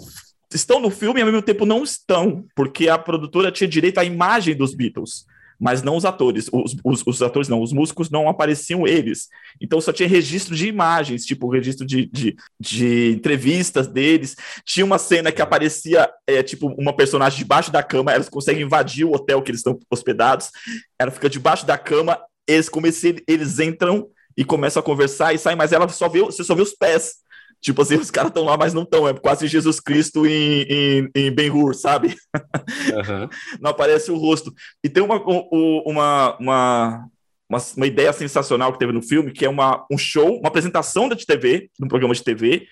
estão 0.52 0.80
no 0.80 0.90
filme 0.90 1.20
e 1.20 1.22
ao 1.22 1.26
mesmo 1.26 1.42
tempo 1.42 1.64
não 1.66 1.82
estão, 1.82 2.44
porque 2.56 2.88
a 2.88 2.98
produtora 2.98 3.52
tinha 3.52 3.68
direito 3.68 3.98
à 3.98 4.04
imagem 4.04 4.54
dos 4.56 4.74
Beatles, 4.74 5.24
mas 5.60 5.82
não 5.82 5.96
os 5.96 6.04
atores. 6.06 6.48
Os, 6.50 6.76
os, 6.82 7.02
os 7.06 7.22
atores 7.22 7.48
não, 7.48 7.60
os 7.60 7.72
músicos 7.72 8.08
não 8.08 8.28
apareciam 8.28 8.86
eles. 8.86 9.28
Então 9.60 9.80
só 9.80 9.92
tinha 9.92 10.08
registro 10.08 10.56
de 10.56 10.66
imagens, 10.66 11.26
tipo 11.26 11.50
registro 11.50 11.86
de, 11.86 12.06
de, 12.06 12.36
de 12.58 13.12
entrevistas 13.12 13.86
deles. 13.86 14.36
Tinha 14.64 14.86
uma 14.86 14.98
cena 14.98 15.30
que 15.30 15.42
aparecia, 15.42 16.10
é, 16.26 16.42
tipo, 16.42 16.68
uma 16.78 16.96
personagem 16.96 17.38
debaixo 17.38 17.70
da 17.70 17.82
cama, 17.82 18.12
elas 18.12 18.28
conseguem 18.28 18.62
invadir 18.62 19.04
o 19.04 19.12
hotel 19.12 19.42
que 19.42 19.50
eles 19.50 19.60
estão 19.60 19.78
hospedados, 19.90 20.50
ela 20.98 21.10
fica 21.10 21.28
debaixo 21.28 21.66
da 21.66 21.76
cama, 21.76 22.18
eles 22.48 22.68
comecei, 22.68 23.22
eles 23.28 23.58
entram 23.58 24.08
e 24.36 24.44
começam 24.44 24.80
a 24.80 24.84
conversar 24.84 25.34
e 25.34 25.38
saem, 25.38 25.56
mas 25.56 25.72
ela 25.72 25.88
só 25.88 26.08
vê, 26.08 26.20
você 26.20 26.42
só 26.42 26.54
vê 26.54 26.62
os 26.62 26.72
pés. 26.72 27.16
Tipo 27.60 27.82
assim, 27.82 27.96
os 27.96 28.10
caras 28.10 28.30
estão 28.30 28.44
lá, 28.44 28.56
mas 28.56 28.72
não 28.72 28.82
estão. 28.82 29.06
É 29.06 29.12
quase 29.12 29.46
Jesus 29.46 29.80
Cristo 29.80 30.26
em, 30.26 30.62
em, 30.62 31.10
em 31.14 31.30
Ben-Hur, 31.30 31.74
sabe? 31.74 32.16
Uhum. 32.34 33.28
não 33.60 33.70
aparece 33.70 34.10
o 34.10 34.16
rosto. 34.16 34.52
E 34.82 34.88
tem 34.88 35.02
uma, 35.02 35.16
uma, 35.20 36.36
uma, 36.38 37.08
uma, 37.48 37.58
uma 37.76 37.86
ideia 37.86 38.12
sensacional 38.12 38.72
que 38.72 38.78
teve 38.78 38.92
no 38.92 39.02
filme, 39.02 39.32
que 39.32 39.44
é 39.44 39.48
uma, 39.48 39.84
um 39.90 39.98
show, 39.98 40.38
uma 40.38 40.48
apresentação 40.48 41.08
da 41.08 41.16
TV, 41.16 41.70
de 41.78 41.84
um 41.84 41.88
programa 41.88 42.14
de 42.14 42.22
TV, 42.24 42.66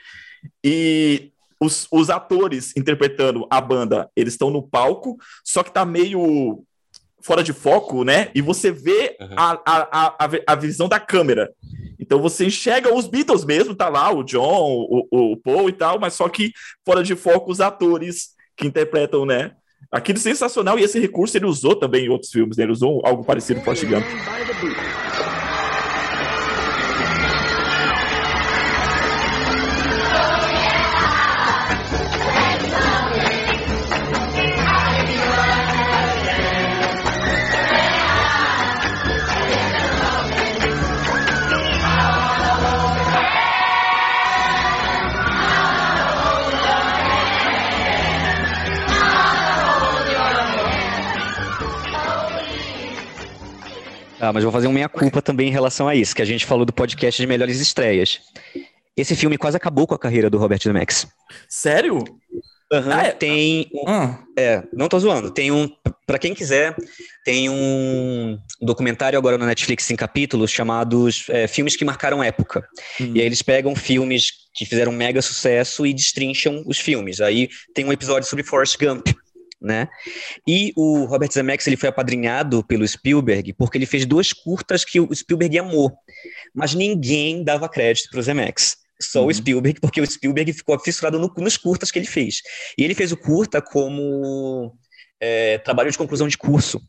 e 0.64 1.33
os, 1.61 1.87
os 1.90 2.09
atores 2.09 2.72
interpretando 2.77 3.46
a 3.51 3.61
banda, 3.61 4.09
eles 4.16 4.35
estão 4.35 4.48
no 4.51 4.62
palco, 4.62 5.16
só 5.44 5.62
que 5.62 5.72
tá 5.72 5.85
meio 5.85 6.62
fora 7.20 7.42
de 7.42 7.53
foco, 7.53 8.05
né? 8.05 8.31
E 8.35 8.40
você 8.40 8.70
vê 8.70 9.16
Uhum. 9.20 9.35
a, 9.37 9.61
a, 9.66 10.24
a, 10.24 10.29
a 10.46 10.55
visão 10.55 10.88
da 10.88 11.01
câmera. 11.01 11.53
Então 12.09 12.23
você 12.23 12.47
enxerga 12.47 12.94
os 12.94 13.07
Beatles 13.07 13.44
mesmo, 13.44 13.75
tá 13.75 13.90
lá 13.90 14.11
o 14.11 14.25
John, 14.25 14.87
o, 14.88 15.33
o 15.35 15.37
Paul 15.37 15.68
e 15.68 15.73
tal, 15.73 16.01
mas 16.01 16.14
só 16.14 16.27
que 16.27 16.55
fora 16.83 17.03
de 17.03 17.14
foco 17.14 17.53
os 17.53 17.61
atores 17.61 18.31
que 18.57 18.66
interpretam, 18.66 19.27
né? 19.27 19.53
Aquilo 19.92 20.18
sensacional, 20.18 20.79
e 20.79 20.85
esse 20.85 20.99
recurso 20.99 21.37
ele 21.37 21.44
usou 21.44 21.77
também 21.77 22.07
em 22.07 22.09
outros 22.09 22.31
filmes, 22.31 22.57
né? 22.57 22.64
Ele 22.64 22.73
usou 22.73 23.03
algo 23.05 23.23
parecido 23.25 23.61
com 23.61 23.66
Forrest 23.66 23.85
Gump. 23.85 24.07
Ah, 54.20 54.33
mas 54.33 54.42
vou 54.42 54.52
fazer 54.52 54.66
uma 54.66 54.74
meia-culpa 54.74 55.22
também 55.22 55.48
em 55.48 55.52
relação 55.52 55.87
a 55.88 55.94
isso, 55.94 56.14
que 56.14 56.22
a 56.22 56.24
gente 56.24 56.44
falou 56.46 56.64
do 56.64 56.72
podcast 56.72 57.20
de 57.20 57.26
melhores 57.26 57.61
estreias. 57.61 58.20
Esse 58.96 59.14
filme 59.14 59.38
quase 59.38 59.57
acabou 59.57 59.87
com 59.87 59.94
a 59.94 59.98
carreira 59.98 60.28
do 60.28 60.38
Robert 60.38 60.61
Zemeckis. 60.62 61.07
Sério? 61.48 62.02
Aham, 62.72 62.92
Ah, 62.92 63.02
é? 63.07 63.12
Tem. 63.12 63.70
um- 63.72 63.85
Ah, 63.88 64.18
É, 64.37 64.62
não 64.72 64.88
tô 64.88 64.98
zoando. 64.98 65.31
Tem 65.31 65.50
um. 65.50 65.68
Para 66.07 66.18
quem 66.18 66.35
quiser, 66.35 66.74
tem 67.24 67.48
um 67.48 68.38
documentário 68.61 69.18
agora 69.18 69.37
na 69.38 69.46
Netflix 69.46 69.90
em 69.90 69.96
capítulos 69.96 70.50
chamados 70.50 71.24
é, 71.28 71.46
Filmes 71.46 71.76
que 71.76 71.85
Marcaram 71.85 72.22
Época. 72.22 72.66
Hum. 73.00 73.12
E 73.14 73.20
aí 73.20 73.26
eles 73.26 73.42
pegam 73.42 73.74
filmes 73.74 74.31
que 74.54 74.64
fizeram 74.66 74.92
mega 74.92 75.20
sucesso 75.22 75.87
e 75.87 75.92
destrincham 75.94 76.62
os 76.66 76.78
filmes. 76.78 77.20
Aí 77.20 77.48
tem 77.74 77.85
um 77.85 77.92
episódio 77.92 78.28
sobre 78.28 78.44
Forrest 78.44 78.76
Gump, 78.78 79.09
né? 79.61 79.88
E 80.47 80.73
o 80.77 81.05
Robert 81.05 81.31
Zemeckis 81.33 81.66
ele 81.66 81.77
foi 81.77 81.88
apadrinhado 81.88 82.64
pelo 82.64 82.87
Spielberg 82.87 83.53
porque 83.55 83.77
ele 83.79 83.87
fez 83.87 84.07
duas 84.07 84.33
curtas 84.33 84.85
que 84.85 85.01
o 85.01 85.14
Spielberg 85.14 85.59
amou, 85.59 85.92
mas 86.55 86.75
ninguém 86.75 87.42
dava 87.42 87.68
crédito 87.68 88.09
para 88.11 88.21
o 88.21 88.23
Zemeckis. 88.23 88.77
Só 89.01 89.21
Uhum. 89.23 89.29
o 89.29 89.35
Spielberg, 89.35 89.81
porque 89.81 90.01
o 90.01 90.07
Spielberg 90.07 90.53
ficou 90.53 90.77
fissurado 90.81 91.18
no- 91.21 91.33
nos 91.38 91.57
curtas 91.57 91.90
que 91.90 91.99
ele 92.01 92.07
fez. 92.07 92.40
E 92.77 92.83
ele 92.83 92.94
fez 92.94 93.12
o 93.12 93.16
curta 93.16 93.62
como 93.62 94.77
é, 95.21 95.59
trabalho 95.59 95.90
de 95.90 95.99
conclusão 95.99 96.27
de 96.27 96.37
curso. 96.37 96.81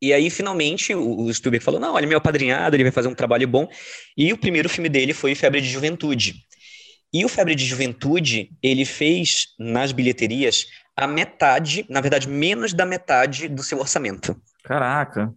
E 0.00 0.12
aí, 0.12 0.30
finalmente, 0.30 0.94
o, 0.94 1.22
o 1.22 1.34
Spielberg 1.34 1.64
falou: 1.64 1.80
não, 1.80 1.96
ele 1.96 2.06
é 2.06 2.08
meu 2.08 2.18
apadrinhado, 2.18 2.76
ele 2.76 2.84
vai 2.84 2.92
fazer 2.92 3.08
um 3.08 3.14
trabalho 3.14 3.48
bom. 3.48 3.68
E 4.16 4.32
o 4.32 4.38
primeiro 4.38 4.68
filme 4.68 4.88
dele 4.88 5.12
foi 5.12 5.34
Febre 5.34 5.60
de 5.60 5.68
Juventude. 5.68 6.36
E 7.12 7.24
o 7.24 7.28
Febre 7.28 7.54
de 7.56 7.64
Juventude, 7.64 8.50
ele 8.62 8.84
fez 8.84 9.46
nas 9.58 9.90
bilheterias 9.92 10.66
a 10.98 11.06
metade, 11.06 11.86
na 11.88 12.00
verdade, 12.00 12.28
menos 12.28 12.74
da 12.74 12.84
metade 12.84 13.48
do 13.48 13.62
seu 13.62 13.78
orçamento. 13.78 14.36
Caraca. 14.64 15.32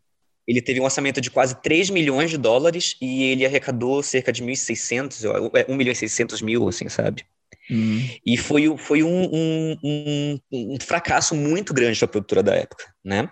Ele 0.48 0.62
teve 0.62 0.80
um 0.82 0.84
orçamento 0.84 1.22
de 1.22 1.30
quase 1.30 1.62
3 1.62 1.90
milhões 1.90 2.32
de 2.32 2.38
dólares 2.38 2.96
e 3.00 3.24
ele 3.26 3.46
arrecadou 3.46 4.02
cerca 4.02 4.32
de 4.34 4.42
1.600, 4.42 5.24
eu- 5.24 5.52
é, 5.56 5.66
1 5.70 5.76
milhão 5.76 5.92
e 5.92 5.96
600 5.96 6.42
mil, 6.42 6.68
assim, 6.68 6.90
sabe? 6.90 7.24
Hum. 7.70 8.02
E 8.26 8.36
foi, 8.38 8.76
foi 8.78 9.04
um, 9.04 9.30
um, 9.32 9.78
um, 9.84 10.40
um 10.52 10.78
fracasso 10.82 11.36
muito 11.36 11.74
grande 11.74 11.98
para 12.00 12.06
a 12.06 12.10
produtora 12.10 12.42
da 12.42 12.56
época, 12.56 12.84
né? 13.06 13.30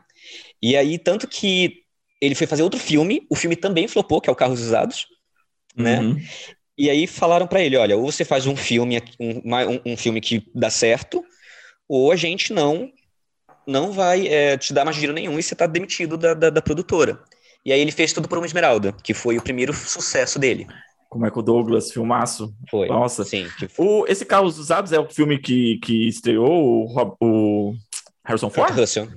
E 0.62 0.78
aí, 0.78 1.00
tanto 1.00 1.28
que 1.28 1.78
ele 2.22 2.36
foi 2.36 2.46
fazer 2.46 2.62
outro 2.62 2.80
filme, 2.80 3.26
o 3.30 3.36
filme 3.36 3.56
também 3.56 3.88
flopou, 3.88 4.22
que 4.22 4.30
é 4.30 4.32
o 4.32 4.36
Carros 4.36 4.62
Usados, 4.62 5.08
né? 5.76 6.00
Uhum. 6.00 6.22
E 6.78 6.90
aí 6.90 7.08
falaram 7.08 7.48
para 7.48 7.62
ele, 7.62 7.76
olha, 7.76 7.98
ou 7.98 8.10
você 8.10 8.24
faz 8.24 8.46
um 8.46 8.56
filme, 8.56 9.02
um- 9.20 9.82
um 9.94 9.98
filme 9.98 10.22
que 10.22 10.44
dá 10.54 10.70
certo, 10.70 11.24
ou 11.90 12.12
a 12.12 12.16
gente 12.16 12.54
não 12.54 12.92
não 13.66 13.92
vai 13.92 14.28
é, 14.28 14.58
te 14.58 14.74
dar 14.74 14.84
mais 14.84 14.96
dinheiro 14.96 15.14
nenhum 15.14 15.38
e 15.38 15.44
você 15.44 15.56
tá 15.56 15.68
demitido 15.68 16.18
da, 16.18 16.34
da, 16.34 16.50
da 16.50 16.62
produtora. 16.62 17.20
E 17.64 17.72
aí 17.72 17.80
ele 17.80 17.92
fez 17.92 18.14
tudo 18.14 18.28
por 18.28 18.38
uma 18.38 18.48
esmeralda, 18.48 18.94
que 19.04 19.14
foi 19.14 19.38
o 19.38 19.42
primeiro 19.42 19.74
sucesso 19.74 20.40
dele. 20.40 20.68
Como 21.10 21.26
é 21.26 21.32
que 21.32 21.40
o 21.40 21.42
Douglas, 21.42 21.92
filmaço. 21.92 22.54
Foi. 22.70 22.88
Nossa. 22.88 23.24
Sim. 23.24 23.48
foi. 23.70 23.86
O, 23.86 24.06
esse 24.08 24.26
Carros 24.26 24.58
Usados 24.58 24.92
é 24.92 25.00
o 25.00 25.10
filme 25.10 25.40
que, 25.40 25.78
que 25.84 26.08
estreou 26.08 26.88
o, 26.88 27.18
o 27.22 27.74
Harrison 28.26 28.50
Kurt 28.50 28.68
Ford? 28.68 28.80
Russell. 28.80 29.08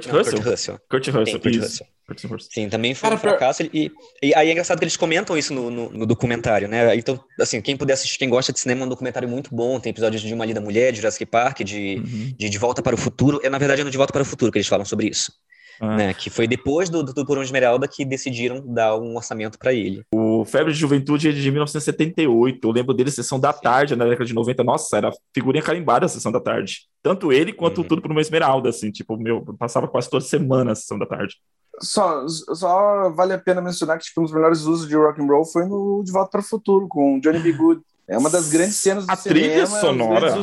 Kurt 0.00 0.06
Não, 0.12 0.18
Russell? 0.18 0.32
Kurt 0.40 0.46
Russell. 0.46 0.78
Kurt 0.90 1.06
Russell, 1.08 1.40
Kurt 1.40 1.54
isso. 1.54 1.62
Russell. 1.64 1.86
Kurt 2.06 2.24
Russell. 2.24 2.50
Sim, 2.52 2.68
também 2.68 2.94
foi 2.94 3.08
Cara, 3.08 3.16
um 3.16 3.18
pra- 3.18 3.30
fracasso. 3.30 3.62
E, 3.72 3.90
e 4.22 4.34
aí 4.34 4.48
é 4.48 4.52
engraçado 4.52 4.78
que 4.78 4.84
eles 4.84 4.96
comentam 4.96 5.36
isso 5.36 5.52
no, 5.52 5.70
no, 5.70 5.90
no 5.90 6.06
documentário, 6.06 6.68
né? 6.68 6.94
Então, 6.94 7.18
assim, 7.40 7.60
quem 7.60 7.76
puder 7.76 7.94
assistir, 7.94 8.18
quem 8.18 8.28
gosta 8.28 8.52
de 8.52 8.60
cinema, 8.60 8.82
é 8.82 8.86
um 8.86 8.88
documentário 8.88 9.28
muito 9.28 9.54
bom. 9.54 9.80
Tem 9.80 9.90
episódios 9.90 10.22
de 10.22 10.32
Uma 10.32 10.44
Linda 10.44 10.60
Mulher, 10.60 10.92
de 10.92 10.98
Jurassic 10.98 11.26
Park, 11.26 11.60
de, 11.62 11.96
Uhum. 11.96 12.34
de 12.38 12.48
De 12.48 12.58
Volta 12.58 12.82
para 12.82 12.94
o 12.94 12.98
Futuro. 12.98 13.40
É, 13.42 13.48
na 13.50 13.58
verdade, 13.58 13.80
é 13.80 13.84
no 13.84 13.90
De 13.90 13.96
Volta 13.96 14.12
para 14.12 14.22
o 14.22 14.24
Futuro 14.24 14.52
que 14.52 14.58
eles 14.58 14.68
falam 14.68 14.84
sobre 14.84 15.08
isso. 15.08 15.32
Ah. 15.80 15.96
Né? 15.96 16.14
Que 16.14 16.30
foi 16.30 16.46
depois 16.46 16.88
do, 16.88 17.02
do 17.02 17.24
Por 17.26 17.38
uma 17.38 17.44
Esmeralda 17.44 17.86
que 17.86 18.04
decidiram 18.04 18.62
dar 18.66 18.96
um 18.96 19.16
orçamento 19.16 19.58
para 19.58 19.72
ele. 19.72 20.02
O 20.14 20.44
Febre 20.44 20.72
de 20.72 20.78
Juventude 20.78 21.28
é 21.28 21.32
de 21.32 21.50
1978. 21.50 22.66
Eu 22.66 22.72
lembro 22.72 22.94
dele, 22.94 23.10
Sessão 23.10 23.38
da 23.38 23.52
Tarde, 23.52 23.96
na 23.96 24.04
década 24.04 24.24
de 24.24 24.34
90. 24.34 24.64
Nossa, 24.64 24.96
era 24.96 25.10
figurinha 25.34 25.62
carimbada 25.62 26.06
a 26.06 26.08
Sessão 26.08 26.32
da 26.32 26.40
Tarde. 26.40 26.86
Tanto 27.02 27.32
ele 27.32 27.52
quanto 27.52 27.78
Uhum. 27.82 27.84
Tudo 27.88 28.02
por 28.02 28.10
uma 28.10 28.20
Esmeralda, 28.20 28.70
assim. 28.70 28.90
Tipo, 28.90 29.16
meu, 29.16 29.42
passava 29.58 29.86
quase 29.86 30.08
toda 30.08 30.24
semana 30.24 30.72
a 30.72 30.74
Sessão 30.74 30.98
da 30.98 31.06
Tarde. 31.06 31.36
Só, 31.80 32.26
só 32.26 33.10
vale 33.10 33.34
a 33.34 33.38
pena 33.38 33.60
mencionar 33.60 33.98
que 33.98 34.04
tipo, 34.04 34.22
um 34.22 34.24
dos 34.24 34.32
melhores 34.32 34.62
usos 34.62 34.88
de 34.88 34.96
rock 34.96 35.20
and 35.20 35.26
roll 35.26 35.44
foi 35.44 35.66
no 35.66 36.02
De 36.02 36.10
Volta 36.10 36.30
para 36.30 36.40
o 36.40 36.42
Futuro, 36.42 36.88
com 36.88 37.20
Johnny 37.20 37.38
B. 37.38 37.52
Good. 37.52 37.82
É 38.08 38.16
uma 38.16 38.30
das 38.30 38.48
grandes 38.48 38.76
cenas 38.76 39.04
do 39.06 39.12
A 39.12 39.16
cinema. 39.16 39.40
trilha 39.40 39.60
é 39.60 39.64
um 39.64 39.68
dos 39.68 39.80
sonora. 39.80 40.42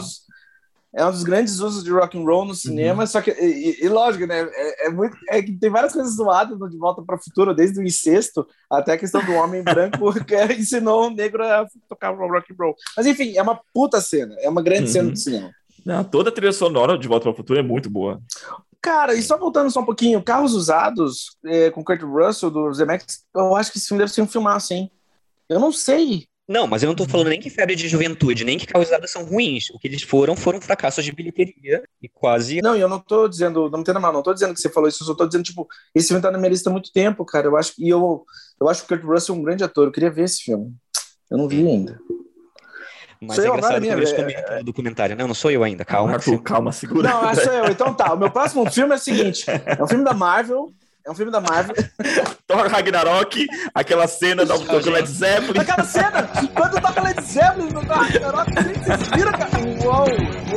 É 0.96 1.04
um 1.06 1.10
dos 1.12 1.24
grandes 1.24 1.60
usos 1.60 1.84
de 1.84 1.90
rock 1.92 2.16
and 2.18 2.24
roll 2.24 2.46
no 2.46 2.54
cinema, 2.54 3.08
só 3.08 3.20
que, 3.20 3.32
e, 3.32 3.84
e- 3.84 3.90
lógico, 3.90 4.28
né? 4.28 4.42
É, 4.54 4.88
é 4.88 4.90
muito, 4.92 5.18
é 5.28 5.42
que 5.42 5.52
tem 5.52 5.70
várias 5.70 5.92
coisas 5.92 6.14
zoadas 6.16 6.60
no 6.60 6.70
De 6.70 6.78
Volta 6.78 7.02
para 7.02 7.16
o 7.16 7.24
Futuro, 7.24 7.54
desde 7.56 7.80
o 7.80 7.84
incesto 7.84 8.46
até 8.70 8.94
a 8.94 8.98
questão 8.98 9.26
do 9.26 9.34
homem 9.34 9.64
branco 9.64 10.14
que 10.24 10.36
ensinou 10.54 11.08
o 11.08 11.10
negro 11.10 11.44
a 11.44 11.66
tocar 11.90 12.12
rock 12.16 12.54
and 12.54 12.56
roll. 12.60 12.76
Mas 12.96 13.08
enfim, 13.08 13.36
é 13.36 13.42
uma 13.42 13.60
puta 13.74 14.00
cena, 14.02 14.36
é 14.40 14.48
uma 14.48 14.62
grande 14.62 14.84
Uhum. 14.84 14.88
cena 14.88 15.10
do 15.12 15.18
cinema. 15.18 15.52
Não, 15.84 16.04
toda 16.04 16.30
a 16.30 16.34
trilha 16.34 16.54
sonora 16.54 16.98
de 16.98 17.08
Volta 17.08 17.24
para 17.24 17.32
o 17.34 17.36
Futuro 17.36 17.60
é 17.60 17.64
muito 17.64 17.90
boa. 17.90 18.22
Cara, 18.80 19.14
e 19.16 19.24
só 19.24 19.38
voltando 19.38 19.72
só 19.72 19.80
um 19.80 19.86
pouquinho, 19.86 20.22
Carros 20.22 20.54
Usados, 20.54 21.38
é, 21.46 21.72
com 21.72 21.84
Kurt 21.84 22.02
Russell, 22.04 22.52
do 22.52 22.72
Zemeckis, 22.74 23.24
eu 23.36 23.56
acho 23.56 23.72
que 23.72 23.78
esse 23.78 23.88
filme 23.88 24.00
deve 24.04 24.12
ser 24.14 24.22
um 24.22 24.28
filmaço, 24.28 24.74
hein? 24.74 24.92
Eu 25.50 25.60
não 25.60 25.72
sei. 25.72 26.28
Não, 26.48 26.68
mas 26.68 26.84
eu 26.84 26.88
não 26.88 26.96
tô 26.96 27.06
falando 27.08 27.30
nem 27.30 27.40
que 27.40 27.50
Febre 27.50 27.74
de 27.76 27.88
Juventude, 27.88 28.44
nem 28.44 28.58
que 28.58 28.68
Causadas 28.68 29.10
são 29.12 29.24
ruins. 29.24 29.70
O 29.70 29.80
que 29.80 29.88
eles 29.88 30.04
foram, 30.04 30.36
foram 30.36 30.60
fracassos 30.60 31.06
de 31.06 31.12
bilheteria 31.14 31.82
e 32.02 32.10
quase. 32.10 32.62
Não, 32.62 32.76
e 32.76 32.82
eu 32.82 32.90
não 32.90 33.00
tô 33.00 33.30
dizendo, 33.30 33.70
não 33.70 33.78
me 33.78 33.82
entenda 33.82 34.00
mal, 34.00 34.12
não 34.12 34.22
tô 34.22 34.34
dizendo 34.34 34.54
que 34.54 34.60
você 34.60 34.70
falou 34.70 34.90
isso, 34.90 35.04
eu 35.04 35.08
só 35.08 35.16
tô 35.16 35.26
dizendo, 35.26 35.44
tipo, 35.46 35.66
esse 35.96 36.10
filme 36.10 36.22
tá 36.22 36.30
na 36.30 36.38
minha 36.38 36.50
lista 36.50 36.70
há 36.70 36.74
muito 36.74 36.92
tempo, 36.92 37.24
cara. 37.24 37.48
Eu 37.48 37.56
acho, 37.56 37.74
e 37.80 37.88
eu, 37.88 38.26
eu 38.60 38.68
acho 38.68 38.84
o 38.84 38.88
Kurt 38.88 39.04
Russell 39.04 39.36
um 39.36 39.42
grande 39.42 39.64
ator, 39.64 39.86
eu 39.88 39.92
queria 39.92 40.12
ver 40.12 40.26
esse 40.26 40.44
filme. 40.44 40.74
Eu 41.32 41.38
não 41.38 41.48
vi 41.48 41.66
ainda. 41.66 41.98
Mas 43.22 43.36
Sou 43.36 43.46
é 43.46 43.48
eu 43.48 43.54
engraçado 43.54 43.76
agora, 43.78 43.88
como 43.90 44.00
eles 44.02 44.12
minha- 44.12 44.24
comentam 44.26 44.58
no 44.58 44.64
documentário. 44.66 45.16
Não, 45.16 45.28
não 45.30 45.34
sou 45.34 45.50
eu 45.50 45.64
ainda, 45.64 45.86
calma. 45.86 46.14
Arthur, 46.16 46.42
calma, 46.44 46.74
segura. 46.74 47.10
Não, 47.10 47.30
é 47.30 47.36
só 47.36 47.54
eu. 47.54 47.66
Então 47.72 47.94
tá, 47.94 48.14
o 48.14 48.18
meu 48.18 48.30
próximo 48.30 48.70
filme 48.70 48.92
é 48.94 48.98
o 48.98 49.00
seguinte: 49.00 49.46
é 49.50 49.82
um 49.82 49.88
filme 49.88 50.04
da 50.04 50.14
Marvel. 50.14 50.74
É 51.06 51.12
um 51.12 51.16
filme 51.16 51.34
da 51.34 51.42
Marvel. 51.42 51.76
Thor 52.48 52.66
Ragnarok, 52.68 53.46
aquela 53.76 54.08
cena 54.08 54.46
da 54.46 54.56
do 54.56 54.90
Led 54.90 55.06
Zeppelin. 55.06 55.60
Aquela 55.60 55.84
cena, 55.84 56.30
quando 56.56 56.82
toca 56.82 57.02
Led 57.02 57.22
Zeppelin 57.22 57.74
no 57.74 57.86
Thor 57.86 57.98
Ragnarok, 57.98 58.52
vocês 58.54 59.10
viram, 59.14 59.32
cara? 59.34 59.50
Uou, 59.84 60.08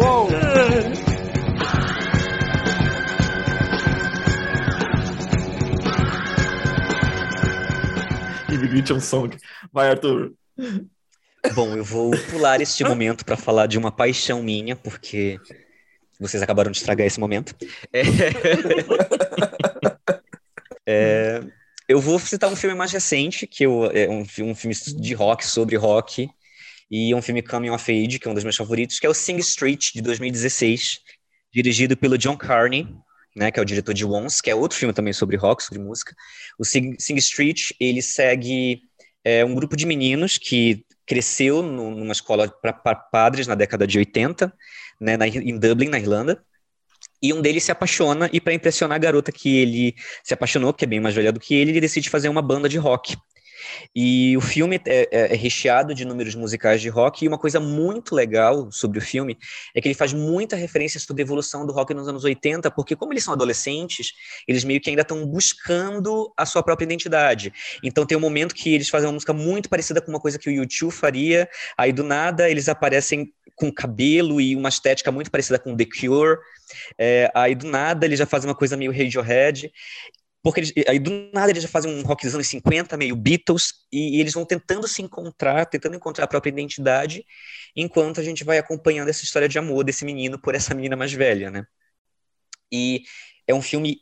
uou. 0.01 0.29
Ignition 8.49 9.01
Song. 9.01 9.37
Vai, 9.73 9.91
Arthur. 9.91 10.33
Bom, 11.55 11.77
eu 11.77 11.85
vou 11.85 12.13
pular 12.31 12.61
este 12.61 12.85
momento 12.85 13.25
para 13.25 13.37
falar 13.37 13.67
de 13.67 13.77
uma 13.79 13.91
paixão 13.91 14.45
minha, 14.45 14.77
porque 14.77 15.41
vocês 16.21 16.41
acabaram 16.41 16.71
de 16.71 16.79
estragar 16.79 17.05
esse 17.05 17.19
momento. 17.19 17.53
É... 17.93 18.03
É, 20.88 21.40
Eu 21.88 22.01
vou 22.01 22.18
citar 22.18 22.51
um 22.51 22.57
filme 22.57 22.75
mais 22.77 22.92
recente, 22.92 23.46
que 23.46 23.64
eu, 23.64 23.87
é 23.92 24.09
um, 24.09 24.20
um 24.22 24.55
filme 24.55 24.75
de 24.99 25.14
rock, 25.14 25.46
sobre 25.46 25.77
rock, 25.77 26.29
e 26.90 27.14
um 27.14 27.22
filme 27.22 27.42
Coming 27.42 27.70
of 27.70 27.90
Age, 27.92 28.18
que 28.18 28.29
é 28.29 28.31
um 28.31 28.35
dos 28.35 28.44
meus 28.44 28.57
favoritos, 28.57 28.99
que 29.01 29.07
é 29.07 29.11
o 29.11 29.14
Sing 29.14 29.38
Street, 29.38 29.92
de 29.94 30.03
2016, 30.03 31.01
dirigido 31.53 31.96
pelo 31.96 32.18
John 32.18 32.37
Carney, 32.37 32.88
né, 33.37 33.51
que 33.53 33.61
é 33.61 33.62
o 33.62 33.66
diretor 33.66 33.94
de 33.94 34.05
Once, 34.07 34.42
que 34.42 34.51
é 34.51 34.55
outro 34.55 34.79
filme 34.79 34.94
também 34.94 35.12
sobre 35.12 35.37
rock, 35.37 35.62
sobre 35.62 35.81
música. 35.81 36.14
O 36.59 36.64
Sing, 36.64 36.96
Sing 36.99 37.16
Street, 37.18 37.72
ele 37.81 38.03
segue 38.03 38.83
é, 39.25 39.44
um 39.44 39.55
grupo 39.55 39.77
de 39.77 39.87
meninos 39.87 40.38
que 40.38 40.85
cresceu 41.07 41.62
nu- 41.62 41.90
numa 41.92 42.12
escola 42.12 42.49
para 42.49 42.72
padres 42.96 43.46
na 43.46 43.55
década 43.55 43.87
de 43.87 43.99
80, 43.99 44.53
né, 45.01 45.16
na, 45.16 45.29
em 45.29 45.59
Dublin, 45.59 45.88
na 45.88 45.99
Irlanda, 45.99 46.42
e 47.23 47.33
um 47.33 47.41
deles 47.41 47.65
se 47.65 47.73
apaixona, 47.73 48.29
e 48.33 48.41
para 48.41 48.55
impressionar 48.55 48.97
a 48.97 48.99
garota 48.99 49.33
que 49.33 49.57
ele 49.59 49.95
se 50.23 50.35
apaixonou, 50.35 50.73
que 50.73 50.85
é 50.85 50.89
bem 50.89 51.01
mais 51.01 51.15
velha 51.15 51.33
do 51.33 51.41
que 51.41 51.55
ele, 51.55 51.71
ele 51.73 51.81
decide 51.81 52.11
fazer 52.11 52.29
uma 52.29 52.43
banda 52.43 52.69
de 52.69 52.79
rock. 52.79 53.17
E 53.95 54.37
o 54.37 54.41
filme 54.41 54.81
é, 54.87 55.09
é- 55.11 55.33
é 55.33 55.37
recheado 55.37 55.95
de 55.95 56.05
números 56.05 56.35
musicais 56.35 56.81
de 56.81 56.89
rock, 56.89 57.25
e 57.25 57.29
uma 57.29 57.39
coisa 57.39 57.59
muito 57.61 58.15
legal 58.15 58.71
sobre 58.71 58.99
o 58.99 59.03
filme 59.03 59.39
é 59.75 59.81
que 59.81 59.89
ele 59.89 59.95
faz 59.95 60.13
muita 60.13 60.57
referência 60.57 61.01
sobre 61.01 61.23
a 61.23 61.25
evolução 61.25 61.67
do 61.67 61.73
rock 61.73 61.95
nos 61.95 62.09
anos 62.09 62.25
80, 62.25 62.71
porque 62.71 62.97
como 62.97 63.13
eles 63.13 63.25
são 63.25 63.35
adolescentes, 63.35 64.13
eles 64.47 64.65
meio 64.65 64.81
que 64.81 64.91
ainda 64.91 65.03
estão 65.03 65.27
buscando 65.27 66.33
a 66.37 66.47
sua 66.47 66.63
própria 66.63 66.85
identidade. 66.85 67.53
Então 67.83 68.07
tem 68.07 68.17
um 68.17 68.21
momento 68.21 68.55
que 68.55 68.75
eles 68.75 68.89
fazem 68.89 69.07
uma 69.07 69.15
música 69.15 69.33
muito 69.33 69.69
parecida 69.69 70.01
com 70.01 70.11
uma 70.11 70.21
coisa 70.21 70.39
que 70.39 70.49
o 70.49 70.53
YouTube 70.53 70.93
faria, 70.93 71.49
aí 71.77 71.93
do 71.93 72.03
nada 72.03 72.49
eles 72.49 72.69
aparecem 72.69 73.33
com 73.55 73.73
cabelo 73.73 74.41
e 74.41 74.55
uma 74.55 74.69
estética 74.69 75.11
muito 75.11 75.31
parecida 75.31 75.59
com 75.59 75.75
The 75.75 75.87
Cure, 75.87 76.39
é, 76.99 77.31
aí 77.35 77.55
do 77.55 77.67
nada 77.67 78.05
eles 78.05 78.19
já 78.19 78.27
fazem 78.27 78.49
uma 78.49 78.55
coisa 78.55 78.77
meio 78.77 78.93
Radiohead, 78.93 79.73
porque 80.47 80.61
eles, 80.61 80.73
aí 80.87 81.01
do 81.01 81.11
nada 81.33 81.51
eles 81.51 81.65
já 81.65 81.69
fazem 81.69 81.93
um 81.93 82.03
rock 82.03 82.25
dos 82.25 82.33
anos 82.33 82.47
50, 82.47 82.97
meio 82.97 83.17
Beatles, 83.17 83.85
e, 83.91 84.17
e 84.17 84.21
eles 84.21 84.33
vão 84.33 84.45
tentando 84.45 84.87
se 84.87 85.03
encontrar, 85.03 85.67
tentando 85.67 85.97
encontrar 85.97 86.25
a 86.25 86.29
própria 86.29 86.51
identidade, 86.51 87.27
enquanto 87.75 88.21
a 88.21 88.23
gente 88.23 88.45
vai 88.45 88.57
acompanhando 88.57 89.09
essa 89.09 89.25
história 89.25 89.49
de 89.49 89.59
amor 89.59 89.83
desse 89.83 90.05
menino 90.05 90.41
por 90.41 90.55
essa 90.55 90.73
menina 90.73 90.95
mais 90.95 91.13
velha, 91.13 91.51
né? 91.51 91.67
E 92.71 93.03
é 93.45 93.53
um 93.53 93.61
filme 93.61 94.01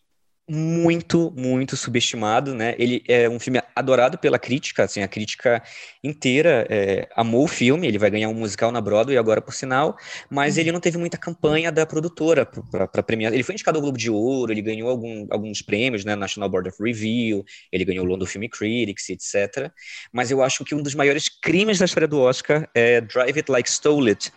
muito, 0.49 1.33
muito 1.37 1.77
subestimado, 1.77 2.55
né? 2.55 2.75
Ele 2.79 3.03
é 3.09 3.29
um 3.29 3.39
filme 3.41 3.63
adorado 3.75 4.19
pela 4.19 4.39
crítica, 4.39 4.85
assim, 4.85 5.03
a 5.03 5.09
crítica 5.09 5.63
inteira 6.03 6.67
é, 6.69 7.09
amou 7.17 7.45
o 7.45 7.49
filme, 7.49 7.87
ele 7.87 7.99
vai 7.99 8.11
ganhar 8.11 8.29
um 8.29 8.35
musical 8.35 8.71
na 8.71 8.81
Broadway 8.81 9.17
agora, 9.17 9.41
por 9.41 9.55
sinal, 9.55 9.97
mas 10.31 10.59
ele 10.59 10.71
não 10.71 10.81
teve 10.81 10.99
muita 10.99 11.17
campanha 11.17 11.73
da 11.73 11.87
produtora 11.87 12.47
para 12.47 13.03
premiar. 13.03 13.33
Ele 13.33 13.43
foi 13.43 13.55
indicado 13.55 13.79
ao 13.79 13.83
Globo 13.83 13.97
de 13.97 14.11
Ouro, 14.11 14.53
ele 14.53 14.61
ganhou 14.61 14.91
algum, 14.91 15.27
alguns 15.31 15.63
prêmios, 15.63 16.05
né? 16.05 16.15
National 16.15 16.49
Board 16.49 16.69
of 16.69 16.83
Review, 16.83 17.45
ele 17.73 17.85
ganhou 17.85 18.05
o 18.05 18.09
London 18.09 18.27
Film 18.27 18.45
Critics, 18.49 19.09
etc. 19.09 19.71
Mas 20.13 20.31
eu 20.31 20.43
acho 20.43 20.65
que 20.65 20.75
um 20.75 20.83
dos 20.83 20.95
maiores 20.95 21.29
crimes 21.29 21.79
da 21.79 21.87
história 21.87 22.07
do 22.07 22.21
Oscar 22.21 22.69
é 22.75 23.01
Drive 23.01 23.37
It 23.37 23.51
Like 23.51 23.71
Stole 23.71 24.11
It, 24.11 24.31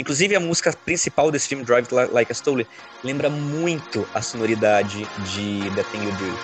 Inclusive, 0.00 0.34
a 0.34 0.40
música 0.40 0.72
principal 0.82 1.30
desse 1.30 1.46
filme, 1.46 1.62
Drive 1.62 1.86
Like 2.10 2.32
a 2.32 2.34
Stole, 2.34 2.66
lembra 3.04 3.28
muito 3.28 4.08
a 4.14 4.22
sonoridade 4.22 5.12
de 5.14 5.70
The 5.74 5.84
Thing 5.84 6.04
You 6.06 6.12
Do. 6.12 6.42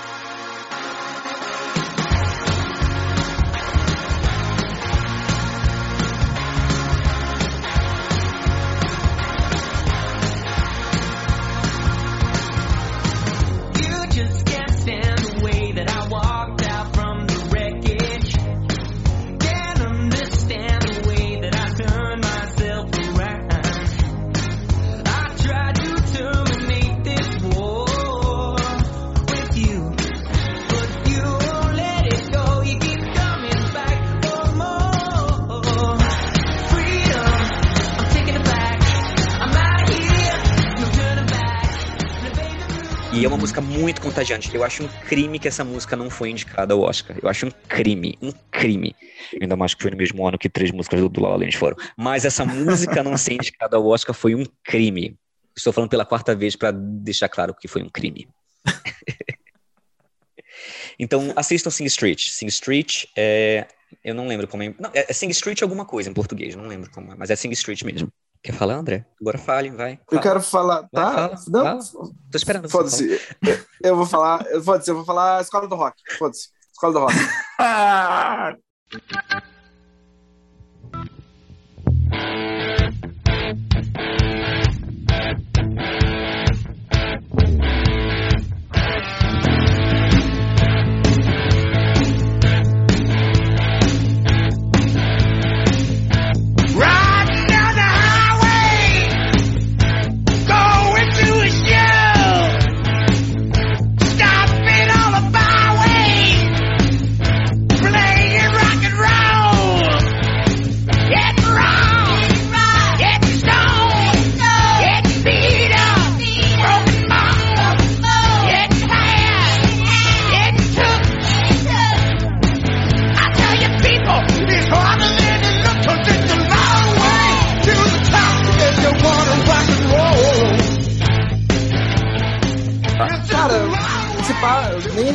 Muito 43.87 44.03
contagiante. 44.03 44.53
Eu 44.53 44.65
acho 44.65 44.83
um 44.83 44.89
crime 45.07 45.39
que 45.39 45.47
essa 45.47 45.63
música 45.63 45.95
não 45.95 46.11
foi 46.11 46.31
indicada 46.31 46.75
ao 46.75 46.81
Oscar. 46.81 47.17
Eu 47.23 47.29
acho 47.29 47.47
um 47.47 47.53
crime, 47.69 48.19
um 48.21 48.33
crime. 48.51 48.97
Ainda 49.41 49.55
mais 49.55 49.75
que 49.75 49.83
foi 49.83 49.93
no 49.93 49.97
mesmo 49.97 50.27
ano 50.27 50.37
que 50.37 50.49
três 50.49 50.73
músicas 50.73 51.01
do, 51.01 51.09
do 51.09 51.21
La 51.21 51.29
La 51.29 51.37
Land 51.37 51.57
foram. 51.57 51.77
Mas 51.97 52.25
essa 52.25 52.45
música 52.45 53.05
não 53.05 53.17
ser 53.17 53.35
indicada 53.35 53.77
ao 53.77 53.87
Oscar 53.87 54.13
foi 54.13 54.35
um 54.35 54.45
crime. 54.65 55.17
Estou 55.57 55.73
falando 55.73 55.89
pela 55.89 56.05
quarta 56.05 56.35
vez 56.35 56.57
para 56.57 56.73
deixar 56.73 57.29
claro 57.29 57.55
que 57.55 57.69
foi 57.69 57.81
um 57.81 57.89
crime. 57.89 58.29
então, 60.99 61.33
assistam 61.37 61.71
Sing 61.71 61.85
Street. 61.85 62.29
Sing 62.29 62.49
Street 62.49 63.05
é... 63.17 63.69
Eu 64.03 64.17
não 64.17 64.27
lembro 64.27 64.49
como 64.49 64.65
é... 64.65 64.75
Não, 64.81 64.91
é 64.93 65.13
Sing 65.13 65.31
Street 65.31 65.63
alguma 65.63 65.85
coisa 65.85 66.11
em 66.11 66.13
português, 66.13 66.57
não 66.57 66.67
lembro 66.67 66.91
como 66.91 67.13
é. 67.13 67.17
Mas 67.17 67.31
é 67.31 67.37
Sing 67.37 67.53
Street 67.53 67.85
mesmo. 67.85 68.13
Quer 68.47 68.53
falar, 68.55 68.75
André? 68.75 69.05
Agora 69.21 69.39
fale, 69.39 69.71
vai. 69.71 69.95
Eu 69.95 69.99
Fala. 70.09 70.23
quero 70.23 70.41
falar, 70.41 70.81
Vai, 70.83 70.89
tá? 70.93 71.13
fala, 71.37 71.41
Não, 71.49 71.83
fala. 71.83 72.05
Tô 72.31 72.37
esperando. 72.37 72.69
foda-se. 72.71 73.21
Eu- 73.45 73.59
Eu 73.83 73.97
vou 73.97 74.07
falar, 74.07 74.47
eu- 74.47 74.63
foda-se, 74.63 74.89
eu 74.89 74.95
vou 74.95 75.05
falar 75.05 75.43
Escola 75.43 75.67
do 75.67 75.75
Rock. 75.75 75.97
Foda-se. 76.17 76.51
Escola 76.73 76.93
do 76.93 77.01
Rock. 77.01 77.15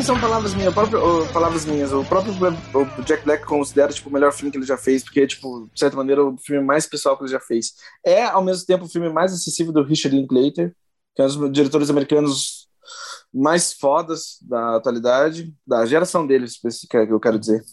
nem 0.01 0.05
são 0.07 0.19
palavras 0.19 0.55
minhas, 0.55 0.73
próprio, 0.73 0.99
palavras 1.31 1.63
minhas. 1.63 1.93
O 1.93 2.03
próprio 2.03 2.33
o 2.97 3.03
Jack 3.03 3.23
Black 3.23 3.45
considera 3.45 3.93
tipo, 3.93 4.09
o 4.09 4.11
melhor 4.11 4.33
filme 4.33 4.49
que 4.49 4.57
ele 4.57 4.65
já 4.65 4.75
fez, 4.75 5.03
porque, 5.03 5.27
tipo, 5.27 5.69
de 5.71 5.79
certa 5.79 5.95
maneira, 5.95 6.25
o 6.25 6.35
filme 6.37 6.65
mais 6.65 6.87
pessoal 6.87 7.15
que 7.15 7.23
ele 7.23 7.31
já 7.31 7.39
fez. 7.39 7.75
É, 8.03 8.23
ao 8.23 8.43
mesmo 8.43 8.65
tempo, 8.65 8.85
o 8.85 8.89
filme 8.89 9.09
mais 9.09 9.31
acessível 9.31 9.71
do 9.71 9.83
Richard 9.83 10.17
Linklater, 10.17 10.73
que 11.15 11.21
é 11.21 11.25
um 11.25 11.27
dos 11.27 11.51
diretores 11.51 11.91
americanos 11.91 12.67
mais 13.31 13.73
fodas 13.73 14.37
da 14.41 14.77
atualidade, 14.77 15.53
da 15.67 15.85
geração 15.85 16.25
deles, 16.25 16.59
que 16.89 16.97
eu 16.97 17.19
quero 17.19 17.37
dizer. 17.37 17.63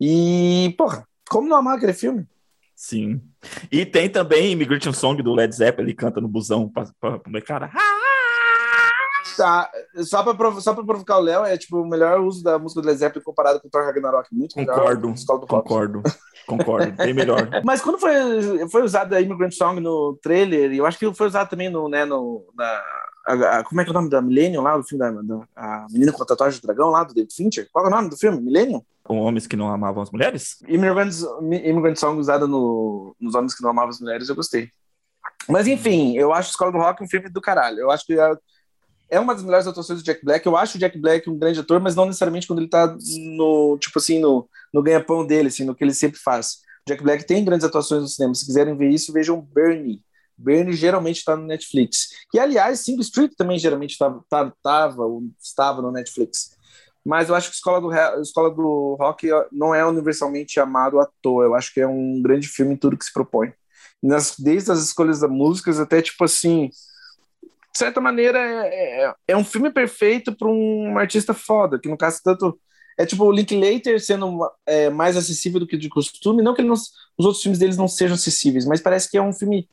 E, 0.00 0.74
porra, 0.76 1.06
como 1.30 1.48
não 1.48 1.56
amar 1.56 1.76
aquele 1.76 1.94
filme? 1.94 2.26
Sim. 2.74 3.22
E 3.70 3.86
tem 3.86 4.10
também 4.10 4.50
Immigration 4.50 4.92
Song 4.92 5.22
do 5.22 5.32
Led 5.32 5.54
Zeppelin, 5.54 5.90
ele 5.90 5.96
canta 5.96 6.20
no 6.20 6.26
busão 6.26 6.68
pra, 6.68 6.90
pra, 7.00 7.18
pra 7.20 7.40
cara. 7.42 7.70
Tá, 9.36 9.70
só 10.04 10.22
pra, 10.22 10.34
provo- 10.34 10.60
só 10.60 10.74
pra 10.74 10.84
provocar 10.84 11.18
o 11.18 11.22
Léo, 11.22 11.44
é 11.44 11.56
tipo 11.58 11.78
o 11.80 11.88
melhor 11.88 12.20
uso 12.20 12.42
da 12.42 12.58
música 12.58 12.80
do 12.80 12.86
Led 12.86 12.98
Zeppelin 12.98 13.22
comparado 13.24 13.60
com 13.60 13.68
o 13.68 13.70
Thor 13.70 13.84
Ragnarok. 13.84 14.28
Muito 14.32 14.56
melhor. 14.56 14.74
Concordo, 14.76 15.08
Rock. 15.08 15.46
concordo, 15.46 16.02
concordo, 16.46 16.92
bem 16.92 17.12
melhor. 17.14 17.48
Mas 17.64 17.80
quando 17.82 17.98
foi, 17.98 18.68
foi 18.68 18.82
usada 18.82 19.16
a 19.16 19.20
Immigrant 19.20 19.52
Song 19.52 19.80
no 19.80 20.18
trailer, 20.22 20.72
e 20.72 20.78
eu 20.78 20.86
acho 20.86 20.98
que 20.98 21.12
foi 21.14 21.26
usado 21.26 21.48
também 21.50 21.68
no, 21.68 21.88
né, 21.88 22.04
no, 22.04 22.46
na, 22.54 22.82
a- 23.26 23.58
a- 23.58 23.64
como 23.64 23.80
é 23.80 23.84
que 23.84 23.90
é 23.90 23.92
o 23.92 23.94
nome 23.94 24.08
da 24.08 24.22
Millennium 24.22 24.62
lá, 24.62 24.76
do 24.76 24.84
filme 24.84 25.00
da, 25.04 25.10
da 25.22 25.42
a 25.56 25.86
menina 25.90 26.12
com 26.12 26.22
a 26.22 26.26
tatuagem 26.26 26.60
do 26.60 26.66
dragão 26.66 26.90
lá, 26.90 27.04
do 27.04 27.12
David 27.14 27.34
Fincher? 27.34 27.68
Qual 27.72 27.84
é 27.84 27.88
o 27.88 27.90
nome 27.90 28.08
do 28.08 28.16
filme? 28.16 28.40
Millennium? 28.40 28.82
Homens 29.08 29.46
que 29.46 29.54
não 29.56 29.68
amavam 29.72 30.02
as 30.02 30.10
mulheres? 30.10 30.56
Immigrant, 30.66 31.12
Immigrant 31.42 31.96
Song 31.96 32.18
usada 32.18 32.46
no, 32.46 33.14
nos 33.20 33.34
Homens 33.34 33.54
que 33.54 33.62
Não 33.62 33.70
Amavam 33.70 33.90
as 33.90 34.00
Mulheres, 34.00 34.28
eu 34.28 34.34
gostei. 34.34 34.68
Mas 35.48 35.66
enfim, 35.68 36.16
eu 36.16 36.32
acho 36.32 36.50
Escola 36.50 36.72
do 36.72 36.78
Rock 36.78 37.04
um 37.04 37.08
filme 37.08 37.28
do 37.28 37.40
caralho. 37.40 37.78
Eu 37.78 37.90
acho 37.90 38.04
que 38.04 38.16
é, 39.08 39.20
uma 39.20 39.34
das 39.34 39.42
melhores 39.42 39.66
atuações 39.66 40.00
do 40.00 40.04
Jack 40.04 40.24
Black. 40.24 40.46
Eu 40.46 40.56
acho 40.56 40.76
o 40.76 40.80
Jack 40.80 40.98
Black 40.98 41.28
um 41.30 41.38
grande 41.38 41.60
ator, 41.60 41.80
mas 41.80 41.94
não 41.94 42.06
necessariamente 42.06 42.46
quando 42.46 42.60
ele 42.60 42.68
tá 42.68 42.96
no, 43.36 43.78
tipo 43.78 43.98
assim, 43.98 44.18
no, 44.18 44.48
no 44.72 44.82
ganha-pão 44.82 45.26
dele, 45.26 45.48
assim, 45.48 45.64
no 45.64 45.74
que 45.74 45.84
ele 45.84 45.94
sempre 45.94 46.18
faz. 46.18 46.58
O 46.86 46.90
Jack 46.90 47.02
Black 47.02 47.24
tem 47.24 47.44
grandes 47.44 47.64
atuações 47.64 48.02
no 48.02 48.08
cinema. 48.08 48.34
Se 48.34 48.46
quiserem 48.46 48.76
ver 48.76 48.90
isso, 48.90 49.12
vejam 49.12 49.40
Bernie. 49.40 50.02
Bernie 50.36 50.74
geralmente 50.74 51.18
está 51.18 51.36
no 51.36 51.46
Netflix. 51.46 52.08
E, 52.34 52.38
aliás, 52.38 52.80
Sing 52.80 53.00
Street 53.00 53.32
também 53.36 53.58
geralmente 53.58 53.92
estava, 53.92 54.20
estava, 54.20 54.52
estava, 54.56 55.04
ou 55.04 55.22
estava 55.40 55.82
no 55.82 55.90
Netflix. 55.90 56.56
Mas 57.04 57.28
eu 57.28 57.36
acho 57.36 57.50
que 57.50 57.54
Escola 57.54 57.80
do, 57.80 58.20
Escola 58.20 58.50
do 58.50 58.96
Rock 59.00 59.28
não 59.52 59.72
é 59.72 59.86
universalmente 59.86 60.58
amado 60.58 60.98
à 61.00 61.08
toa. 61.22 61.44
Eu 61.44 61.54
acho 61.54 61.72
que 61.72 61.80
é 61.80 61.86
um 61.86 62.20
grande 62.20 62.48
filme 62.48 62.74
em 62.74 62.76
tudo 62.76 62.98
que 62.98 63.04
se 63.04 63.12
propõe. 63.12 63.52
Nas, 64.02 64.34
desde 64.38 64.72
as 64.72 64.82
escolhas 64.82 65.20
das 65.20 65.30
músicas 65.30 65.80
até, 65.80 66.02
tipo 66.02 66.22
assim, 66.24 66.68
de 67.76 67.78
certa 67.78 68.00
maneira, 68.00 68.38
é, 68.38 69.04
é, 69.04 69.14
é 69.28 69.36
um 69.36 69.44
filme 69.44 69.70
perfeito 69.70 70.34
para 70.34 70.48
um 70.48 70.96
artista 70.96 71.34
foda, 71.34 71.78
que 71.78 71.90
no 71.90 71.98
caso 71.98 72.22
tanto 72.24 72.58
é 72.98 73.04
tipo 73.04 73.22
o 73.22 73.30
Linklater 73.30 74.00
sendo 74.00 74.50
é, 74.64 74.88
mais 74.88 75.14
acessível 75.14 75.60
do 75.60 75.66
que 75.66 75.76
de 75.76 75.90
costume, 75.90 76.42
não 76.42 76.54
que 76.54 76.62
não, 76.62 76.72
os 76.72 76.90
outros 77.18 77.42
filmes 77.42 77.58
deles 77.58 77.76
não 77.76 77.86
sejam 77.86 78.14
acessíveis, 78.14 78.64
mas 78.64 78.80
parece 78.80 79.10
que 79.10 79.18
é 79.18 79.22
um 79.22 79.32
filme 79.32 79.68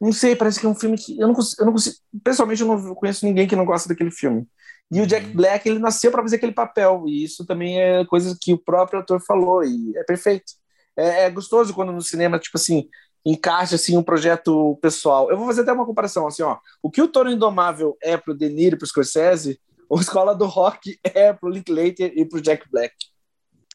não 0.00 0.12
sei, 0.12 0.34
parece 0.34 0.58
que 0.58 0.66
é 0.66 0.68
um 0.68 0.74
filme 0.74 0.98
que 0.98 1.16
eu 1.20 1.28
não 1.28 1.34
consigo, 1.34 1.62
eu 1.62 1.66
não 1.66 1.72
consigo 1.72 1.96
pessoalmente 2.22 2.62
eu 2.62 2.66
não 2.66 2.94
conheço 2.96 3.24
ninguém 3.24 3.46
que 3.46 3.54
não 3.54 3.64
gosta 3.64 3.88
daquele 3.88 4.10
filme. 4.10 4.44
E 4.90 5.00
o 5.00 5.06
Jack 5.06 5.28
Black, 5.28 5.68
ele 5.68 5.78
nasceu 5.78 6.10
para 6.10 6.22
fazer 6.22 6.36
aquele 6.36 6.52
papel, 6.52 7.04
e 7.06 7.22
isso 7.22 7.46
também 7.46 7.80
é 7.80 8.04
coisa 8.06 8.36
que 8.40 8.52
o 8.52 8.58
próprio 8.58 8.98
ator 9.00 9.20
falou, 9.24 9.62
e 9.62 9.96
é 9.96 10.02
perfeito. 10.02 10.52
É, 10.96 11.24
é 11.24 11.30
gostoso 11.30 11.74
quando 11.74 11.92
no 11.92 12.02
cinema, 12.02 12.38
tipo 12.38 12.56
assim, 12.56 12.88
encaixa 13.24 13.74
assim 13.74 13.96
um 13.96 14.02
projeto 14.02 14.78
pessoal. 14.80 15.30
Eu 15.30 15.36
vou 15.36 15.46
fazer 15.46 15.62
até 15.62 15.72
uma 15.72 15.86
comparação 15.86 16.26
assim, 16.26 16.42
ó. 16.42 16.58
O 16.82 16.90
que 16.90 17.02
o 17.02 17.08
Toro 17.08 17.30
Indomável 17.30 17.96
é 18.02 18.16
pro 18.16 18.34
De 18.34 18.48
Niro 18.48 18.76
e 18.76 18.78
pro 18.78 18.86
Scorsese, 18.86 19.60
o 19.88 20.00
Escola 20.00 20.34
do 20.34 20.46
Rock 20.46 20.98
é 21.02 21.32
pro 21.32 21.50
Linklater 21.50 22.12
e 22.14 22.24
pro 22.24 22.40
Jack 22.40 22.70
Black. 22.70 22.94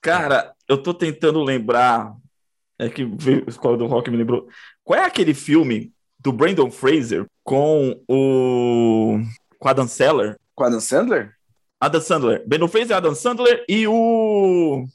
Cara, 0.02 0.54
eu 0.68 0.78
tô 0.78 0.94
tentando 0.94 1.42
lembrar. 1.42 2.14
É 2.78 2.90
que 2.90 3.04
a 3.04 3.50
escola 3.50 3.78
do 3.78 3.86
rock 3.86 4.12
me 4.12 4.18
lembrou. 4.18 4.48
Qual 4.84 5.00
é 5.00 5.06
aquele 5.06 5.34
filme 5.34 5.94
do 6.20 6.34
Brandon 6.34 6.70
Fraser 6.70 7.26
com 7.44 8.02
o. 8.10 9.20
com 9.60 9.70
a 9.70 9.74
Dan 9.74 9.88
Seller? 9.88 10.36
Com 10.54 10.66
Adam 10.66 10.82
Sandler? 10.82 11.34
Adam 11.80 12.02
Sandler. 12.02 12.44
Brandon 12.48 12.68
Fraser, 12.68 12.98
Adam 12.98 13.16
Sandler 13.16 13.64
e 13.70 13.88
o. 13.88 14.86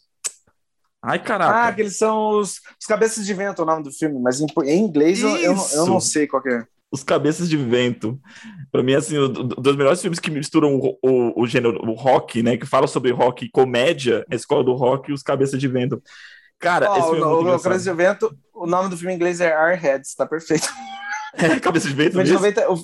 Ai, 1.02 1.22
caraca. 1.22 1.68
Ah, 1.68 1.72
que 1.72 1.80
eles 1.80 1.96
são 1.96 2.30
os, 2.40 2.60
os 2.80 2.86
Cabeças 2.86 3.24
de 3.24 3.32
Vento, 3.34 3.62
é 3.62 3.64
o 3.64 3.66
nome 3.66 3.82
do 3.84 3.92
filme, 3.92 4.18
mas 4.20 4.40
em, 4.40 4.46
em 4.64 4.78
inglês 4.84 5.22
eu, 5.22 5.36
eu, 5.36 5.54
não- 5.54 5.68
eu 5.72 5.86
não 5.86 6.00
sei 6.00 6.26
qual 6.26 6.42
que 6.42 6.48
é. 6.48 6.64
Os 6.90 7.04
Cabeças 7.04 7.48
de 7.50 7.56
Vento. 7.56 8.18
Pra 8.72 8.82
mim, 8.82 8.94
assim, 8.94 9.18
um 9.18 9.28
dos 9.30 9.76
melhores 9.76 10.00
filmes 10.00 10.18
que 10.18 10.30
misturam 10.30 10.74
o, 10.76 10.98
o, 11.02 11.42
o 11.42 11.46
gênero, 11.46 11.78
o 11.86 11.92
rock, 11.92 12.42
né? 12.42 12.56
Que 12.56 12.64
fala 12.66 12.86
sobre 12.86 13.12
rock 13.12 13.44
e 13.44 13.50
comédia, 13.50 14.24
a 14.30 14.34
escola 14.34 14.64
do 14.64 14.72
rock 14.74 15.10
e 15.10 15.14
os 15.14 15.22
Cabeças 15.22 15.60
de 15.60 15.68
Vento. 15.68 16.02
Cara, 16.58 16.90
Ó, 16.90 16.98
esse 16.98 17.08
filme 17.10 17.20
é 17.22 17.26
o, 17.26 17.42
muito 17.42 17.54
o. 17.56 17.62
Cabeças 17.62 17.84
de 17.84 17.92
Vento, 17.92 18.36
o 18.54 18.66
nome 18.66 18.88
do 18.88 18.96
filme 18.96 19.12
em 19.12 19.16
inglês 19.16 19.40
é 19.40 19.52
Airheads, 19.54 20.14
tá 20.14 20.26
perfeito. 20.26 20.68
É, 21.34 21.60
Cabeça 21.60 21.86
de 21.86 21.92
O 21.92 21.96
Vento 21.96 22.12
filme, 22.12 22.24
de 22.24 22.30
mesmo? 22.32 22.46
90, 22.46 22.72
o, 22.72 22.78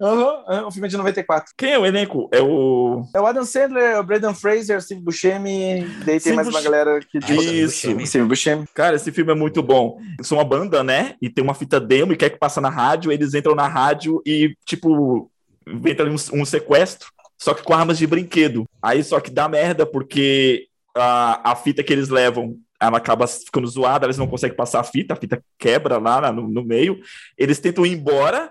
Aham, 0.00 0.44
é, 0.48 0.62
o 0.62 0.70
filme 0.70 0.86
é 0.86 0.90
de 0.90 0.96
94. 0.96 1.52
Quem 1.56 1.72
é 1.72 1.78
o 1.78 1.86
elenco? 1.86 2.28
É 2.32 2.40
o... 2.40 3.04
É 3.14 3.20
o 3.20 3.26
Adam 3.26 3.44
Sandler, 3.44 3.98
o 3.98 4.02
Brandon 4.02 4.34
Fraser, 4.34 4.78
o 4.78 4.80
Steve 4.80 5.00
Buscemi, 5.00 5.86
daí 5.98 6.04
tem 6.04 6.20
Steve 6.20 6.36
mais 6.36 6.48
uma 6.48 6.60
galera 6.60 7.00
que 7.00 7.18
Isso. 7.18 7.88
Buscemi. 7.88 8.06
Steve 8.06 8.24
Buscemi. 8.26 8.64
Cara, 8.74 8.96
esse 8.96 9.12
filme 9.12 9.32
é 9.32 9.34
muito 9.34 9.62
bom. 9.62 9.98
São 10.22 10.38
uma 10.38 10.44
banda, 10.44 10.82
né? 10.82 11.14
E 11.20 11.28
tem 11.28 11.42
uma 11.42 11.54
fita 11.54 11.80
demo 11.80 12.12
e 12.12 12.16
quer 12.16 12.30
que 12.30 12.38
passa 12.38 12.60
na 12.60 12.70
rádio. 12.70 13.12
Eles 13.12 13.34
entram 13.34 13.54
na 13.54 13.68
rádio 13.68 14.22
e, 14.26 14.54
tipo, 14.64 15.30
ali 15.66 16.10
um, 16.10 16.40
um 16.40 16.44
sequestro, 16.44 17.08
só 17.38 17.54
que 17.54 17.62
com 17.62 17.74
armas 17.74 17.98
de 17.98 18.06
brinquedo. 18.06 18.64
Aí 18.82 19.02
só 19.02 19.20
que 19.20 19.30
dá 19.30 19.48
merda 19.48 19.86
porque 19.86 20.66
a, 20.96 21.52
a 21.52 21.56
fita 21.56 21.82
que 21.82 21.92
eles 21.92 22.08
levam 22.08 22.56
ela 22.80 22.98
acaba 22.98 23.26
ficando 23.26 23.66
zoada, 23.66 24.04
eles 24.06 24.18
não 24.18 24.26
conseguem 24.26 24.56
passar 24.56 24.80
a 24.80 24.84
fita, 24.84 25.14
a 25.14 25.16
fita 25.16 25.42
quebra 25.58 25.98
lá 25.98 26.30
no, 26.32 26.48
no 26.48 26.62
meio. 26.62 27.00
Eles 27.38 27.58
tentam 27.58 27.86
ir 27.86 27.92
embora, 27.92 28.50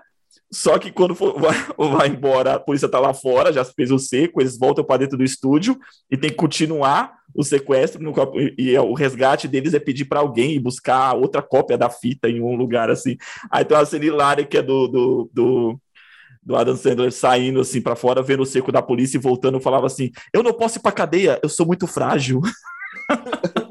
só 0.54 0.78
que 0.78 0.92
quando 0.92 1.16
for, 1.16 1.38
vai, 1.40 1.54
vai 1.76 2.08
embora, 2.08 2.54
a 2.54 2.60
polícia 2.60 2.88
tá 2.88 3.00
lá 3.00 3.12
fora, 3.12 3.52
já 3.52 3.64
fez 3.64 3.90
o 3.90 3.98
seco, 3.98 4.40
eles 4.40 4.56
voltam 4.56 4.84
para 4.84 4.98
dentro 4.98 5.18
do 5.18 5.24
estúdio 5.24 5.76
e 6.08 6.16
tem 6.16 6.30
que 6.30 6.36
continuar 6.36 7.12
o 7.34 7.42
sequestro 7.42 8.00
no, 8.00 8.12
e, 8.38 8.70
e 8.70 8.78
o 8.78 8.94
resgate 8.94 9.48
deles 9.48 9.74
é 9.74 9.80
pedir 9.80 10.04
para 10.04 10.20
alguém 10.20 10.60
buscar 10.62 11.14
outra 11.14 11.42
cópia 11.42 11.76
da 11.76 11.90
fita 11.90 12.28
em 12.28 12.40
um 12.40 12.54
lugar 12.54 12.88
assim. 12.88 13.16
Aí 13.50 13.64
tem 13.64 13.76
uma 13.76 13.84
cena 13.84 14.04
hilária 14.04 14.46
que 14.46 14.56
é 14.56 14.62
do, 14.62 14.86
do, 14.86 15.30
do, 15.32 15.80
do 16.40 16.56
Adam 16.56 16.76
Sandler 16.76 17.10
saindo 17.10 17.60
assim 17.60 17.80
para 17.80 17.96
fora, 17.96 18.22
vendo 18.22 18.44
o 18.44 18.46
seco 18.46 18.70
da 18.70 18.80
polícia 18.80 19.18
e 19.18 19.20
voltando, 19.20 19.58
falava 19.58 19.86
assim: 19.86 20.12
Eu 20.32 20.44
não 20.44 20.52
posso 20.52 20.78
ir 20.78 20.82
pra 20.82 20.92
cadeia, 20.92 21.40
eu 21.42 21.48
sou 21.48 21.66
muito 21.66 21.88
frágil. 21.88 22.40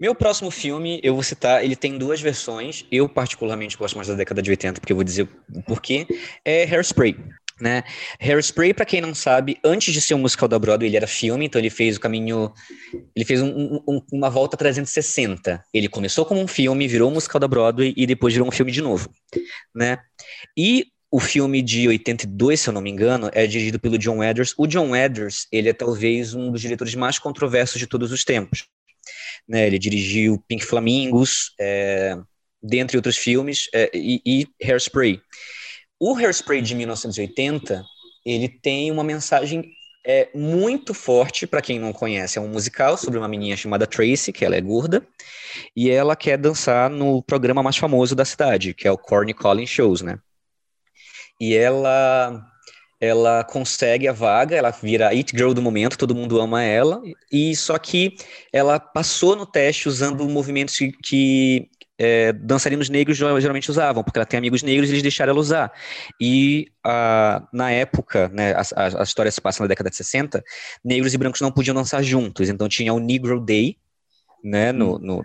Meu 0.00 0.14
próximo 0.14 0.50
filme, 0.50 1.00
eu 1.02 1.14
vou 1.14 1.22
citar, 1.22 1.64
ele 1.64 1.74
tem 1.76 1.96
duas 1.96 2.20
versões. 2.20 2.84
Eu, 2.90 3.08
particularmente, 3.08 3.76
gosto 3.76 3.96
mais 3.96 4.08
da 4.08 4.14
década 4.14 4.42
de 4.42 4.50
80, 4.50 4.80
porque 4.80 4.92
eu 4.92 4.96
vou 4.96 5.04
dizer 5.04 5.28
o 5.54 5.62
porquê. 5.62 6.06
É 6.44 6.64
Hairspray. 6.64 7.16
Né? 7.58 7.82
Hairspray, 8.20 8.74
para 8.74 8.84
quem 8.84 9.00
não 9.00 9.14
sabe, 9.14 9.58
antes 9.64 9.94
de 9.94 10.00
ser 10.02 10.12
um 10.12 10.18
musical 10.18 10.46
da 10.46 10.58
Broadway, 10.58 10.90
ele 10.90 10.96
era 10.98 11.06
filme, 11.06 11.46
então 11.46 11.58
ele 11.58 11.70
fez 11.70 11.96
o 11.96 12.00
caminho. 12.00 12.52
Ele 13.14 13.24
fez 13.24 13.40
um- 13.40 13.80
um- 13.88 14.02
uma 14.12 14.28
volta 14.28 14.58
360. 14.58 15.64
Ele 15.72 15.88
começou 15.88 16.26
como 16.26 16.40
um 16.40 16.46
filme, 16.46 16.86
virou 16.86 17.10
um 17.10 17.14
musical 17.14 17.40
da 17.40 17.48
Broadway 17.48 17.94
e 17.96 18.06
depois 18.06 18.34
virou 18.34 18.46
um 18.46 18.52
filme 18.52 18.70
de 18.70 18.82
novo. 18.82 19.10
Né? 19.74 19.96
E 20.54 20.88
o 21.10 21.18
filme 21.18 21.62
de 21.62 21.88
82, 21.88 22.60
se 22.60 22.68
eu 22.68 22.74
não 22.74 22.82
me 22.82 22.90
engano, 22.90 23.30
é 23.32 23.46
dirigido 23.46 23.78
pelo 23.80 23.96
John 23.96 24.22
Edwards. 24.22 24.52
O 24.58 24.66
John 24.66 24.94
Edwards, 24.94 25.46
ele 25.50 25.70
é 25.70 25.72
talvez 25.72 26.34
um 26.34 26.52
dos 26.52 26.60
diretores 26.60 26.94
mais 26.94 27.18
controversos 27.18 27.78
de 27.78 27.86
todos 27.86 28.12
os 28.12 28.22
tempos 28.22 28.66
né? 29.48 29.66
Ele 29.66 29.78
dirigiu 29.78 30.42
Pink 30.48 30.64
Flamingos, 30.64 31.52
é, 31.60 32.16
dentre 32.62 32.96
outros 32.96 33.16
filmes, 33.16 33.68
é, 33.74 33.90
e, 33.94 34.20
e 34.24 34.46
Hairspray. 34.64 35.20
O 35.98 36.14
Hairspray 36.14 36.60
de 36.60 36.74
1980, 36.74 37.84
ele 38.24 38.48
tem 38.48 38.90
uma 38.90 39.04
mensagem 39.04 39.72
é, 40.06 40.28
muito 40.34 40.94
forte 40.94 41.46
para 41.46 41.60
quem 41.62 41.78
não 41.78 41.92
conhece. 41.92 42.38
É 42.38 42.40
um 42.40 42.48
musical 42.48 42.96
sobre 42.96 43.18
uma 43.18 43.28
menina 43.28 43.56
chamada 43.56 43.86
Tracy, 43.86 44.32
que 44.32 44.44
ela 44.44 44.54
é 44.54 44.60
gorda, 44.60 45.06
e 45.74 45.90
ela 45.90 46.14
quer 46.14 46.38
dançar 46.38 46.88
no 46.88 47.22
programa 47.22 47.62
mais 47.62 47.76
famoso 47.76 48.14
da 48.14 48.24
cidade, 48.24 48.72
que 48.72 48.86
é 48.86 48.92
o 48.92 48.98
Corny 48.98 49.34
Collins 49.34 49.70
Shows, 49.70 50.02
né? 50.02 50.18
E 51.40 51.54
ela 51.54 52.46
ela 53.00 53.44
consegue 53.44 54.08
a 54.08 54.12
vaga, 54.12 54.56
ela 54.56 54.70
vira 54.70 55.08
a 55.08 55.10
It 55.10 55.36
Girl 55.36 55.52
do 55.52 55.62
momento, 55.62 55.98
todo 55.98 56.14
mundo 56.14 56.40
ama 56.40 56.62
ela, 56.62 57.02
e 57.30 57.54
só 57.54 57.78
que 57.78 58.16
ela 58.52 58.80
passou 58.80 59.36
no 59.36 59.44
teste 59.44 59.88
usando 59.88 60.26
movimentos 60.28 60.76
que, 60.76 60.92
que 61.02 61.70
é, 61.98 62.32
dançarinos 62.32 62.88
negros 62.88 63.16
geralmente 63.16 63.70
usavam, 63.70 64.02
porque 64.02 64.18
ela 64.18 64.26
tem 64.26 64.38
amigos 64.38 64.62
negros 64.62 64.88
e 64.88 64.92
eles 64.92 65.02
deixaram 65.02 65.30
ela 65.32 65.40
usar. 65.40 65.72
E 66.20 66.66
ah, 66.84 67.46
na 67.52 67.70
época, 67.70 68.28
né, 68.28 68.52
a, 68.52 68.62
a, 68.74 69.00
a 69.00 69.02
história 69.02 69.30
se 69.30 69.40
passa 69.40 69.62
na 69.62 69.66
década 69.66 69.90
de 69.90 69.96
60, 69.96 70.42
negros 70.84 71.14
e 71.14 71.18
brancos 71.18 71.40
não 71.40 71.52
podiam 71.52 71.74
dançar 71.74 72.02
juntos, 72.02 72.48
então 72.48 72.68
tinha 72.68 72.92
o 72.92 72.98
Negro 72.98 73.40
Day, 73.40 73.76
né, 74.44 74.72
no, 74.72 74.98
no, 74.98 75.24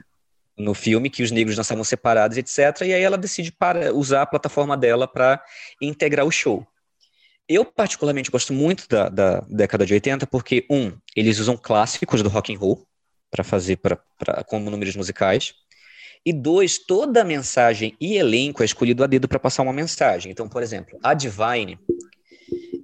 no 0.57 0.73
filme, 0.73 1.10
que 1.10 1.23
os 1.23 1.31
negros 1.31 1.55
dançavam 1.55 1.84
separados, 1.84 2.38
etc. 2.38 2.81
E 2.81 2.93
aí 2.93 3.01
ela 3.01 3.17
decide 3.17 3.51
para, 3.51 3.93
usar 3.93 4.21
a 4.23 4.25
plataforma 4.25 4.77
dela 4.77 5.07
para 5.07 5.41
integrar 5.81 6.25
o 6.25 6.31
show. 6.31 6.65
Eu, 7.47 7.65
particularmente, 7.65 8.32
gosto 8.32 8.54
muito 8.54 8.88
da, 8.88 9.10
da 9.10 9.41
década 9.41 9.86
de 9.86 9.93
80 9.93 10.25
porque, 10.25 10.65
um, 10.69 10.93
eles 11.15 11.39
usam 11.39 11.58
clássicos 11.58 12.23
do 12.23 12.30
rock 12.30 12.54
and 12.54 12.58
roll 12.58 12.86
para 13.30 13.43
fazer 13.43 13.77
pra, 13.77 13.97
pra, 14.17 14.43
como 14.43 14.69
números 14.69 14.95
musicais. 14.95 15.54
E 16.25 16.32
dois, 16.32 16.77
toda 16.77 17.23
mensagem 17.23 17.95
e 17.99 18.15
elenco 18.15 18.62
é 18.62 18.65
escolhido 18.65 19.04
a 19.04 19.08
dedo 19.08 19.27
para 19.27 19.39
passar 19.39 19.63
uma 19.63 19.73
mensagem. 19.73 20.32
Então, 20.32 20.47
por 20.47 20.62
exemplo, 20.62 20.99
a 21.01 21.13
Divine, 21.13 21.80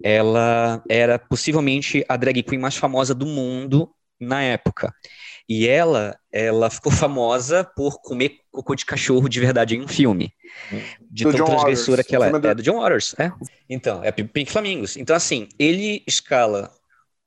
ela 0.04 0.84
era 0.90 1.20
possivelmente 1.20 2.04
a 2.10 2.18
drag 2.18 2.42
queen 2.42 2.60
mais 2.60 2.76
famosa 2.76 3.14
do 3.14 3.26
mundo 3.26 3.92
na 4.20 4.42
época. 4.42 4.94
E 5.50 5.68
ela, 5.68 6.18
ela 6.32 6.70
ficou 6.70 6.92
famosa 6.92 7.64
por 7.64 8.02
comer 8.02 8.40
cocô 8.52 8.76
de 8.76 8.86
cachorro 8.86 9.30
de 9.30 9.40
verdade 9.40 9.76
em 9.78 9.82
um 9.82 9.88
filme. 9.88 10.34
De 11.10 11.24
Do 11.24 11.32
tão 11.32 11.40
John 11.40 11.46
transgressora 11.46 11.98
Waters. 11.98 12.08
que 12.08 12.16
ela 12.16 12.28
é. 12.28 12.32
do- 12.40 12.48
É 12.48 12.56
do 12.56 12.62
John 12.64 12.80
Waters, 12.82 13.16
é. 13.18 13.32
Então, 13.70 14.04
é 14.04 14.12
Pink 14.12 14.52
Flamingos. 14.52 14.98
Então, 14.98 15.16
assim, 15.16 15.48
ele 15.58 16.04
escala 16.06 16.72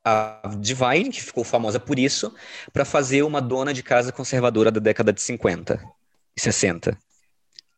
a 0.04 0.40
Divine, 0.58 1.10
que 1.10 1.22
ficou 1.22 1.44
famosa 1.44 1.80
por 1.80 1.98
isso, 1.98 2.34
para 2.72 2.84
fazer 2.84 3.22
uma 3.22 3.40
dona 3.40 3.72
de 3.72 3.82
casa 3.82 4.12
conservadora 4.12 4.70
da 4.70 4.80
década 4.80 5.12
de 5.12 5.20
50 5.22 5.82
e 6.36 6.40
60. 6.40 6.96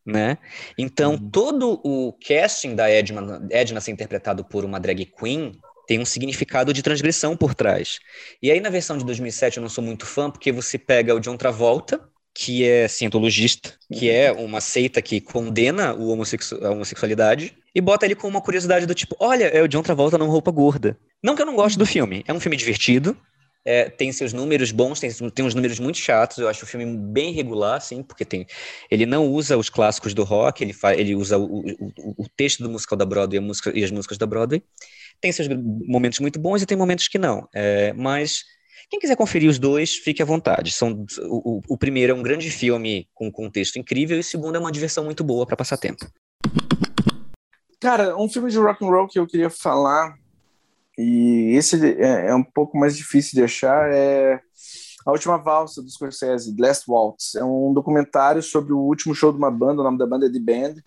Né? 0.05 0.37
Então, 0.77 1.17
todo 1.17 1.79
o 1.85 2.11
casting 2.27 2.75
da 2.75 2.89
Edna, 2.89 3.45
Edna 3.49 3.79
ser 3.79 3.91
interpretado 3.91 4.43
por 4.43 4.65
uma 4.65 4.77
drag 4.77 5.05
queen 5.05 5.53
tem 5.87 5.99
um 5.99 6.05
significado 6.05 6.73
de 6.73 6.81
transgressão 6.81 7.35
por 7.35 7.53
trás. 7.53 7.99
E 8.41 8.51
aí, 8.51 8.59
na 8.59 8.69
versão 8.69 8.97
de 8.97 9.05
2007, 9.05 9.57
eu 9.57 9.61
não 9.61 9.69
sou 9.69 9.83
muito 9.83 10.05
fã, 10.05 10.29
porque 10.29 10.51
você 10.51 10.77
pega 10.77 11.15
o 11.15 11.19
John 11.19 11.37
Travolta, 11.37 12.01
que 12.35 12.65
é 12.67 12.87
cientologista, 12.87 13.73
que 13.91 14.09
é 14.09 14.31
uma 14.31 14.59
seita 14.59 15.01
que 15.01 15.21
condena 15.21 15.93
o 15.93 16.09
homossexu 16.09 16.65
a 16.65 16.71
homossexualidade, 16.71 17.55
e 17.75 17.81
bota 17.81 18.05
ele 18.05 18.15
com 18.15 18.27
uma 18.27 18.41
curiosidade 18.41 18.85
do 18.85 18.95
tipo: 18.95 19.15
olha, 19.19 19.45
é 19.45 19.61
o 19.61 19.67
John 19.67 19.83
Travolta 19.83 20.17
numa 20.17 20.31
roupa 20.31 20.51
gorda. 20.51 20.97
Não 21.23 21.35
que 21.35 21.41
eu 21.41 21.45
não 21.45 21.55
goste 21.55 21.77
do 21.77 21.85
filme, 21.85 22.23
é 22.27 22.33
um 22.33 22.39
filme 22.39 22.57
divertido, 22.57 23.15
é, 23.65 23.89
tem 23.89 24.11
seus 24.11 24.33
números 24.33 24.71
bons, 24.71 24.99
tem, 24.99 25.09
tem 25.09 25.45
uns 25.45 25.55
números 25.55 25.79
muito 25.79 25.97
chatos, 25.97 26.37
eu 26.37 26.49
acho 26.49 26.65
o 26.65 26.67
filme 26.67 26.85
bem 26.97 27.31
regular, 27.31 27.77
assim, 27.77 28.03
porque 28.03 28.25
tem, 28.25 28.45
ele 28.91 29.05
não 29.05 29.25
usa 29.27 29.57
os 29.57 29.69
clássicos 29.69 30.13
do 30.13 30.23
rock, 30.23 30.63
ele, 30.63 30.73
fa, 30.73 30.93
ele 30.93 31.15
usa 31.15 31.37
o, 31.37 31.59
o, 31.59 31.91
o 32.17 32.27
texto 32.35 32.61
do 32.61 32.69
musical 32.69 32.97
da 32.97 33.05
Broadway 33.05 33.37
e, 33.37 33.41
música, 33.41 33.71
e 33.73 33.83
as 33.83 33.91
músicas 33.91 34.17
da 34.17 34.25
Broadway. 34.25 34.61
Tem 35.23 35.31
seus 35.31 35.47
momentos 35.87 36.19
muito 36.19 36.37
bons 36.37 36.61
e 36.61 36.65
tem 36.65 36.77
momentos 36.77 37.07
que 37.07 37.17
não, 37.17 37.47
é, 37.55 37.93
mas 37.93 38.43
quem 38.89 38.99
quiser 38.99 39.15
conferir 39.15 39.49
os 39.49 39.57
dois, 39.57 39.95
fique 39.95 40.21
à 40.21 40.25
vontade. 40.25 40.69
São, 40.69 41.05
o, 41.21 41.61
o, 41.65 41.77
primeiro 41.77 42.11
é 42.11 42.15
um 42.15 42.21
grande 42.21 42.51
filme 42.51 43.07
com 43.13 43.27
um 43.27 43.31
contexto 43.31 43.79
incrível 43.79 44.17
e 44.17 44.19
o 44.19 44.23
segundo 44.23 44.57
é 44.57 44.59
uma 44.59 44.69
diversão 44.69 45.05
muito 45.05 45.23
boa 45.23 45.45
para 45.45 45.55
passar 45.55 45.77
tempo. 45.77 46.05
Cara, 47.79 48.17
um 48.17 48.27
filme 48.27 48.51
de 48.51 48.57
rock 48.57 48.83
and 48.83 48.89
roll 48.89 49.07
que 49.07 49.17
eu 49.17 49.25
queria 49.25 49.49
falar 49.49 50.13
e 50.97 51.55
esse 51.55 51.79
é, 52.01 52.27
é 52.27 52.35
um 52.35 52.43
pouco 52.43 52.77
mais 52.77 52.97
difícil 52.97 53.31
de 53.33 53.45
achar 53.45 53.89
é 53.93 54.41
a 55.05 55.11
última 55.11 55.37
valsa 55.37 55.81
do 55.81 55.89
Scorsese, 55.89 56.53
Last 56.59 56.83
Waltz. 56.85 57.35
É 57.35 57.45
um 57.45 57.73
documentário 57.73 58.43
sobre 58.43 58.73
o 58.73 58.79
último 58.79 59.15
show 59.15 59.31
de 59.31 59.37
uma 59.37 59.49
banda, 59.49 59.79
o 59.79 59.85
nome 59.85 59.97
da 59.97 60.05
banda 60.05 60.25
é 60.25 60.29
The 60.29 60.39
Band. 60.39 60.81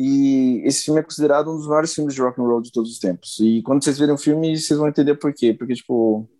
E 0.00 0.62
esse 0.64 0.84
filme 0.84 1.00
é 1.00 1.02
considerado 1.02 1.50
um 1.50 1.56
dos 1.56 1.66
maiores 1.66 1.92
filmes 1.92 2.14
de 2.14 2.20
rock 2.22 2.40
and 2.40 2.44
roll 2.44 2.62
de 2.62 2.70
todos 2.70 2.92
os 2.92 3.00
tempos. 3.00 3.36
E 3.40 3.62
quando 3.62 3.82
vocês 3.82 3.98
verem 3.98 4.14
o 4.14 4.18
filme, 4.18 4.56
vocês 4.56 4.78
vão 4.78 4.86
entender 4.86 5.16
por 5.16 5.34
quê. 5.34 5.52
Porque, 5.52 5.74
tipo, 5.74 6.30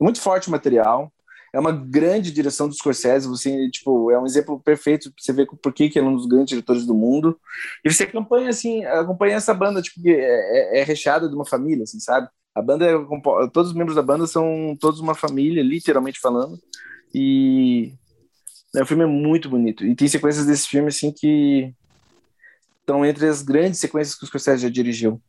muito 0.00 0.20
forte 0.20 0.48
o 0.48 0.50
material. 0.50 1.12
É 1.54 1.60
uma 1.60 1.70
grande 1.70 2.32
direção 2.32 2.66
do 2.68 2.74
Scorsese. 2.74 3.28
Você, 3.28 3.70
tipo, 3.70 4.10
é 4.10 4.18
um 4.18 4.26
exemplo 4.26 4.58
perfeito 4.58 5.08
para 5.12 5.22
você 5.22 5.32
ver 5.32 5.46
por 5.46 5.72
que 5.72 5.84
ele 5.84 6.00
é 6.00 6.02
um 6.02 6.16
dos 6.16 6.26
grandes 6.26 6.48
diretores 6.48 6.84
do 6.84 6.92
mundo. 6.92 7.38
E 7.84 7.92
você 7.92 8.02
acompanha, 8.02 8.48
assim, 8.48 8.84
acompanha 8.84 9.36
essa 9.36 9.54
banda, 9.54 9.80
tipo, 9.80 10.02
que 10.02 10.10
é, 10.10 10.78
é, 10.78 10.80
é 10.80 10.82
recheada 10.82 11.28
de 11.28 11.34
uma 11.36 11.46
família, 11.46 11.84
assim, 11.84 12.00
sabe? 12.00 12.28
A 12.56 12.60
banda, 12.60 12.86
é, 12.86 12.96
todos 13.52 13.70
os 13.70 13.76
membros 13.76 13.94
da 13.94 14.02
banda 14.02 14.26
são 14.26 14.76
todos 14.80 14.98
uma 14.98 15.14
família, 15.14 15.62
literalmente 15.62 16.18
falando. 16.18 16.58
E 17.14 17.92
né, 18.74 18.82
o 18.82 18.86
filme 18.86 19.04
é 19.04 19.06
muito 19.06 19.48
bonito. 19.48 19.86
E 19.86 19.94
tem 19.94 20.08
sequências 20.08 20.44
desse 20.44 20.66
filme, 20.66 20.88
assim, 20.88 21.12
que 21.12 21.72
estão 22.90 23.06
entre 23.06 23.26
as 23.26 23.40
grandes 23.40 23.78
sequências 23.78 24.16
que 24.16 24.24
o 24.24 24.26
Scorsese 24.26 24.62
já 24.62 24.68
dirigiu. 24.68 25.22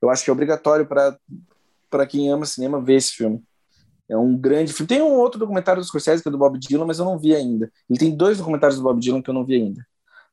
eu 0.00 0.08
acho 0.08 0.22
que 0.22 0.30
é 0.30 0.32
obrigatório 0.32 0.86
para 0.86 2.06
quem 2.06 2.30
ama 2.30 2.46
cinema 2.46 2.80
ver 2.80 2.94
esse 2.94 3.12
filme. 3.12 3.42
É 4.08 4.16
um 4.16 4.36
grande 4.36 4.72
filme. 4.72 4.88
Tem 4.88 5.02
um 5.02 5.12
outro 5.12 5.38
documentário 5.38 5.82
do 5.82 5.86
Scorsese, 5.86 6.22
que 6.22 6.28
é 6.28 6.32
do 6.32 6.38
Bob 6.38 6.58
Dylan, 6.58 6.86
mas 6.86 6.98
eu 6.98 7.04
não 7.04 7.18
vi 7.18 7.34
ainda. 7.34 7.70
Ele 7.90 7.98
tem 7.98 8.16
dois 8.16 8.38
documentários 8.38 8.78
do 8.78 8.84
Bob 8.84 9.00
Dylan 9.00 9.20
que 9.20 9.28
eu 9.28 9.34
não 9.34 9.44
vi 9.44 9.56
ainda. 9.56 9.84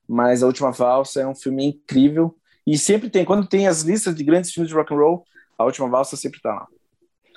Mas 0.07 0.43
A 0.43 0.47
Última 0.47 0.71
Valsa 0.71 1.21
é 1.21 1.27
um 1.27 1.35
filme 1.35 1.65
incrível. 1.65 2.37
E 2.65 2.77
sempre 2.77 3.09
tem, 3.09 3.25
quando 3.25 3.47
tem 3.47 3.67
as 3.67 3.81
listas 3.81 4.15
de 4.15 4.23
grandes 4.23 4.51
filmes 4.51 4.69
de 4.69 4.75
rock 4.75 4.93
and 4.93 4.97
roll, 4.97 5.25
A 5.57 5.65
Última 5.65 5.89
Valsa 5.89 6.15
sempre 6.15 6.39
tá 6.39 6.53
lá. 6.53 6.67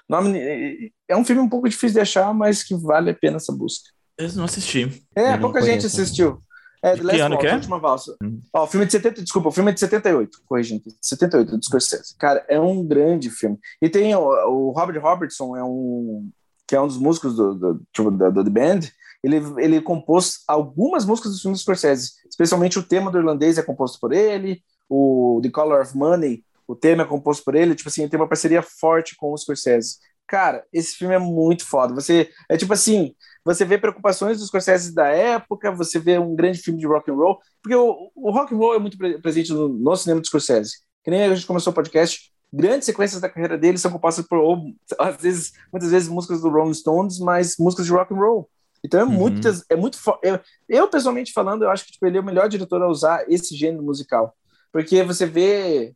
Nome, 0.08 0.92
é 1.08 1.16
um 1.16 1.24
filme 1.24 1.42
um 1.42 1.48
pouco 1.48 1.68
difícil 1.68 1.94
de 1.94 2.00
achar, 2.00 2.32
mas 2.32 2.62
que 2.62 2.74
vale 2.74 3.10
a 3.10 3.14
pena 3.14 3.36
essa 3.36 3.52
busca. 3.52 3.90
Eu 4.16 4.30
não 4.34 4.44
assisti. 4.44 5.02
É, 5.14 5.34
Eu 5.34 5.40
pouca 5.40 5.60
gente 5.60 5.86
assistiu. 5.86 6.42
É, 6.82 6.96
The 6.96 7.02
Last 7.02 7.20
Waltz, 7.22 7.44
é? 7.44 7.54
Última 7.54 7.78
Valsa. 7.78 8.16
Hum. 8.22 8.40
Ó, 8.52 8.64
o 8.64 8.66
filme 8.66 8.86
de 8.86 8.92
70, 8.92 9.22
desculpa, 9.22 9.48
o 9.48 9.52
filme 9.52 9.70
é 9.70 9.74
de 9.74 9.80
78, 9.80 10.38
corrigindo, 10.46 10.82
78, 11.00 11.56
do 11.56 11.64
Scorsese. 11.64 12.16
Cara, 12.18 12.44
é 12.48 12.58
um 12.60 12.84
grande 12.84 13.30
filme. 13.30 13.58
E 13.82 13.88
tem 13.88 14.14
o, 14.14 14.20
o 14.20 14.70
Robert 14.70 15.00
Robertson, 15.00 15.56
é 15.56 15.64
um, 15.64 16.30
que 16.66 16.76
é 16.76 16.80
um 16.80 16.86
dos 16.86 16.98
músicos 16.98 17.34
do, 17.34 17.54
do, 17.54 17.82
tipo, 17.92 18.10
da, 18.10 18.30
do 18.30 18.44
The 18.44 18.50
Band, 18.50 18.80
ele, 19.22 19.36
ele 19.58 19.80
compôs 19.80 20.42
algumas 20.46 21.04
músicas 21.04 21.32
dos 21.32 21.42
filmes 21.42 21.60
do 21.60 21.62
Scorsese, 21.62 22.12
especialmente 22.30 22.78
o 22.78 22.82
tema 22.82 23.10
do 23.10 23.18
irlandês 23.18 23.58
é 23.58 23.62
composto 23.62 23.98
por 23.98 24.12
ele, 24.12 24.62
o 24.88 25.40
The 25.42 25.50
Color 25.50 25.82
of 25.82 25.96
Money, 25.96 26.44
o 26.66 26.76
tema 26.76 27.02
é 27.02 27.06
composto 27.06 27.42
por 27.44 27.54
ele, 27.54 27.74
tipo 27.74 27.88
assim, 27.88 28.02
ele 28.02 28.10
tem 28.10 28.20
uma 28.20 28.28
parceria 28.28 28.62
forte 28.62 29.16
com 29.16 29.32
o 29.32 29.36
Scorsese. 29.36 29.96
Cara, 30.26 30.62
esse 30.70 30.94
filme 30.94 31.14
é 31.14 31.18
muito 31.18 31.64
foda. 31.64 31.94
Você 31.94 32.28
é 32.50 32.56
tipo 32.56 32.74
assim, 32.74 33.14
você 33.54 33.64
vê 33.64 33.78
preocupações 33.78 34.38
dos 34.38 34.48
Scorsese 34.48 34.94
da 34.94 35.06
época, 35.08 35.70
você 35.72 35.98
vê 35.98 36.18
um 36.18 36.34
grande 36.34 36.58
filme 36.58 36.78
de 36.78 36.86
rock 36.86 37.10
and 37.10 37.14
roll, 37.14 37.38
porque 37.62 37.74
o, 37.74 38.10
o 38.14 38.30
rock 38.30 38.54
and 38.54 38.58
roll 38.58 38.74
é 38.74 38.78
muito 38.78 38.96
pre- 38.98 39.18
presente 39.18 39.52
no, 39.52 39.68
no 39.68 39.96
cinema 39.96 40.20
do 40.20 40.26
Scorsese. 40.26 40.78
Que 41.04 41.10
nem 41.10 41.22
a 41.24 41.34
gente 41.34 41.46
começou 41.46 41.70
o 41.70 41.74
podcast, 41.74 42.32
grandes 42.52 42.86
sequências 42.86 43.20
da 43.20 43.28
carreira 43.28 43.56
dele 43.56 43.78
são 43.78 43.90
compostas 43.90 44.26
por 44.26 44.38
ou, 44.38 44.58
às 44.98 45.16
vezes, 45.16 45.52
muitas 45.72 45.90
vezes 45.90 46.08
músicas 46.08 46.40
do 46.40 46.48
Rolling 46.50 46.74
Stones, 46.74 47.18
mas 47.18 47.56
músicas 47.58 47.86
de 47.86 47.92
rock 47.92 48.12
and 48.12 48.18
roll. 48.18 48.48
Então 48.84 49.00
é 49.00 49.04
Uhum. 49.04 49.10
muitas, 49.10 49.64
é 49.68 49.74
muito 49.76 49.98
eu, 50.22 50.38
eu 50.68 50.88
pessoalmente 50.88 51.32
falando, 51.32 51.62
eu 51.64 51.70
acho 51.70 51.84
que 51.84 51.92
tipo, 51.92 52.06
ele 52.06 52.16
é 52.16 52.20
o 52.20 52.24
melhor 52.24 52.48
diretor 52.48 52.80
a 52.82 52.88
usar 52.88 53.24
esse 53.28 53.54
gênero 53.56 53.82
musical. 53.82 54.34
Porque 54.72 55.02
você 55.02 55.26
vê 55.26 55.94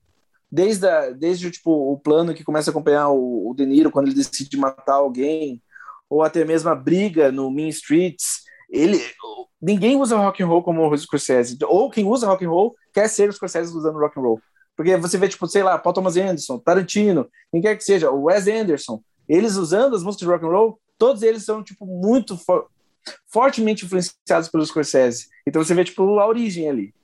desde, 0.50 0.86
a, 0.86 1.10
desde 1.10 1.50
tipo, 1.50 1.70
o 1.70 1.98
plano 1.98 2.34
que 2.34 2.44
começa 2.44 2.70
a 2.70 2.72
acompanhar 2.72 3.08
o, 3.10 3.50
o 3.50 3.54
De 3.54 3.64
Niro 3.64 3.90
quando 3.90 4.06
ele 4.08 4.16
decide 4.16 4.56
matar 4.56 4.94
alguém, 4.94 5.62
ou 6.12 6.22
até 6.22 6.44
mesmo 6.44 6.68
a 6.68 6.74
briga 6.74 7.32
no 7.32 7.50
Mean 7.50 7.68
Streets, 7.68 8.42
ele 8.70 9.00
ninguém 9.60 9.96
usa 9.96 10.16
rock 10.16 10.42
and 10.42 10.46
roll 10.46 10.62
como 10.62 10.86
o 10.86 10.98
Scorsese, 10.98 11.56
ou 11.64 11.90
quem 11.90 12.04
usa 12.04 12.26
rock 12.26 12.44
and 12.44 12.50
roll 12.50 12.74
quer 12.92 13.08
ser 13.08 13.30
o 13.30 13.32
Scorsese 13.32 13.74
usando 13.74 13.98
rock 13.98 14.18
and 14.18 14.22
roll. 14.22 14.40
Porque 14.76 14.96
você 14.96 15.16
vê 15.16 15.28
tipo, 15.28 15.46
sei 15.46 15.62
lá, 15.62 15.78
Paul 15.78 15.94
Thomas 15.94 16.16
Anderson, 16.16 16.58
Tarantino, 16.58 17.28
quem 17.50 17.62
quer 17.62 17.76
que 17.76 17.84
seja, 17.84 18.10
o 18.10 18.24
Wes 18.24 18.46
Anderson, 18.46 19.00
eles 19.26 19.56
usando 19.56 19.96
as 19.96 20.02
músicas 20.02 20.26
de 20.26 20.32
rock 20.32 20.44
and 20.44 20.48
roll, 20.48 20.80
todos 20.98 21.22
eles 21.22 21.44
são 21.44 21.62
tipo 21.62 21.86
muito 21.86 22.36
fo- 22.36 22.66
fortemente 23.28 23.84
influenciados 23.86 24.48
pelo 24.50 24.66
Scorsese. 24.66 25.28
Então 25.46 25.64
você 25.64 25.74
vê 25.74 25.84
tipo 25.84 26.18
a 26.18 26.26
origem 26.26 26.68
ali. 26.68 26.94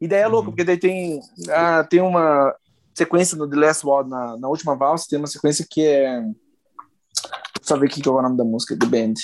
E 0.00 0.08
daí 0.08 0.20
é 0.20 0.26
louco, 0.26 0.50
porque 0.50 0.64
daí 0.64 0.78
tem, 0.78 1.20
ah, 1.50 1.84
tem 1.84 2.00
uma 2.00 2.54
sequência 2.94 3.36
no 3.36 3.48
The 3.48 3.56
Last 3.56 3.86
Wall, 3.86 4.06
na, 4.06 4.36
na 4.38 4.48
última 4.48 4.74
valsa, 4.74 5.06
tem 5.10 5.18
uma 5.18 5.26
sequência 5.26 5.66
que 5.68 5.86
é. 5.86 6.22
Só 7.66 7.76
ver 7.76 7.86
aqui 7.86 8.02
qual 8.02 8.16
é 8.16 8.20
o 8.20 8.22
nome 8.22 8.36
da 8.36 8.44
música, 8.44 8.78
The 8.78 8.86
Band. 8.86 9.14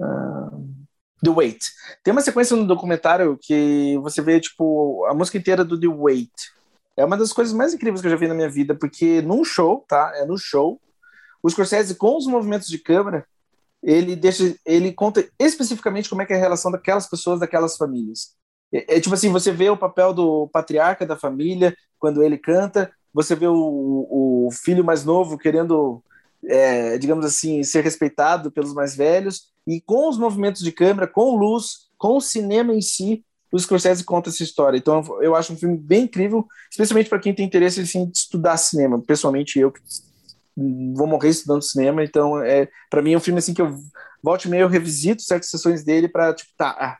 Ah, 0.00 0.50
The 1.22 1.30
Wait. 1.30 1.58
Tem 2.04 2.12
uma 2.12 2.20
sequência 2.20 2.56
no 2.56 2.66
documentário 2.66 3.38
que 3.40 3.98
você 4.02 4.22
vê, 4.22 4.40
tipo, 4.40 5.04
a 5.06 5.14
música 5.14 5.38
inteira 5.38 5.64
do 5.64 5.78
The 5.78 5.88
Wait. 5.88 6.30
É 6.96 7.04
uma 7.04 7.16
das 7.16 7.32
coisas 7.32 7.54
mais 7.54 7.74
incríveis 7.74 8.00
que 8.00 8.06
eu 8.06 8.10
já 8.10 8.16
vi 8.16 8.28
na 8.28 8.34
minha 8.34 8.48
vida, 8.48 8.74
porque 8.74 9.22
num 9.22 9.44
show, 9.44 9.84
tá? 9.88 10.12
É 10.16 10.24
no 10.24 10.36
show, 10.36 10.80
o 11.42 11.50
Scorsese, 11.50 11.94
com 11.94 12.16
os 12.16 12.26
movimentos 12.26 12.68
de 12.68 12.78
câmera, 12.78 13.26
ele 13.82 14.16
deixa, 14.16 14.54
ele 14.66 14.92
conta 14.92 15.28
especificamente 15.38 16.08
como 16.08 16.22
é 16.22 16.26
que 16.26 16.32
é 16.32 16.36
a 16.36 16.40
relação 16.40 16.70
daquelas 16.70 17.08
pessoas, 17.08 17.40
daquelas 17.40 17.76
famílias. 17.76 18.36
É, 18.72 18.96
é 18.96 19.00
tipo 19.00 19.14
assim, 19.14 19.30
você 19.30 19.52
vê 19.52 19.70
o 19.70 19.76
papel 19.76 20.12
do 20.12 20.48
patriarca 20.48 21.06
da 21.06 21.16
família 21.16 21.74
quando 21.98 22.22
ele 22.22 22.36
canta, 22.36 22.92
você 23.12 23.34
vê 23.34 23.46
o, 23.46 24.46
o 24.46 24.50
filho 24.52 24.84
mais 24.84 25.04
novo 25.04 25.38
querendo, 25.38 26.02
é, 26.44 26.98
digamos 26.98 27.24
assim, 27.24 27.62
ser 27.62 27.82
respeitado 27.82 28.50
pelos 28.50 28.74
mais 28.74 28.94
velhos, 28.94 29.48
e 29.66 29.80
com 29.80 30.08
os 30.08 30.16
movimentos 30.16 30.62
de 30.62 30.72
câmera, 30.72 31.06
com 31.06 31.36
luz, 31.36 31.88
com 31.96 32.16
o 32.16 32.20
cinema 32.20 32.74
em 32.74 32.80
si, 32.80 33.24
o 33.52 33.58
Scorsese 33.58 34.04
conta 34.04 34.30
essa 34.30 34.42
história. 34.42 34.76
Então 34.76 35.02
eu 35.22 35.34
acho 35.34 35.52
um 35.52 35.56
filme 35.56 35.76
bem 35.76 36.04
incrível, 36.04 36.46
especialmente 36.70 37.08
para 37.08 37.18
quem 37.18 37.34
tem 37.34 37.46
interesse 37.46 37.80
assim, 37.80 38.06
de 38.06 38.16
estudar 38.16 38.56
cinema. 38.56 39.00
Pessoalmente, 39.00 39.58
eu 39.58 39.72
vou 40.94 41.06
morrer 41.06 41.30
estudando 41.30 41.62
cinema, 41.62 42.02
então 42.02 42.42
é 42.42 42.68
para 42.90 43.02
mim 43.02 43.12
é 43.12 43.16
um 43.16 43.20
filme 43.20 43.38
assim 43.38 43.54
que 43.54 43.62
eu 43.62 43.74
volte 44.22 44.48
e 44.48 44.50
meio 44.50 44.62
eu 44.62 44.68
revisito 44.68 45.22
certas 45.22 45.50
sessões 45.50 45.84
dele 45.84 46.08
para 46.08 46.34
tipo, 46.34 46.50
tá, 46.56 46.70
ah, 46.78 46.98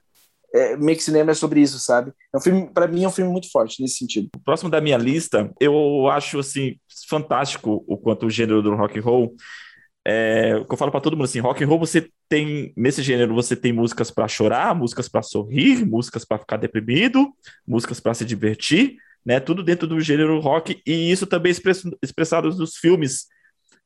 é, 0.55 0.77
que 0.77 1.03
cinema 1.03 1.31
é 1.31 1.35
sobre 1.35 1.61
isso, 1.61 1.79
sabe? 1.79 2.13
É 2.33 2.39
um 2.39 2.41
filme, 2.41 2.71
para 2.73 2.87
mim 2.87 3.05
é 3.05 3.09
um 3.09 3.13
filme 3.13 3.31
muito 3.31 3.51
forte 3.51 3.83
nesse 3.83 3.99
sentido. 3.99 4.29
Próximo 4.45 4.71
da 4.71 4.81
minha 4.81 4.97
lista, 4.97 5.51
eu 5.61 6.09
acho 6.09 6.39
assim 6.39 6.77
fantástico 7.09 7.85
o 7.87 7.97
quanto 7.97 8.27
o 8.27 8.31
gênero 8.31 8.63
do 8.63 8.75
rock 8.75 8.99
and 8.99 9.03
roll. 9.03 9.35
É, 10.07 10.53
eu 10.53 10.77
falo 10.77 10.91
para 10.91 11.01
todo 11.01 11.17
mundo 11.17 11.27
assim, 11.27 11.41
rock 11.41 11.63
and 11.63 11.67
roll 11.67 11.79
você 11.79 12.09
tem 12.29 12.73
nesse 12.77 13.03
gênero 13.03 13.35
você 13.35 13.55
tem 13.55 13.73
músicas 13.73 14.11
para 14.11 14.27
chorar, 14.27 14.75
músicas 14.75 15.07
para 15.09 15.23
sorrir, 15.23 15.85
músicas 15.85 16.25
para 16.25 16.39
ficar 16.39 16.57
deprimido, 16.57 17.29
músicas 17.67 18.01
para 18.01 18.15
se 18.15 18.25
divertir, 18.25 18.97
né? 19.25 19.39
Tudo 19.41 19.63
dentro 19.63 19.87
do 19.87 20.01
gênero 20.01 20.41
rock 20.41 20.81
e 20.87 21.11
isso 21.11 21.27
também 21.27 21.53
é 21.53 21.57
expressado 22.03 22.49
nos 22.49 22.77
filmes 22.77 23.27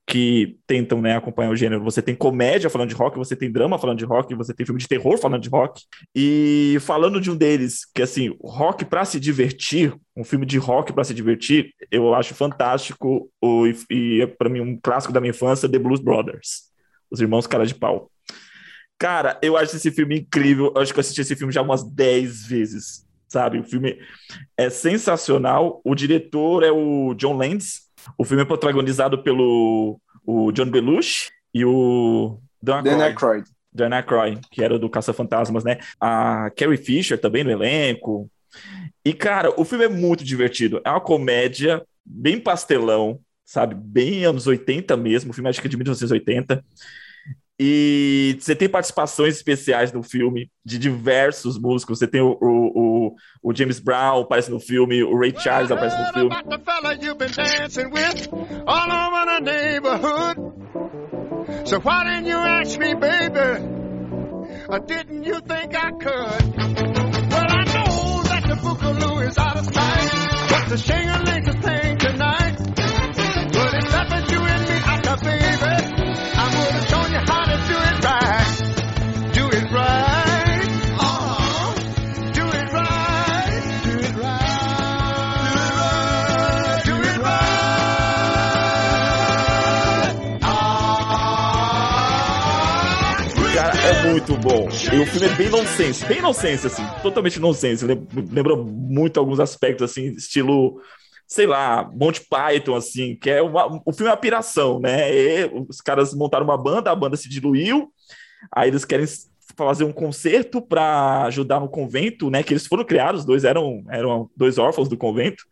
que 0.06 0.58
tentam 0.66 1.00
né, 1.00 1.16
acompanhar 1.16 1.50
o 1.50 1.56
gênero. 1.56 1.82
Você 1.84 2.02
tem 2.02 2.14
comédia 2.14 2.68
falando 2.68 2.88
de 2.88 2.94
rock, 2.94 3.16
você 3.16 3.36
tem 3.36 3.50
drama 3.50 3.78
falando 3.78 3.98
de 3.98 4.04
rock, 4.04 4.34
você 4.34 4.52
tem 4.52 4.66
filme 4.66 4.80
de 4.80 4.88
terror 4.88 5.16
falando 5.18 5.42
de 5.42 5.48
rock. 5.48 5.82
E 6.14 6.76
falando 6.80 7.20
de 7.20 7.30
um 7.30 7.36
deles, 7.36 7.86
que 7.94 8.02
assim, 8.02 8.36
rock 8.42 8.84
para 8.84 9.04
se 9.04 9.18
divertir, 9.20 9.94
um 10.16 10.24
filme 10.24 10.44
de 10.44 10.58
rock 10.58 10.92
para 10.92 11.04
se 11.04 11.14
divertir, 11.14 11.72
eu 11.90 12.14
acho 12.14 12.34
fantástico 12.34 13.30
o, 13.40 13.66
e 13.90 14.20
é 14.20 14.26
para 14.26 14.48
mim 14.48 14.60
um 14.60 14.78
clássico 14.80 15.12
da 15.12 15.20
minha 15.20 15.30
infância, 15.30 15.68
The 15.68 15.78
Blues 15.78 16.00
Brothers, 16.00 16.70
os 17.10 17.20
irmãos 17.20 17.46
cara 17.46 17.64
de 17.64 17.74
pau. 17.74 18.10
Cara, 19.02 19.36
eu 19.42 19.56
acho 19.56 19.74
esse 19.74 19.90
filme 19.90 20.20
incrível. 20.20 20.72
Eu 20.76 20.80
acho 20.80 20.92
que 20.92 20.98
eu 20.98 21.00
assisti 21.00 21.22
esse 21.22 21.34
filme 21.34 21.52
já 21.52 21.60
umas 21.60 21.82
10 21.82 22.46
vezes, 22.46 23.04
sabe? 23.28 23.58
O 23.58 23.64
filme 23.64 23.98
é 24.56 24.70
sensacional. 24.70 25.80
O 25.84 25.92
diretor 25.92 26.62
é 26.62 26.70
o 26.70 27.12
John 27.14 27.36
Landis. 27.36 27.81
O 28.16 28.24
filme 28.24 28.42
é 28.42 28.46
protagonizado 28.46 29.22
pelo 29.22 30.00
o 30.24 30.52
John 30.52 30.70
Belushi 30.70 31.30
e 31.52 31.64
o 31.64 32.38
Dan 32.62 32.82
Dan 32.82 33.02
Aykroyd. 33.02 33.02
Aykroyd. 33.02 33.50
Dan 33.72 33.94
Aykroyd, 33.94 34.40
que 34.50 34.62
era 34.62 34.78
do 34.78 34.90
Caça-Fantasmas, 34.90 35.64
né? 35.64 35.78
A 36.00 36.50
Carrie 36.56 36.76
Fisher 36.76 37.18
também 37.18 37.42
no 37.42 37.50
elenco. 37.50 38.30
E, 39.04 39.12
cara, 39.12 39.52
o 39.58 39.64
filme 39.64 39.84
é 39.84 39.88
muito 39.88 40.24
divertido. 40.24 40.80
É 40.84 40.90
uma 40.90 41.00
comédia 41.00 41.82
bem 42.04 42.38
pastelão, 42.38 43.18
sabe? 43.44 43.74
Bem 43.74 44.24
anos 44.24 44.46
80 44.46 44.96
mesmo. 44.96 45.30
O 45.30 45.34
filme 45.34 45.48
acho 45.48 45.60
que 45.60 45.66
é 45.66 45.70
de 45.70 45.76
1980. 45.76 46.62
E 47.58 48.36
você 48.40 48.56
tem 48.56 48.68
participações 48.68 49.36
especiais 49.36 49.92
no 49.92 50.02
filme 50.02 50.50
de 50.64 50.78
diversos 50.78 51.58
músicos. 51.58 51.98
Você 51.98 52.06
tem 52.06 52.20
o, 52.20 52.36
o, 52.40 52.78
o, 52.78 52.91
o 53.42 53.52
James 53.52 53.80
Brown 53.80 54.22
aparece 54.22 54.50
no 54.50 54.60
filme, 54.60 55.02
o 55.02 55.14
Ray 55.14 55.32
Charles 55.32 55.70
aparece 55.70 55.98
no 55.98 56.12
filme. 56.12 56.30
The 56.48 56.58
fella 56.58 56.94
you've 57.00 57.18
been 57.18 57.32
dancing 57.32 57.90
with 57.90 58.28
all 58.66 58.92
over 58.92 59.26
the 59.26 59.40
neighborhood. 59.40 60.36
So 61.68 61.80
why 61.80 62.04
didn't 62.04 62.26
you 62.26 62.36
ask 62.36 62.78
me, 62.78 62.94
baby? 62.94 63.58
Or 64.68 64.78
didn't 64.78 65.24
you 65.24 65.40
think 65.40 65.74
I 65.74 65.90
could? 65.90 66.54
Well, 67.32 67.46
I 67.48 67.64
know 67.64 68.22
that 68.24 68.42
the 68.48 68.54
Boogaloo 68.62 69.26
is 69.26 69.38
out 69.38 69.56
of 69.56 69.64
sight, 69.64 70.10
but 70.50 70.68
the 70.68 70.76
shingling 70.78 71.48
a 71.48 71.52
thing 71.62 71.96
muito 94.12 94.36
bom. 94.36 94.68
E 94.92 94.98
o 95.00 95.06
filme 95.06 95.26
é 95.26 95.34
bem 95.36 95.48
nonsense, 95.48 96.04
bem 96.04 96.20
nonsense, 96.20 96.66
assim, 96.66 96.82
totalmente 97.02 97.40
nonsense. 97.40 97.84
Lem- 97.84 98.06
Lembra 98.30 98.54
muito 98.56 99.18
alguns 99.18 99.40
aspectos, 99.40 99.90
assim, 99.90 100.08
estilo, 100.12 100.80
sei 101.26 101.46
lá, 101.46 101.90
Monty 101.94 102.20
Python, 102.28 102.74
assim, 102.76 103.16
que 103.16 103.30
é 103.30 103.40
uma, 103.40 103.80
o 103.86 103.92
filme 103.92 104.08
é 104.08 104.12
uma 104.12 104.16
piração, 104.18 104.78
né? 104.78 105.10
E 105.14 105.50
os 105.68 105.80
caras 105.80 106.12
montaram 106.14 106.44
uma 106.44 106.58
banda, 106.62 106.90
a 106.90 106.94
banda 106.94 107.16
se 107.16 107.26
diluiu, 107.28 107.90
aí 108.54 108.68
eles 108.68 108.84
querem 108.84 109.06
fazer 109.56 109.84
um 109.84 109.92
concerto 109.92 110.60
para 110.60 111.22
ajudar 111.24 111.60
no 111.60 111.68
convento, 111.68 112.28
né? 112.28 112.42
Que 112.42 112.52
eles 112.52 112.66
foram 112.66 112.84
criados, 112.84 113.20
os 113.22 113.26
dois 113.26 113.44
eram, 113.44 113.82
eram 113.88 114.28
dois 114.36 114.58
órfãos 114.58 114.88
do 114.90 114.96
convento. 114.96 115.42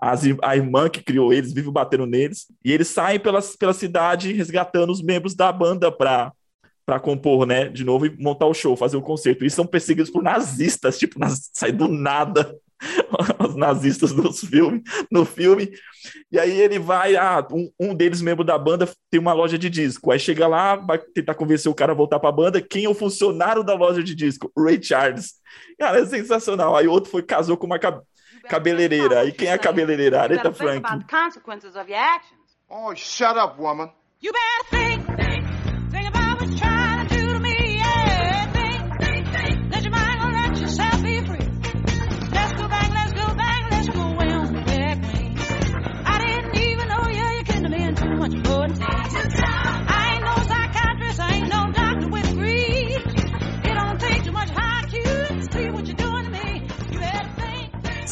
as 0.00 0.22
a 0.42 0.56
irmã 0.56 0.88
que 0.88 1.02
criou 1.02 1.34
eles 1.34 1.52
vive 1.52 1.70
batendo 1.70 2.06
neles. 2.06 2.46
E 2.64 2.72
eles 2.72 2.88
saem 2.88 3.20
pela, 3.20 3.40
pela 3.58 3.74
cidade 3.74 4.32
resgatando 4.32 4.90
os 4.90 5.02
membros 5.02 5.34
da 5.34 5.52
banda 5.52 5.92
pra, 5.92 6.32
pra 6.86 7.00
compor, 7.00 7.46
né? 7.46 7.68
De 7.68 7.84
novo 7.84 8.06
e 8.06 8.16
montar 8.22 8.46
o 8.46 8.54
show, 8.54 8.76
fazer 8.76 8.96
o 8.96 9.02
concerto. 9.02 9.44
E 9.44 9.50
são 9.50 9.66
perseguidos 9.66 10.10
por 10.10 10.22
nazistas, 10.22 10.98
tipo, 10.98 11.18
naz, 11.18 11.50
sai 11.52 11.72
do 11.72 11.88
nada. 11.88 12.54
Os 13.38 13.54
nazistas 13.56 14.12
nos 14.12 14.40
filme, 14.40 14.82
no 15.10 15.24
filme. 15.24 15.70
E 16.30 16.38
aí 16.38 16.60
ele 16.60 16.78
vai, 16.78 17.16
ah, 17.16 17.46
um, 17.50 17.70
um 17.80 17.94
deles, 17.94 18.20
membro 18.20 18.44
da 18.44 18.58
banda, 18.58 18.86
tem 19.10 19.18
uma 19.20 19.32
loja 19.32 19.56
de 19.56 19.70
disco. 19.70 20.10
Aí 20.10 20.18
chega 20.18 20.46
lá, 20.46 20.76
vai 20.76 20.98
tentar 20.98 21.34
convencer 21.34 21.70
o 21.70 21.74
cara 21.74 21.92
a 21.92 21.94
voltar 21.94 22.18
pra 22.18 22.30
banda. 22.32 22.60
Quem 22.60 22.84
é 22.84 22.88
o 22.88 22.94
funcionário 22.94 23.62
da 23.64 23.74
loja 23.74 24.02
de 24.02 24.14
disco? 24.14 24.52
Ray 24.58 24.82
Charles. 24.82 25.34
Cara, 25.78 26.00
é 26.00 26.04
sensacional. 26.06 26.76
Aí 26.76 26.86
outro 26.86 27.10
foi, 27.10 27.22
casou 27.22 27.56
com 27.56 27.64
uma 27.66 27.78
ca- 27.78 28.02
cabeleireira. 28.48 29.20
Aí 29.20 29.32
quem 29.32 29.48
é 29.48 29.52
a 29.52 29.58
cabeleireira? 29.58 30.20
Aretha 30.20 30.52
Franklin. 30.52 30.78
about 30.78 31.06
the 31.06 31.16
consequences 31.16 31.76
of 31.76 31.88
your 31.90 32.00
actions. 32.00 32.42
Oh, 32.68 32.94
shut 32.94 33.38
up, 33.38 33.58
woman. 33.58 33.90
You 34.20 34.32
better 34.32 34.70
think, 34.70 35.06
think 35.16 35.43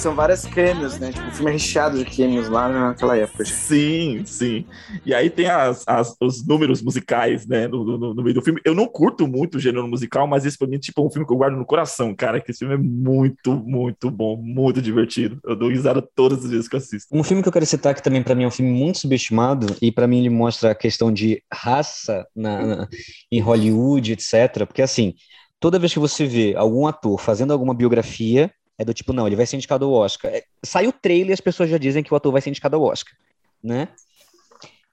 São 0.02 0.16
várias 0.16 0.44
cameos, 0.44 0.98
né? 0.98 1.12
Tipo, 1.12 1.28
o 1.28 1.30
filme 1.30 1.50
é 1.50 1.52
recheado 1.52 1.96
de 1.96 2.04
cameos 2.04 2.48
lá 2.48 2.68
naquela 2.68 3.16
época. 3.16 3.44
Sim, 3.44 4.24
sim. 4.26 4.64
E 5.06 5.14
aí 5.14 5.30
tem 5.30 5.46
as, 5.46 5.84
as- 5.86 6.16
os 6.20 6.44
números 6.44 6.82
musicais, 6.82 7.46
né, 7.46 7.68
no, 7.68 7.84
no- 7.84 8.12
no 8.14 8.22
meio 8.22 8.34
do 8.34 8.42
filme. 8.42 8.60
Eu 8.64 8.74
não 8.74 8.88
curto 8.88 9.28
muito 9.28 9.58
o 9.58 9.60
gênero 9.60 9.86
musical, 9.86 10.26
mas 10.26 10.44
esse 10.44 10.58
pra 10.58 10.66
mim 10.66 10.76
tipo, 10.78 11.00
é 11.00 11.04
um 11.04 11.10
filme 11.10 11.24
que 11.24 11.32
eu 11.32 11.36
guardo 11.36 11.56
no 11.56 11.64
coração, 11.64 12.12
cara, 12.16 12.40
que 12.40 12.50
esse 12.50 12.58
filme 12.58 12.74
é 12.74 12.78
muito, 12.78 13.52
muito 13.54 14.10
bom, 14.10 14.36
muito 14.36 14.82
divertido. 14.82 15.38
Eu 15.44 15.54
dou 15.54 15.68
risada 15.68 16.02
todas 16.16 16.44
as 16.44 16.50
vezes 16.50 16.66
que 16.68 16.74
eu 16.74 16.78
assisto. 16.78 17.08
Um 17.16 17.22
filme 17.22 17.40
que 17.40 17.48
eu 17.48 17.52
quero 17.52 17.64
citar 17.66 17.94
que 17.94 18.02
também 18.02 18.24
para 18.24 18.34
mim 18.34 18.42
é 18.42 18.48
um 18.48 18.50
filme 18.50 18.72
muito 18.72 18.98
subestimado 18.98 19.66
e 19.80 19.92
para 19.92 20.08
mim 20.08 20.18
ele 20.18 20.30
mostra 20.30 20.72
a 20.72 20.74
questão 20.74 21.12
de 21.12 21.40
raça 21.52 22.26
na, 22.34 22.66
na- 22.66 22.88
em 23.30 23.40
Hollywood, 23.40 24.12
etc. 24.12 24.66
Porque 24.66 24.82
assim, 24.82 25.14
toda 25.60 25.78
vez 25.78 25.92
que 25.92 25.98
você 26.00 26.26
vê 26.26 26.54
algum 26.56 26.86
ator 26.88 27.20
fazendo 27.20 27.52
alguma 27.52 27.72
biografia, 27.74 28.50
é 28.78 28.84
do 28.84 28.94
tipo, 28.94 29.12
não, 29.12 29.26
ele 29.26 29.36
vai 29.36 29.46
ser 29.46 29.56
indicado 29.56 29.84
ao 29.84 29.92
Oscar. 29.92 30.30
É, 30.32 30.44
sai 30.64 30.86
o 30.86 30.92
trailer 30.92 31.30
e 31.30 31.32
as 31.32 31.40
pessoas 31.40 31.68
já 31.70 31.78
dizem 31.78 32.02
que 32.02 32.12
o 32.12 32.16
ator 32.16 32.32
vai 32.32 32.40
ser 32.40 32.50
indicado 32.50 32.76
ao 32.76 32.82
Oscar, 32.82 33.14
né? 33.62 33.88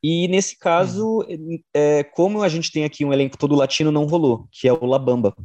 E 0.01 0.27
nesse 0.30 0.57
caso, 0.57 1.25
é, 1.73 2.03
como 2.03 2.41
a 2.41 2.47
gente 2.49 2.71
tem 2.71 2.86
aqui 2.86 3.03
um 3.03 3.11
elenco 3.11 3.38
todo 3.38 3.55
latino, 3.55 3.91
não 3.91 4.05
rolou, 4.05 4.47
que 4.51 4.67
é 4.67 4.73
o 4.73 4.86
La 4.86 4.97
Bamba. 4.99 5.36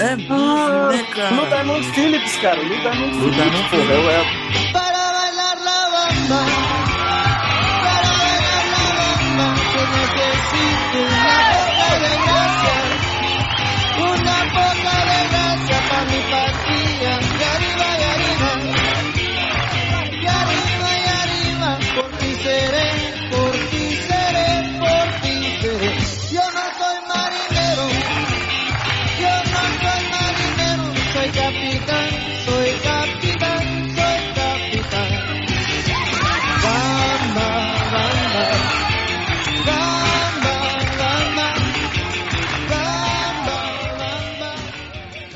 É, 0.00 0.12
Ah, 0.30 0.88
né, 0.92 1.02
cara? 1.14 1.34
Lou 1.36 1.46
Diamond 1.46 1.86
Phillips, 1.92 2.36
cara. 2.38 2.60
Lou 2.60 2.68
Diamond 2.80 3.14
Phillips, 3.18 3.36
Diamond 3.36 3.70
porra. 3.70 3.92
É, 3.92 4.68
é- 4.68 4.72
Para 4.72 5.12
bailar 5.12 5.56
la 5.64 5.80
bamba, 5.94 6.40
para 7.82 8.02
bailar 8.18 8.64
la 8.72 8.88
bamba, 8.98 9.48
yo 9.74 9.82
necesito 9.96 11.27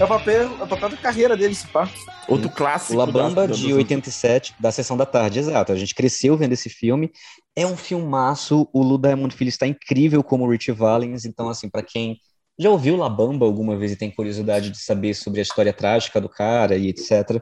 é 0.03 0.05
o 0.05 0.09
papel, 0.09 0.51
é 0.59 0.65
o 0.65 0.67
papel 0.67 0.89
da 0.89 0.97
carreira 0.97 1.37
dele, 1.37 1.53
esse 1.53 1.67
pá. 1.69 1.89
Outro 2.29 2.51
clássico. 2.51 2.95
O 2.95 2.97
La 2.97 3.07
Bamba 3.07 3.47
da- 3.47 3.55
de 3.55 3.69
da- 3.69 3.75
87, 3.77 4.55
da 4.59 4.73
Sessão 4.73 4.97
da 4.97 5.07
Tarde, 5.07 5.39
exato. 5.39 5.71
A 5.73 5.77
gente 5.77 5.95
cresceu 5.95 6.37
vendo 6.37 6.53
esse 6.53 6.69
filme. 6.69 7.13
É 7.55 7.67
um 7.67 7.77
filmaço. 7.77 8.69
O 8.73 8.83
Lu 8.83 8.99
Diamond 8.99 9.35
Filho 9.35 9.49
está 9.49 9.67
incrível 9.67 10.23
como 10.23 10.49
Richie 10.49 10.73
Valens. 10.73 11.25
Então, 11.25 11.49
assim, 11.49 11.69
para 11.69 11.83
quem 11.83 12.19
já 12.59 12.69
ouviu 12.71 12.97
La 12.97 13.09
Bamba 13.09 13.47
alguma 13.47 13.77
vez 13.77 13.93
e 13.93 13.97
tem 13.97 14.11
curiosidade 14.11 14.71
de 14.71 14.79
saber 14.79 15.15
sobre 15.15 15.41
a 15.41 15.43
história 15.43 15.73
trágica 15.73 16.21
do 16.21 16.29
cara 16.29 16.77
e 16.77 16.89
etc., 16.89 17.41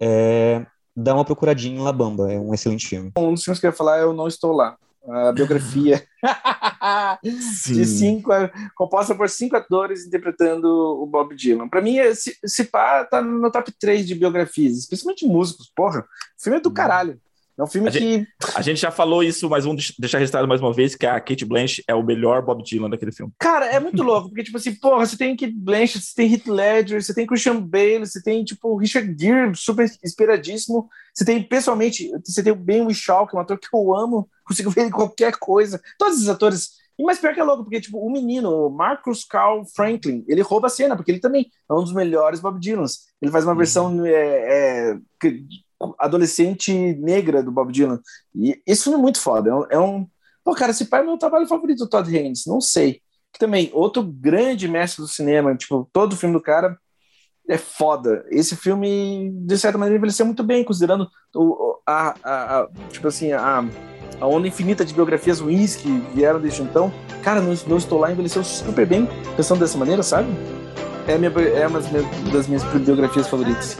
é, 0.00 0.64
dá 0.96 1.14
uma 1.14 1.24
procuradinha 1.24 1.78
em 1.78 1.82
La 1.82 1.92
Bamba. 1.92 2.32
É 2.32 2.38
um 2.38 2.54
excelente 2.54 2.86
filme. 2.86 3.12
Um 3.18 3.34
dos 3.34 3.44
filmes 3.44 3.60
que 3.60 3.66
eu 3.66 3.70
ia 3.70 3.76
falar 3.76 3.98
é 3.98 4.02
Eu 4.02 4.12
Não 4.12 4.26
Estou 4.26 4.52
Lá. 4.52 4.76
A 5.08 5.32
biografia 5.32 6.04
de 7.22 7.84
cinco, 7.86 8.30
composta 8.74 9.14
por 9.14 9.28
cinco 9.28 9.56
atores 9.56 10.06
interpretando 10.06 10.66
o 10.66 11.06
Bob 11.06 11.34
Dylan. 11.34 11.68
Pra 11.68 11.80
mim, 11.80 11.96
esse, 11.96 12.36
esse 12.44 12.64
pá 12.64 13.04
tá 13.04 13.22
no 13.22 13.40
meu 13.40 13.50
top 13.50 13.72
3 13.80 14.06
de 14.06 14.14
biografias, 14.14 14.76
especialmente 14.76 15.26
músicos. 15.26 15.72
Porra, 15.74 16.00
o 16.00 16.42
filme 16.42 16.58
é 16.58 16.60
do 16.60 16.70
caralho. 16.70 17.18
É 17.58 17.62
um 17.62 17.66
filme 17.66 17.88
A 17.88 17.92
que. 17.92 18.26
A 18.54 18.62
gente 18.62 18.80
já 18.80 18.90
falou 18.90 19.22
isso, 19.22 19.48
mas 19.50 19.64
vamos 19.64 19.82
deix- 19.82 19.94
deixar 19.98 20.16
registrado 20.18 20.48
mais 20.48 20.62
uma 20.62 20.72
vez 20.72 20.94
que 20.94 21.04
a 21.04 21.20
Kate 21.20 21.44
Blanchett 21.44 21.84
é 21.86 21.94
o 21.94 22.02
melhor 22.02 22.40
Bob 22.40 22.62
Dylan 22.62 22.88
daquele 22.88 23.12
filme. 23.12 23.30
Cara, 23.38 23.66
é 23.66 23.78
muito 23.78 24.02
louco, 24.02 24.28
porque, 24.28 24.44
tipo 24.44 24.56
assim, 24.56 24.74
porra, 24.74 25.04
você 25.04 25.14
tem 25.16 25.36
Kate 25.36 25.52
Blanchett, 25.52 26.00
você 26.00 26.14
tem 26.14 26.32
Heath 26.32 26.46
Ledger, 26.46 27.02
você 27.02 27.12
tem 27.12 27.26
Christian 27.26 27.60
Bale, 27.60 27.98
você 28.06 28.22
tem, 28.22 28.42
tipo, 28.44 28.74
Richard 28.76 29.14
Gere, 29.18 29.54
super 29.54 29.90
inspiradíssimo. 30.02 30.88
Você 31.14 31.22
tem, 31.22 31.42
pessoalmente, 31.42 32.10
você 32.24 32.42
tem 32.42 32.52
o 32.52 32.56
Ben 32.56 32.80
Whishaw, 32.86 33.26
que 33.26 33.36
é 33.36 33.38
um 33.38 33.42
ator 33.42 33.58
que 33.58 33.68
eu 33.74 33.94
amo, 33.94 34.26
consigo 34.50 34.70
ver 34.70 34.82
ele 34.82 34.88
em 34.88 34.92
qualquer 34.92 35.36
coisa. 35.38 35.80
Todos 35.98 36.16
esses 36.16 36.28
atores. 36.28 36.78
E 36.98 37.02
mais 37.02 37.18
pior 37.18 37.32
que 37.32 37.40
é 37.40 37.44
louco, 37.44 37.62
porque, 37.64 37.80
tipo, 37.80 37.98
o 37.98 38.12
menino, 38.12 38.66
o 38.66 38.70
Marcus 38.70 39.24
Carl 39.24 39.64
Franklin, 39.74 40.22
ele 40.28 40.42
rouba 40.42 40.66
a 40.66 40.70
cena, 40.70 40.94
porque 40.94 41.10
ele 41.10 41.18
também 41.20 41.46
é 41.68 41.72
um 41.72 41.82
dos 41.82 41.94
melhores 41.94 42.40
Bob 42.40 42.60
Dylans. 42.60 43.06
Ele 43.22 43.32
faz 43.32 43.42
uma 43.46 43.54
versão 43.54 44.04
é, 44.04 44.12
é, 44.12 44.98
adolescente 45.98 46.72
negra 46.96 47.42
do 47.42 47.50
Bob 47.50 47.72
Dylan. 47.72 48.00
E 48.34 48.60
esse 48.66 48.84
filme 48.84 48.98
é 48.98 49.02
muito 49.02 49.18
foda. 49.20 49.50
É 49.50 49.54
um. 49.54 49.64
é 49.70 49.78
um- 49.78 50.06
Pô, 50.44 50.54
cara, 50.54 50.70
esse 50.72 50.86
pai 50.86 51.00
é 51.00 51.04
meu 51.04 51.18
trabalho 51.18 51.46
favorito 51.46 51.80
do 51.80 51.88
Todd 51.88 52.08
Haynes, 52.16 52.44
não 52.46 52.60
sei. 52.60 53.00
Que 53.32 53.38
também, 53.38 53.70
outro 53.74 54.02
grande 54.02 54.66
mestre 54.66 55.02
do 55.02 55.08
cinema, 55.08 55.54
tipo, 55.54 55.88
todo 55.92 56.16
filme 56.16 56.34
do 56.34 56.40
cara 56.42 56.78
é 57.48 57.58
foda. 57.58 58.24
Esse 58.30 58.56
filme, 58.56 59.30
de 59.46 59.58
certa 59.58 59.76
maneira, 59.78 59.98
envelheceu 59.98 60.24
muito 60.26 60.42
bem, 60.42 60.64
considerando 60.64 61.08
o, 61.34 61.42
o- 61.44 61.78
a, 61.86 62.14
a- 62.22 62.60
a- 62.60 62.68
tipo 62.90 63.06
assim, 63.08 63.32
a, 63.32 63.62
a 64.20 64.26
onda 64.26 64.46
infinita 64.46 64.84
de 64.84 64.92
biografias 64.92 65.40
ruins 65.40 65.76
que 65.76 65.88
vieram 66.14 66.40
desde 66.40 66.62
então. 66.62 66.92
Cara, 67.22 67.40
não, 67.40 67.54
não 67.66 67.76
estou 67.76 67.98
lá, 67.98 68.12
envelheceu 68.12 68.44
super 68.44 68.86
bem, 68.86 69.08
pensando 69.36 69.60
dessa 69.60 69.78
maneira, 69.78 70.02
sabe? 70.02 70.28
É, 71.06 71.16
minha, 71.16 71.32
é 71.54 71.66
uma 71.66 71.80
das 71.80 71.90
minhas, 71.90 72.06
das 72.32 72.46
minhas 72.46 72.62
biografias 72.64 73.26
favoritas. 73.26 73.76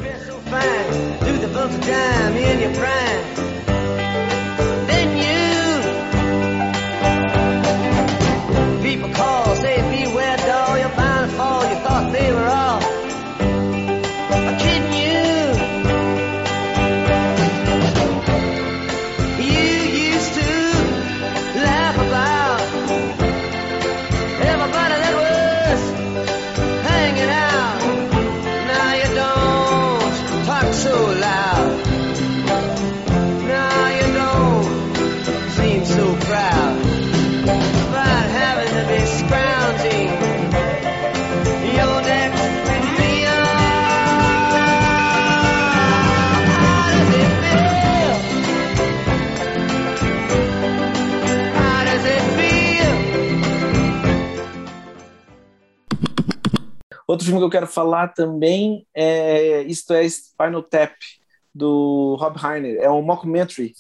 Outro 57.11 57.27
filme 57.27 57.41
que 57.41 57.45
eu 57.45 57.51
quero 57.51 57.67
falar 57.67 58.15
também 58.15 58.87
é 58.95 59.63
Isto 59.63 59.95
é 59.95 60.05
Spinal 60.05 60.63
Tap, 60.63 60.93
do 61.53 62.17
Rob 62.21 62.39
Reiner. 62.39 62.81
É 62.81 62.89
um 62.89 63.03
mockumentary. 63.03 63.75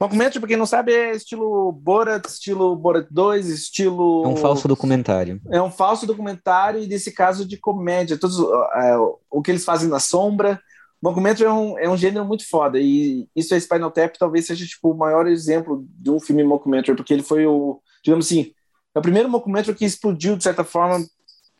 Mockumentary, 0.00 0.40
pra 0.40 0.48
quem 0.48 0.56
não 0.56 0.64
sabe, 0.64 0.90
é 0.90 1.14
estilo 1.14 1.70
Borat, 1.70 2.24
estilo 2.26 2.74
Borat 2.74 3.06
2, 3.10 3.46
estilo... 3.48 4.24
É 4.24 4.28
um 4.28 4.36
falso 4.36 4.66
documentário. 4.66 5.38
É 5.50 5.60
um 5.60 5.70
falso 5.70 6.06
documentário 6.06 6.82
e 6.82 6.86
nesse 6.86 7.12
caso 7.12 7.44
de 7.44 7.58
comédia. 7.58 8.18
Todos, 8.18 8.38
é, 8.38 8.96
o 9.30 9.42
que 9.42 9.50
eles 9.50 9.66
fazem 9.66 9.90
na 9.90 10.00
sombra. 10.00 10.58
Mockumentary 11.02 11.44
é 11.44 11.52
um, 11.52 11.78
é 11.78 11.90
um 11.90 11.96
gênero 11.96 12.24
muito 12.24 12.48
foda 12.48 12.78
e 12.80 13.28
isso 13.36 13.54
é 13.54 13.60
Spinal 13.60 13.90
Tap 13.90 14.16
talvez 14.18 14.46
seja 14.46 14.64
tipo 14.64 14.92
o 14.92 14.96
maior 14.96 15.26
exemplo 15.26 15.84
de 15.90 16.10
um 16.10 16.18
filme 16.18 16.42
mockumentary, 16.42 16.96
porque 16.96 17.12
ele 17.12 17.22
foi 17.22 17.44
o, 17.46 17.82
digamos 18.02 18.24
assim, 18.24 18.54
é 18.94 18.98
o 18.98 19.02
primeiro 19.02 19.28
mockumentary 19.28 19.76
que 19.76 19.84
explodiu 19.84 20.36
de 20.36 20.44
certa 20.44 20.64
forma 20.64 21.04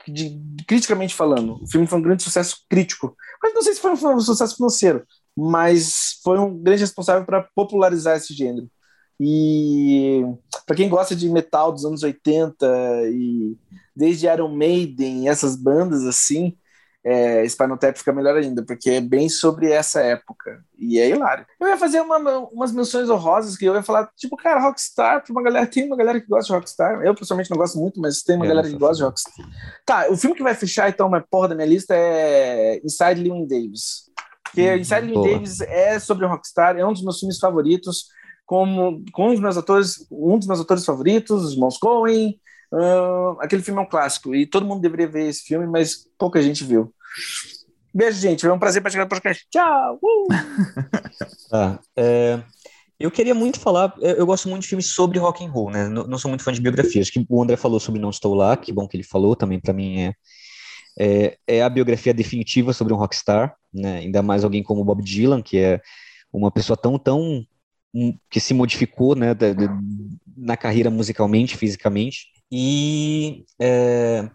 de, 0.09 0.41
criticamente 0.67 1.15
falando. 1.15 1.63
O 1.63 1.67
filme 1.67 1.87
foi 1.87 1.99
um 1.99 2.03
grande 2.03 2.23
sucesso 2.23 2.59
crítico, 2.69 3.17
mas 3.43 3.55
não 3.55 3.63
sei 3.63 3.75
se 3.75 3.81
foi 3.81 3.93
um, 3.93 3.97
foi 3.97 4.15
um 4.15 4.21
sucesso 4.21 4.57
financeiro, 4.57 5.05
mas 5.37 6.19
foi 6.23 6.39
um 6.39 6.57
grande 6.59 6.83
responsável 6.83 7.25
para 7.25 7.49
popularizar 7.55 8.17
esse 8.17 8.35
gênero. 8.35 8.71
E 9.21 10.23
para 10.67 10.77
quem 10.77 10.89
gosta 10.89 11.15
de 11.15 11.29
metal 11.29 11.73
dos 11.73 11.85
anos 11.85 12.03
80 12.03 12.67
e 13.11 13.57
desde 13.95 14.27
Iron 14.27 14.49
Maiden, 14.49 15.29
essas 15.29 15.55
bandas 15.55 16.05
assim, 16.05 16.57
é, 17.05 17.45
Spinal 17.49 17.77
Tap 17.79 17.97
fica 17.97 18.13
melhor 18.13 18.37
ainda, 18.37 18.65
porque 18.65 18.91
é 18.91 19.01
bem 19.01 19.29
sobre 19.29 19.71
essa 19.71 20.01
época. 20.01 20.65
E 20.79 20.99
é 20.99 21.09
hilário. 21.11 21.45
Eu 21.61 21.69
ia 21.69 21.77
fazer 21.77 22.01
uma- 22.01 22.39
umas 22.53 22.73
menções 22.73 23.09
honrosas 23.11 23.57
que 23.57 23.65
eu 23.65 23.75
ia 23.75 23.83
falar, 23.83 24.09
tipo, 24.17 24.37
cara, 24.37 24.61
Rockstar, 24.61 25.23
pra 25.23 25.33
uma 25.33 25.43
galera, 25.43 25.67
tem 25.67 25.87
uma 25.87 25.97
galera 25.97 26.21
que 26.21 26.27
gosta 26.29 26.47
de 26.47 26.53
Rockstar. 26.59 27.03
Eu, 27.05 27.15
pessoalmente, 27.15 27.51
não 27.51 27.57
gosto 27.59 27.79
muito, 27.79 28.01
mas 28.01 28.23
tem 28.23 28.37
uma 28.37 28.45
Eu 28.45 28.49
galera 28.51 28.69
que 28.69 28.77
gosta 28.79 28.97
de 28.97 29.03
Rockstar. 29.03 29.33
Tá, 29.85 30.07
o 30.11 30.17
filme 30.17 30.37
que 30.37 30.43
vai 30.43 30.55
fechar, 30.55 30.89
então, 30.89 31.09
uma 31.09 31.21
porra 31.21 31.49
da 31.49 31.55
minha 31.55 31.67
lista 31.67 31.95
é 31.97 32.81
Inside 32.85 33.21
Llewyn 33.23 33.47
Davis. 33.47 34.11
Porque 34.45 34.71
Hum, 34.71 34.77
Inside 34.77 35.07
Llewyn. 35.07 35.33
Davis 35.33 35.61
é 35.63 35.99
sobre 35.99 36.27
Rockstar, 36.27 36.77
é 36.77 36.85
um 36.87 36.93
dos 36.93 37.03
meus 37.03 37.19
filmes 37.19 37.39
favoritos, 37.39 38.07
como, 38.47 39.03
com 39.13 39.29
um 39.29 39.31
dos 39.33 39.41
meus 39.41 39.57
atores, 39.57 40.07
um 40.11 40.39
dos 40.39 40.47
meus 40.47 40.61
atores 40.61 40.85
favoritos, 40.85 41.43
os 41.45 41.53
irmãos 41.55 41.79
Coen. 41.79 42.39
Ah, 42.73 43.37
aquele 43.41 43.63
filme 43.63 43.81
é 43.81 43.83
um 43.83 43.89
clássico 43.89 44.35
e 44.35 44.47
todo 44.47 44.67
mundo 44.67 44.81
deveria 44.81 45.09
ver 45.09 45.29
esse 45.29 45.43
filme, 45.43 45.67
mas 45.67 46.07
pouca 46.19 46.41
gente 46.43 46.65
viu. 46.65 46.93
Beijo, 47.95 48.19
gente. 48.19 48.41
Foi 48.41 48.51
um 48.51 48.59
prazer 48.59 48.81
participar 48.83 49.05
do 49.05 49.09
podcast. 49.11 49.47
Tchau! 49.51 49.99
Uh! 50.03 50.29
Tá. 51.51 51.79
é, 51.95 52.43
eu 52.99 53.11
queria 53.11 53.35
muito 53.35 53.61
falar, 53.61 53.95
eu, 54.01 54.25
gosto 54.25 54.49
muito 54.49 54.63
de 54.63 54.69
filmes 54.69 54.87
sobre 54.87 55.19
rock 55.19 55.45
and 55.45 55.51
roll, 55.51 55.71
né? 55.71 55.87
Não, 55.87 56.07
não 56.07 56.17
sou 56.17 56.31
muito 56.31 56.43
fã 56.43 56.51
de 56.51 56.63
biografias. 56.63 57.11
Que 57.11 57.25
o 57.29 57.43
André 57.43 57.57
falou 57.59 57.79
sobre 57.79 58.01
Não 58.01 58.09
Estou 58.09 58.33
Lá, 58.35 58.57
que 58.57 58.73
bom 58.73 58.89
que 58.89 58.97
ele 58.97 59.05
falou, 59.05 59.37
também 59.37 59.61
para 59.61 59.75
mim 59.75 60.01
é, 60.01 60.15
é 60.99 61.37
é 61.47 61.63
a 61.63 61.69
biografia 61.69 62.15
definitiva 62.15 62.73
sobre 62.73 62.95
um 62.95 62.97
rockstar, 62.97 63.55
né? 63.73 63.99
Ainda 63.99 64.23
mais 64.23 64.45
alguém 64.45 64.63
como 64.63 64.83
Bob 64.85 65.03
Dylan, 65.03 65.43
que 65.43 65.59
é 65.59 65.81
uma 66.33 66.51
pessoa 66.51 66.77
tão 66.77 66.99
tão 66.99 67.45
um, 67.95 68.17
que 68.31 68.41
se 68.41 68.55
modificou, 68.55 69.15
né, 69.15 69.35
da- 69.35 69.53
da- 69.53 69.79
na 70.43 70.57
carreira 70.57 70.91
musicalmente, 70.91 71.57
fisicamente. 71.57 72.27
E 72.51 73.45
é, 73.59 74.29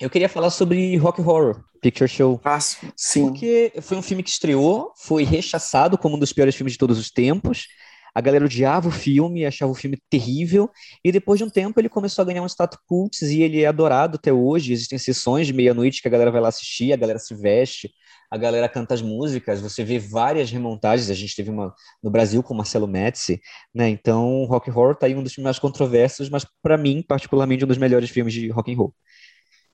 eu 0.00 0.08
queria 0.08 0.28
falar 0.28 0.50
sobre 0.50 0.96
Rock 0.96 1.20
Horror 1.20 1.62
Picture 1.80 2.08
Show. 2.08 2.38
Passo. 2.38 2.78
Sim. 2.96 3.26
Porque 3.26 3.72
foi 3.80 3.96
um 3.96 4.02
filme 4.02 4.22
que 4.22 4.30
estreou, 4.30 4.92
foi 4.96 5.22
rechaçado 5.24 5.98
como 5.98 6.16
um 6.16 6.18
dos 6.18 6.32
piores 6.32 6.54
filmes 6.54 6.72
de 6.72 6.78
todos 6.78 6.98
os 6.98 7.10
tempos. 7.10 7.68
A 8.14 8.20
galera 8.20 8.44
odiava 8.44 8.88
o 8.88 8.90
filme, 8.90 9.44
achava 9.46 9.70
o 9.72 9.74
filme 9.74 9.98
terrível, 10.10 10.70
e 11.04 11.12
depois 11.12 11.38
de 11.38 11.44
um 11.44 11.50
tempo 11.50 11.80
ele 11.80 11.88
começou 11.88 12.22
a 12.22 12.26
ganhar 12.26 12.42
um 12.42 12.46
status 12.46 12.78
cult 12.86 13.24
e 13.24 13.42
ele 13.42 13.62
é 13.62 13.66
adorado 13.66 14.16
até 14.16 14.32
hoje. 14.32 14.72
Existem 14.72 14.98
sessões 14.98 15.46
de 15.46 15.52
meia-noite 15.52 16.02
que 16.02 16.08
a 16.08 16.10
galera 16.10 16.30
vai 16.30 16.40
lá 16.40 16.48
assistir, 16.48 16.92
a 16.92 16.96
galera 16.96 17.18
se 17.18 17.34
veste, 17.34 17.90
a 18.30 18.36
galera 18.36 18.68
canta 18.68 18.94
as 18.94 19.02
músicas, 19.02 19.60
você 19.60 19.82
vê 19.84 19.98
várias 19.98 20.50
remontagens. 20.50 21.10
A 21.10 21.14
gente 21.14 21.34
teve 21.34 21.50
uma 21.50 21.74
no 22.02 22.10
Brasil 22.10 22.42
com 22.42 22.54
Marcelo 22.54 22.86
Médici, 22.86 23.40
né? 23.74 23.88
Então, 23.88 24.44
Rock 24.44 24.70
Horror 24.70 24.94
tá 24.96 25.06
aí 25.06 25.14
um 25.14 25.22
dos 25.22 25.32
filmes 25.34 25.44
mais 25.46 25.58
controversos, 25.58 26.28
mas 26.28 26.46
para 26.62 26.76
mim, 26.78 27.02
particularmente, 27.02 27.64
um 27.64 27.68
dos 27.68 27.78
melhores 27.78 28.10
filmes 28.10 28.32
de 28.34 28.48
rock 28.50 28.72
and 28.72 28.76
roll. 28.76 28.94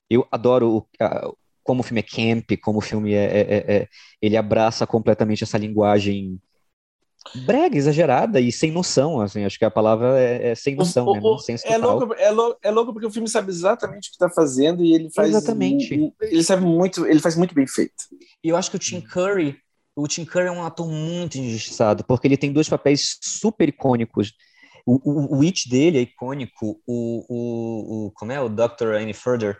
Eu 0.09 0.27
adoro 0.31 0.77
o, 0.77 0.87
como 1.63 1.81
o 1.81 1.83
filme 1.83 1.99
é 2.01 2.03
camp, 2.03 2.51
como 2.61 2.79
o 2.79 2.81
filme 2.81 3.13
é, 3.13 3.25
é- 3.25 3.41
é- 3.57 3.75
é- 3.83 3.87
ele 4.21 4.37
abraça 4.37 4.87
completamente 4.87 5.43
essa 5.43 5.57
linguagem 5.57 6.39
brega, 7.35 7.77
exagerada 7.77 8.39
e 8.39 8.51
sem 8.51 8.71
noção, 8.71 9.19
assim, 9.21 9.43
acho 9.45 9.57
que 9.59 9.65
a 9.65 9.71
palavra 9.71 10.19
é, 10.19 10.49
é 10.49 10.55
sem 10.55 10.75
noção, 10.75 11.07
O- 11.07 11.13
né? 11.13 11.19
o- 11.21 11.37
é, 11.49 11.75
total. 11.79 11.97
louco, 11.99 12.13
é, 12.15 12.31
louco, 12.31 12.59
é 12.63 12.71
louco 12.71 12.93
porque 12.93 13.07
o 13.07 13.11
filme 13.11 13.29
sabe 13.29 13.49
exatamente 13.49 14.07
o 14.07 14.11
que 14.11 14.15
está 14.15 14.29
fazendo 14.29 14.83
e 14.83 14.93
ele 14.93 15.09
faz. 15.11 15.29
Exatamente. 15.29 16.13
Ele 16.21 16.43
sabe 16.43 16.63
muito, 16.65 17.05
ele 17.05 17.19
faz 17.19 17.35
muito 17.35 17.53
bem 17.53 17.67
feito. 17.67 17.93
E 18.43 18.49
eu 18.49 18.55
acho 18.57 18.69
que 18.69 18.75
o 18.77 18.79
Tim 18.79 19.01
Curry, 19.01 19.57
o 19.95 20.07
Tim 20.07 20.25
Curry 20.25 20.47
é 20.47 20.51
um 20.51 20.63
ator 20.63 20.87
muito 20.87 21.37
injustiçado, 21.37 22.03
porque 22.03 22.27
ele 22.27 22.37
tem 22.37 22.53
dois 22.53 22.69
papéis 22.69 23.17
super 23.21 23.67
icônicos. 23.69 24.33
O, 24.85 24.99
o, 25.03 25.37
o 25.39 25.41
It 25.41 25.67
dele 25.69 25.97
é 25.97 26.01
icônico, 26.01 26.79
o, 26.87 27.25
o, 27.27 28.05
o 28.07 28.11
como 28.11 28.31
é 28.31 28.39
o 28.39 28.47
Dr. 28.47 28.93
Any 29.01 29.13
Further 29.13 29.57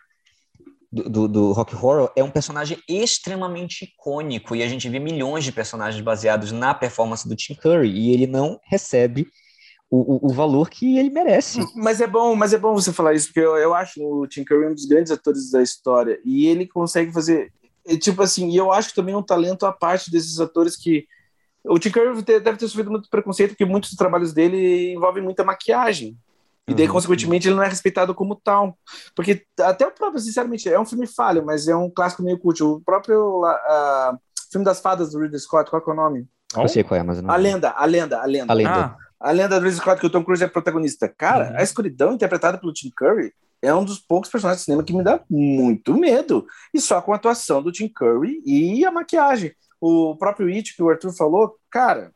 do, 0.92 1.28
do, 1.28 1.52
Rock 1.52 1.76
Horror 1.76 2.12
é 2.16 2.24
um 2.24 2.32
personagem 2.32 2.78
extremamente 2.88 3.84
icônico 3.84 4.56
e 4.56 4.64
a 4.64 4.68
gente 4.68 4.88
vê 4.88 5.00
milhões 5.00 5.44
de 5.44 5.52
personagens 5.52 6.02
baseados 6.02 6.52
na 6.52 6.74
performance 6.74 7.28
do 7.28 7.36
Tim 7.36 7.56
Curry 7.56 7.90
e 7.90 8.14
ele 8.14 8.26
não 8.26 8.60
recebe 8.64 9.28
o, 9.90 10.16
o, 10.16 10.30
o 10.32 10.34
valor 10.34 10.70
que 10.70 10.98
ele 10.98 11.10
merece. 11.10 11.60
Mas 11.76 12.00
é 12.00 12.08
bom, 12.08 12.36
mas 12.36 12.54
é 12.54 12.58
bom 12.58 12.74
você 12.74 12.94
falar 12.94 13.14
isso, 13.14 13.28
porque 13.28 13.40
eu, 13.40 13.58
eu 13.58 13.74
acho 13.74 14.02
o 14.02 14.28
Tim 14.28 14.44
Curry 14.44 14.68
um 14.68 14.74
dos 14.74 14.86
grandes 14.86 15.12
atores 15.12 15.52
da 15.52 15.62
história 15.62 16.20
e 16.24 16.48
ele 16.48 16.66
consegue 16.66 17.12
fazer, 17.12 17.52
tipo 18.00 18.22
assim, 18.22 18.50
e 18.50 18.58
eu 18.58 18.72
acho 18.72 18.96
também 18.96 19.16
um 19.16 19.24
talento 19.24 19.66
à 19.66 19.74
parte 19.74 20.10
desses 20.10 20.40
atores 20.40 20.78
que 20.78 21.06
o 21.66 21.78
Tim 21.78 21.92
Curry 21.92 22.22
deve 22.22 22.58
ter 22.58 22.68
sofrido 22.68 22.92
muito 22.92 23.10
preconceito, 23.10 23.52
porque 23.52 23.66
muitos 23.66 23.92
trabalhos 23.92 24.34
dele 24.34 24.94
envolvem 24.94 25.24
muita 25.24 25.44
maquiagem. 25.44 26.18
E 26.70 26.74
daí, 26.74 26.86
Uhum. 26.86 26.94
consequentemente, 26.94 27.48
ele 27.48 27.56
não 27.56 27.64
é 27.64 27.68
respeitado 27.68 28.14
como 28.14 28.36
tal. 28.36 28.78
Porque 29.16 29.44
até 29.62 29.88
o 29.88 29.92
próprio, 29.92 30.20
sinceramente, 30.20 30.68
é 30.68 30.80
um 30.80 30.86
filme 30.86 31.08
falho, 31.08 31.46
mas 31.46 31.68
é 31.68 31.76
um 31.76 31.90
clássico 31.90 32.22
meio 32.24 32.38
cult. 32.38 32.62
O 32.64 32.82
próprio 32.82 33.46
ah, 33.46 34.18
filme 34.52 34.66
das 34.66 34.80
fadas 34.82 35.12
do 35.12 35.20
Ridley 35.20 35.40
Scott, 35.40 35.70
qual 35.70 35.82
é 35.86 35.90
o 35.92 35.94
nome? 35.96 36.28
Eu 36.56 36.68
sei 36.68 36.84
qual 36.84 37.00
é, 37.00 37.04
mas 37.04 37.22
não. 37.22 37.30
A 37.32 37.38
Lenda, 37.38 37.72
a 37.72 37.86
Lenda, 37.86 38.20
a 38.22 38.26
Lenda. 38.26 38.52
A 38.52 38.56
Lenda. 38.56 38.72
Ah, 38.72 38.98
A 39.20 39.32
lenda 39.32 39.60
do 39.60 39.64
Ridley 39.66 39.80
Scott, 39.80 40.00
que 40.00 40.06
o 40.08 40.10
Tom 40.10 40.24
Cruise 40.24 40.44
é 40.44 40.48
protagonista. 40.48 41.08
Cara, 41.08 41.52
Uhum. 41.52 41.58
a 41.58 41.64
escuridão 41.64 42.14
interpretada 42.14 42.58
pelo 42.58 42.72
Tim 42.74 42.92
Curry 42.96 43.34
é 43.62 43.74
um 43.74 43.84
dos 43.84 43.98
poucos 44.00 44.30
personagens 44.30 44.62
de 44.62 44.66
cinema 44.66 44.84
que 44.84 44.94
me 44.94 45.04
dá 45.04 45.20
muito 45.30 45.96
medo. 45.98 46.46
E 46.74 46.80
só 46.82 47.02
com 47.02 47.14
a 47.14 47.16
atuação 47.16 47.64
do 47.64 47.72
Tim 47.72 47.88
Curry 47.88 48.42
e 48.46 48.86
a 48.86 48.92
maquiagem. 48.92 49.54
O 49.82 50.16
próprio 50.18 50.48
It, 50.54 50.76
que 50.76 50.84
o 50.84 50.90
Arthur 50.90 51.14
falou, 51.16 51.56
cara, 51.72 52.12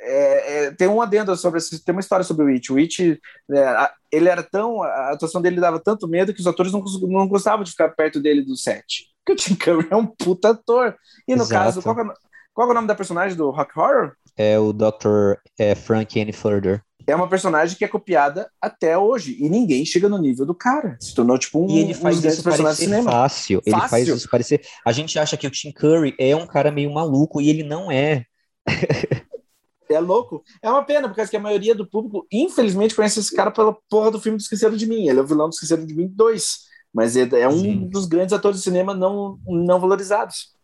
é- 0.00 0.64
é- 0.66 0.70
tem 0.72 0.88
um 0.88 1.00
adendo 1.02 1.34
sobre 1.36 1.60
tem 1.84 1.92
uma 1.94 2.00
história 2.00 2.24
sobre 2.24 2.44
o 2.44 2.48
It. 2.48 2.72
O 2.72 2.76
It, 2.78 3.20
é, 3.52 3.90
ele 4.12 4.28
era 4.28 4.42
tão, 4.42 4.82
a 4.82 5.10
atuação 5.12 5.40
dele 5.42 5.60
dava 5.60 5.78
tanto 5.80 6.08
medo 6.08 6.32
que 6.34 6.40
os 6.40 6.46
atores 6.46 6.72
não, 6.72 6.82
não 7.02 7.28
gostavam 7.28 7.64
de 7.64 7.70
ficar 7.70 7.88
perto 7.90 8.20
dele 8.20 8.42
do 8.42 8.56
set. 8.56 9.06
Porque 9.24 9.32
o 9.32 9.36
Tim 9.36 9.54
Curry 9.54 9.88
é 9.90 9.96
um 9.96 10.06
puta 10.06 10.50
ator. 10.50 10.94
E 11.28 11.34
no 11.36 11.42
Exato. 11.42 11.64
caso, 11.64 11.82
qual, 11.82 11.98
é, 11.98 12.02
o- 12.02 12.14
qual 12.54 12.68
é 12.68 12.70
o 12.70 12.74
nome 12.74 12.88
da 12.88 12.94
personagem 12.94 13.36
do 13.36 13.50
Rock 13.50 13.78
Horror? 13.78 14.12
É 14.36 14.58
o 14.58 14.72
Dr. 14.72 15.34
é, 15.58 15.74
Frank 15.74 16.18
Any 16.20 16.32
Further. 16.32 16.82
é 17.06 17.14
uma 17.16 17.28
personagem 17.28 17.76
que 17.76 17.84
é 17.84 17.88
copiada 17.88 18.48
até 18.60 18.96
hoje 18.96 19.36
e 19.40 19.48
ninguém 19.50 19.84
chega 19.84 20.08
no 20.08 20.16
nível 20.16 20.46
do 20.46 20.54
cara. 20.54 20.96
Se 21.00 21.14
tornou 21.14 21.36
tipo 21.36 21.62
um, 21.64 21.68
E 21.68 21.80
ele 21.80 21.92
um 21.92 21.94
faz 21.96 22.20
grandes 22.20 22.38
isso 22.38 22.48
parecer 22.48 22.74
cinema. 22.84 23.10
fácil. 23.10 23.60
Ele 23.66 23.80
faz 23.88 24.06
isso 24.08 24.28
parecer. 24.30 24.60
A 24.86 24.92
gente 24.92 25.18
acha 25.18 25.36
que 25.36 25.46
o 25.46 25.50
Tim 25.50 25.72
Curry 25.72 26.14
é 26.18 26.34
um 26.36 26.46
cara 26.46 26.70
meio 26.70 26.92
maluco 26.92 27.40
e 27.40 27.50
ele 27.50 27.62
não 27.64 27.90
é. 27.90 28.24
É 29.90 29.98
louco. 29.98 30.42
É 30.62 30.70
uma 30.70 30.84
pena, 30.84 31.08
porque 31.08 31.26
que 31.26 31.36
a 31.36 31.40
maioria 31.40 31.74
do 31.74 31.86
público, 31.86 32.26
infelizmente, 32.30 32.94
conhece 32.94 33.18
esse 33.18 33.34
cara 33.34 33.50
pela 33.50 33.76
porra 33.88 34.12
do 34.12 34.20
filme 34.20 34.38
do 34.38 34.40
Esqueceram 34.40 34.76
de 34.76 34.86
Mim. 34.86 35.08
Ele 35.08 35.18
é 35.18 35.22
o 35.22 35.26
vilão 35.26 35.48
do 35.48 35.52
Esqueceram 35.52 35.84
de 35.84 35.94
Mim 35.94 36.06
2. 36.06 36.70
Mas 36.92 37.16
é, 37.16 37.28
é 37.40 37.48
um 37.48 37.60
Sim. 37.60 37.88
dos 37.88 38.06
grandes 38.06 38.32
atores 38.32 38.58
de 38.58 38.64
cinema 38.64 38.94
não, 38.94 39.38
não 39.46 39.80
valorizados. 39.80 40.54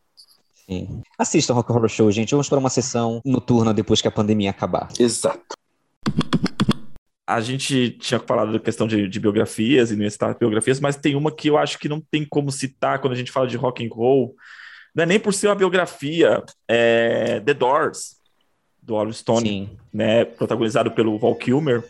Sim. 0.68 1.02
Assista 1.18 1.52
Rock 1.52 1.70
Horror 1.70 1.88
Show, 1.88 2.10
gente. 2.10 2.32
Vamos 2.32 2.48
para 2.48 2.58
uma 2.58 2.70
sessão 2.70 3.20
noturna 3.24 3.72
depois 3.72 4.00
que 4.00 4.08
a 4.08 4.12
pandemia 4.12 4.50
acabar. 4.50 4.88
Exato. 4.98 5.54
a 7.26 7.40
gente 7.40 7.90
tinha 7.90 8.20
falado 8.20 8.52
da 8.52 8.60
questão 8.60 8.86
de, 8.86 9.08
de 9.08 9.20
biografias 9.20 9.90
e 9.90 9.96
não 9.96 10.04
ia 10.04 10.10
citar 10.10 10.36
biografias, 10.38 10.80
mas 10.80 10.96
tem 10.96 11.16
uma 11.16 11.34
que 11.34 11.48
eu 11.48 11.58
acho 11.58 11.78
que 11.78 11.88
não 11.88 12.00
tem 12.00 12.24
como 12.24 12.52
citar 12.52 13.00
quando 13.00 13.12
a 13.12 13.16
gente 13.16 13.32
fala 13.32 13.46
de 13.46 13.56
rock 13.56 13.84
and 13.84 13.90
roll. 13.92 14.34
Não 14.94 15.02
é 15.02 15.06
nem 15.06 15.20
por 15.20 15.34
ser 15.34 15.48
uma 15.48 15.54
biografia, 15.54 16.42
é 16.68 17.40
The 17.40 17.54
Doors, 17.54 18.16
do 18.86 18.94
Oliver 18.94 19.14
Stone, 19.14 19.48
Sim. 19.48 19.68
né? 19.92 20.24
Protagonizado 20.24 20.92
pelo 20.92 21.18
Val 21.18 21.34
Kilmer. 21.34 21.82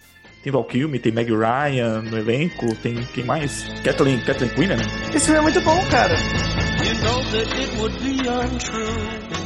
Tem 0.42 0.52
Val 0.52 0.64
Kilmer, 0.64 1.00
tem 1.00 1.12
Meg 1.12 1.30
Ryan 1.30 2.02
no 2.02 2.16
elenco, 2.16 2.74
tem 2.76 2.94
quem 3.14 3.24
mais? 3.24 3.64
Kathleen, 3.82 4.20
Kathleen 4.20 4.54
Quinn, 4.54 4.68
né? 4.68 4.76
Esse 5.14 5.26
filme 5.26 5.38
é 5.40 5.42
muito 5.42 5.60
bom, 5.60 5.76
cara. 5.90 6.14
You 6.14 6.94
know 7.02 7.22
that 7.32 7.60
it 7.60 7.78
would 7.78 7.98
be 8.00 8.28
untrue. 8.28 9.36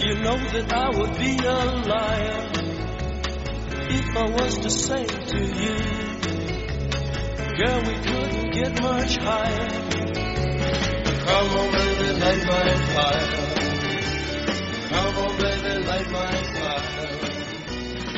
You 0.00 0.14
know 0.22 0.38
that 0.38 0.72
I 0.72 0.88
would 0.96 1.18
be 1.18 1.36
a 1.46 1.64
liar 1.86 2.50
if 3.90 4.16
I 4.16 4.30
was 4.30 4.58
to 4.58 4.70
say 4.70 5.04
to 5.04 5.36
you, 5.36 5.76
girl, 7.56 7.80
we 7.82 7.94
couldn't 8.00 8.50
get 8.52 8.80
much 8.82 9.16
higher. 9.18 9.68
Come 11.26 11.58
on, 11.58 11.72
baby, 11.72 12.20
light 12.20 12.46
my 12.46 12.74
fire. 12.94 13.50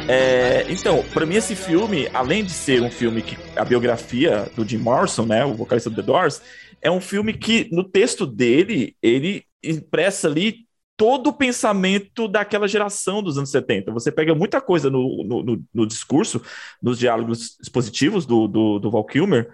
É, 0.08 0.70
então, 0.70 1.02
pra 1.12 1.24
mim 1.24 1.36
esse 1.36 1.54
filme, 1.54 2.08
além 2.12 2.44
de 2.44 2.52
ser 2.52 2.82
um 2.82 2.90
filme 2.90 3.22
que 3.22 3.36
a 3.56 3.64
biografia 3.64 4.50
do 4.56 4.66
Jim 4.68 4.78
Morrison, 4.78 5.24
né, 5.26 5.44
o 5.44 5.54
vocalista 5.54 5.88
do 5.88 5.96
The 5.96 6.02
Doors, 6.02 6.42
é 6.80 6.90
um 6.90 7.00
filme 7.00 7.32
que 7.32 7.68
no 7.72 7.84
texto 7.84 8.26
dele 8.26 8.96
ele 9.00 9.44
expressa 9.62 10.26
ali 10.28 10.66
todo 10.96 11.28
o 11.28 11.32
pensamento 11.32 12.26
daquela 12.28 12.66
geração 12.68 13.22
dos 13.22 13.38
anos 13.38 13.50
70. 13.50 13.92
Você 13.92 14.10
pega 14.12 14.34
muita 14.34 14.60
coisa 14.60 14.90
no, 14.90 15.24
no, 15.24 15.42
no- 15.42 15.64
no 15.72 15.86
discurso, 15.86 16.42
nos 16.82 16.98
diálogos 16.98 17.56
expositivos 17.60 18.26
do, 18.26 18.46
do, 18.48 18.78
do 18.78 18.90
Val 18.90 19.04
Kilmer, 19.04 19.48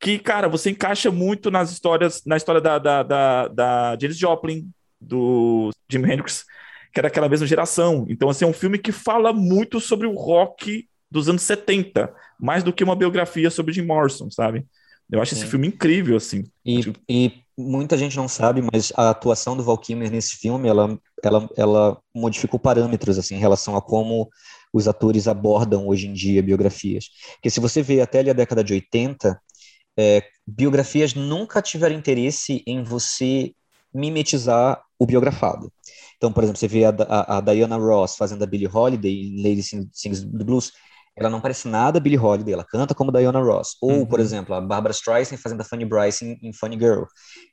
que, 0.00 0.18
cara, 0.18 0.48
você 0.48 0.70
encaixa 0.70 1.10
muito 1.10 1.50
nas 1.50 1.70
histórias, 1.70 2.22
na 2.24 2.36
história 2.36 2.60
da, 2.60 2.78
da, 2.78 3.02
da, 3.02 3.48
da 3.48 3.98
Janis 4.00 4.16
Joplin, 4.18 4.70
do 5.00 5.70
Jimi 5.90 6.10
Hendrix, 6.12 6.44
que 6.92 7.00
era 7.00 7.08
aquela 7.08 7.28
mesma 7.28 7.46
geração. 7.46 8.06
Então, 8.08 8.28
assim, 8.28 8.44
é 8.44 8.48
um 8.48 8.52
filme 8.52 8.78
que 8.78 8.92
fala 8.92 9.32
muito 9.32 9.80
sobre 9.80 10.06
o 10.06 10.14
rock 10.14 10.88
dos 11.10 11.28
anos 11.28 11.42
70, 11.42 12.12
mais 12.38 12.62
do 12.62 12.72
que 12.72 12.84
uma 12.84 12.96
biografia 12.96 13.50
sobre 13.50 13.72
Jim 13.72 13.82
Morrison, 13.82 14.30
sabe? 14.30 14.66
Eu 15.10 15.20
acho 15.20 15.34
esse 15.34 15.42
Sim. 15.42 15.48
filme 15.48 15.66
incrível, 15.68 16.16
assim. 16.16 16.44
E, 16.64 16.78
Acho- 16.78 16.92
e 17.08 17.32
muita 17.58 17.96
gente 17.98 18.16
não 18.16 18.28
sabe, 18.28 18.62
mas 18.72 18.92
a 18.96 19.10
atuação 19.10 19.56
do 19.56 19.62
Val 19.62 19.76
Kilmer 19.76 20.10
nesse 20.10 20.36
filme, 20.36 20.68
ela, 20.68 20.98
ela, 21.22 21.48
ela 21.56 21.98
modificou 22.14 22.60
parâmetros, 22.60 23.18
assim, 23.18 23.34
em 23.34 23.40
relação 23.40 23.76
a 23.76 23.82
como 23.82 24.28
os 24.72 24.86
atores 24.86 25.26
abordam 25.26 25.88
hoje 25.88 26.06
em 26.06 26.12
dia 26.12 26.42
biografias. 26.42 27.06
Porque 27.34 27.50
se 27.50 27.58
você 27.60 27.82
vê 27.82 28.00
até 28.00 28.20
ali 28.20 28.30
a 28.30 28.34
década 28.34 28.62
de 28.62 28.72
80, 28.72 29.40
é, 29.98 30.22
biografias 30.46 31.14
nunca 31.14 31.60
tiveram 31.60 31.96
interesse 31.96 32.62
em 32.66 32.82
você 32.82 33.52
mimetizar 33.92 34.80
o 34.98 35.04
biografado. 35.06 35.72
Então, 36.20 36.32
por 36.32 36.44
exemplo, 36.44 36.58
você 36.60 36.68
vê 36.68 36.84
a, 36.84 36.90
a, 37.08 37.38
a 37.38 37.40
Diana 37.40 37.76
Ross 37.76 38.16
fazendo 38.16 38.42
a 38.44 38.46
Billie 38.46 38.68
Holiday 38.70 39.10
em 39.12 39.42
Lady 39.42 39.62
Sing- 39.62 39.88
Sings 39.92 40.20
the 40.22 40.44
Blues, 40.44 40.70
ela 41.16 41.30
não 41.30 41.40
parece 41.40 41.66
nada 41.66 41.98
Billie 41.98 42.18
Holiday, 42.18 42.52
ela 42.54 42.64
canta 42.64 42.94
como 42.94 43.10
Diana 43.12 43.40
Ross. 43.40 43.76
Ou, 43.80 44.00
Uhum. 44.00 44.06
por 44.06 44.20
exemplo, 44.20 44.54
a 44.54 44.60
Barbara 44.60 44.92
Streisand 44.92 45.38
fazendo 45.38 45.62
a 45.62 45.64
Funny 45.64 45.84
Bryce 45.86 46.24
em, 46.24 46.38
em 46.48 46.52
Funny 46.52 46.78
Girl. 46.78 47.04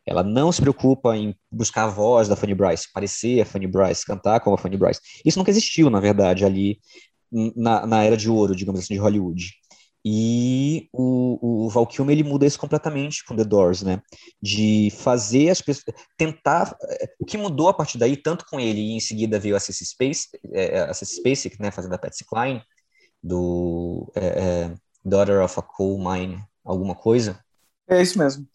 Ela 0.06 0.24
não 0.24 0.52
se 0.52 0.62
preocupa 0.62 1.16
em 1.16 1.36
buscar 1.52 1.84
a 1.86 1.88
voz 1.88 2.28
da 2.28 2.36
Funny 2.36 2.54
Bryce, 2.56 2.88
parecer 2.94 3.42
a 3.42 3.46
Funny 3.46 3.68
Bryce, 3.68 4.06
cantar 4.06 4.40
como 4.42 4.56
a 4.56 4.60
Funny 4.60 4.78
Bryce. 4.78 5.02
Isso 5.26 5.40
nunca 5.40 5.52
existiu, 5.52 5.90
na 5.90 6.00
verdade, 6.00 6.46
ali 6.46 6.80
na, 7.56 7.86
na 7.86 8.04
era 8.04 8.18
de 8.18 8.30
ouro, 8.30 8.56
digamos 8.56 8.82
assim, 8.82 8.94
de 8.96 9.00
Hollywood. 9.00 9.52
E 10.10 10.88
o, 10.94 11.66
o 11.66 11.70
Val 11.70 11.86
Kilmer, 11.86 12.18
ele 12.18 12.24
muda 12.24 12.46
isso 12.46 12.58
completamente 12.58 13.26
com 13.26 13.36
The 13.36 13.44
Doors, 13.44 13.82
né? 13.84 14.02
De 14.42 14.90
fazer 15.00 15.50
as 15.50 15.60
pessoas... 15.62 15.94
Tentar... 16.18 16.78
eh, 16.90 17.10
O 17.20 17.26
que 17.26 17.38
mudou 17.38 17.68
a 17.68 17.74
partir 17.74 17.98
daí, 17.98 18.16
tanto 18.16 18.46
com 18.50 18.58
ele 18.58 18.80
e 18.80 18.92
em 18.94 19.02
seguida 19.02 19.38
veio 19.38 19.56
a 19.58 19.60
Cissy 19.60 19.86
Space, 19.86 20.28
é, 20.54 20.80
a 20.80 20.94
Cissy 20.94 21.18
Spacek, 21.18 21.62
né? 21.62 21.72
Fazendo 21.72 21.94
a 21.94 21.98
Patsy 21.98 22.24
Cline, 22.26 22.62
do 23.22 24.10
é, 24.16 24.26
é, 24.26 24.76
Daughter 25.04 25.44
of 25.44 25.60
a 25.60 25.62
Coal 25.62 25.98
Mine, 25.98 26.42
alguma 26.64 26.96
coisa, 26.96 27.38
É 27.90 28.02
isso 28.02 28.18
mesmo. 28.18 28.48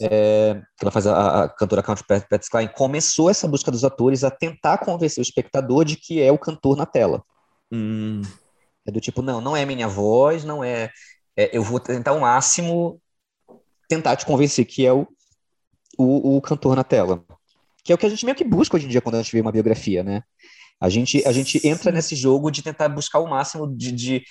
é, 0.00 0.54
que 0.76 0.84
ela 0.84 0.90
faz 0.90 1.06
a, 1.06 1.44
a 1.44 1.48
cantora 1.48 1.82
country 1.84 2.04
Pat, 2.04 2.26
Patsy 2.28 2.50
Cline, 2.50 2.68
começou 2.74 3.30
essa 3.30 3.46
busca 3.46 3.70
dos 3.70 3.84
atores 3.84 4.24
a 4.24 4.30
tentar 4.30 4.78
convencer 4.78 5.20
o 5.20 5.22
espectador 5.22 5.84
de 5.84 5.96
que 5.96 6.20
é 6.20 6.32
o 6.32 6.38
cantor 6.38 6.76
na 6.76 6.84
tela. 6.86 7.22
Hum, 7.70 8.22
É 8.86 8.90
do 8.90 9.00
tipo, 9.00 9.20
não, 9.22 9.40
não 9.40 9.56
é 9.56 9.64
minha 9.64 9.88
voz, 9.88 10.44
não 10.44 10.62
é, 10.62 10.90
é, 11.36 11.56
eu 11.56 11.62
vou 11.62 11.80
tentar 11.80 12.12
o 12.12 12.20
máximo 12.20 13.00
tentar 13.88 14.16
te 14.16 14.26
convencer 14.26 14.64
que 14.64 14.84
é 14.84 14.92
o, 14.92 15.06
o, 15.98 16.36
o 16.36 16.40
cantor 16.40 16.76
na 16.76 16.84
tela. 16.84 17.24
Que 17.84 17.92
é 17.92 17.94
o 17.94 17.98
que 17.98 18.06
a 18.06 18.08
gente 18.08 18.24
meio 18.24 18.36
que 18.36 18.44
busca 18.44 18.76
hoje 18.76 18.86
em 18.86 18.88
dia 18.88 19.00
quando 19.00 19.16
a 19.16 19.22
gente 19.22 19.32
vê 19.32 19.40
uma 19.40 19.52
biografia, 19.52 20.02
né? 20.02 20.22
A 20.80 20.88
gente, 20.88 21.26
a 21.26 21.32
gente 21.32 21.66
entra 21.66 21.90
nesse 21.90 22.14
jogo 22.14 22.50
de 22.50 22.62
tentar 22.62 22.88
buscar 22.88 23.20
o 23.20 23.28
máximo 23.28 23.66
de, 23.74 23.92
de 23.92 24.24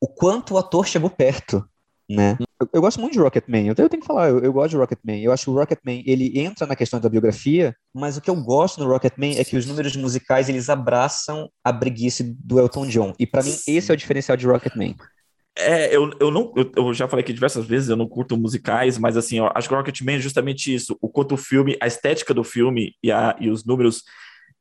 o 0.00 0.08
quanto 0.08 0.54
o 0.54 0.58
ator 0.58 0.86
chegou 0.86 1.10
perto, 1.10 1.68
né? 2.14 2.36
Eu, 2.60 2.68
eu 2.74 2.80
gosto 2.80 3.00
muito 3.00 3.12
de 3.14 3.18
Rocketman, 3.20 3.66
eu, 3.68 3.74
tenho- 3.74 3.86
eu 3.86 3.90
tenho 3.90 4.00
que 4.00 4.06
falar, 4.06 4.28
eu, 4.30 4.40
eu 4.40 4.52
gosto 4.52 4.70
de 4.70 4.76
Rocketman. 4.76 5.22
Eu 5.22 5.32
acho 5.32 5.44
que 5.44 5.50
o 5.50 5.54
Rocketman, 5.54 6.02
ele 6.06 6.38
entra 6.38 6.66
na 6.66 6.76
questão 6.76 7.00
da 7.00 7.08
biografia, 7.08 7.74
mas 7.94 8.16
o 8.16 8.20
que 8.20 8.28
eu 8.30 8.36
gosto 8.36 8.80
no 8.80 8.88
Rocketman 8.88 9.38
é 9.38 9.44
que 9.44 9.56
os 9.56 9.66
números 9.66 9.96
musicais, 9.96 10.48
eles 10.48 10.68
abraçam 10.68 11.48
a 11.64 11.72
preguiça 11.72 12.24
do 12.26 12.58
Elton 12.58 12.86
John. 12.86 13.12
E 13.18 13.26
pra 13.26 13.42
mim, 13.42 13.54
esse 13.66 13.90
é 13.90 13.94
o 13.94 13.96
diferencial 13.96 14.36
de 14.36 14.46
Rocketman. 14.46 14.94
É, 15.58 15.94
eu, 15.94 16.10
eu 16.20 16.30
não, 16.30 16.52
eu, 16.56 16.70
eu 16.76 16.94
já 16.94 17.08
falei 17.08 17.22
aqui 17.24 17.32
diversas 17.32 17.66
vezes, 17.66 17.88
eu 17.88 17.96
não 17.96 18.08
curto 18.08 18.36
musicais, 18.36 18.96
mas 18.98 19.16
assim, 19.16 19.40
ó, 19.40 19.50
acho 19.54 19.68
que 19.68 19.74
Rocketman 19.74 20.16
é 20.16 20.20
justamente 20.20 20.72
isso, 20.74 20.96
o 21.00 21.08
quanto 21.08 21.34
o 21.34 21.38
filme, 21.38 21.76
a 21.82 21.86
estética 21.86 22.32
do 22.32 22.44
filme 22.44 22.94
e, 23.02 23.10
a, 23.12 23.36
e 23.40 23.50
os 23.50 23.64
números, 23.64 24.04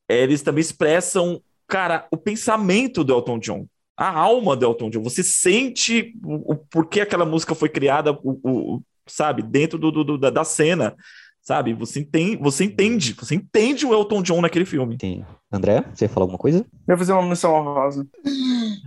eles 0.09 0.41
também 0.41 0.61
expressam, 0.61 1.41
cara, 1.67 2.07
o 2.11 2.17
pensamento 2.17 3.03
do 3.03 3.13
Elton 3.13 3.39
John, 3.39 3.65
a 3.99 4.17
alma 4.17 4.55
do 4.55 4.65
Elton 4.65 4.89
John, 4.89 5.01
você 5.03 5.23
sente 5.23 6.13
o, 6.23 6.53
o 6.53 6.55
porquê 6.55 7.01
aquela 7.01 7.25
música 7.25 7.53
foi 7.53 7.69
criada, 7.69 8.11
o, 8.23 8.39
o- 8.43 8.81
sabe, 9.07 9.41
dentro 9.41 9.77
do, 9.77 9.91
do- 9.91 10.03
do- 10.03 10.17
da, 10.17 10.29
da 10.29 10.43
cena, 10.43 10.95
sabe, 11.41 11.73
você 11.73 11.99
entende, 11.99 12.37
você 12.37 12.63
entende, 12.63 13.13
você 13.13 13.35
entende 13.35 13.85
o 13.85 13.93
Elton 13.93 14.21
John 14.21 14.41
naquele 14.41 14.65
filme. 14.65 14.97
Tem. 14.97 15.25
André, 15.51 15.83
você 15.93 16.05
ia 16.05 16.09
falar 16.09 16.25
alguma 16.25 16.37
coisa? 16.37 16.59
Eu 16.59 16.65
vou 16.87 16.97
fazer 16.99 17.11
uma 17.13 17.23
menção 17.23 17.53
honrosa. 17.55 18.07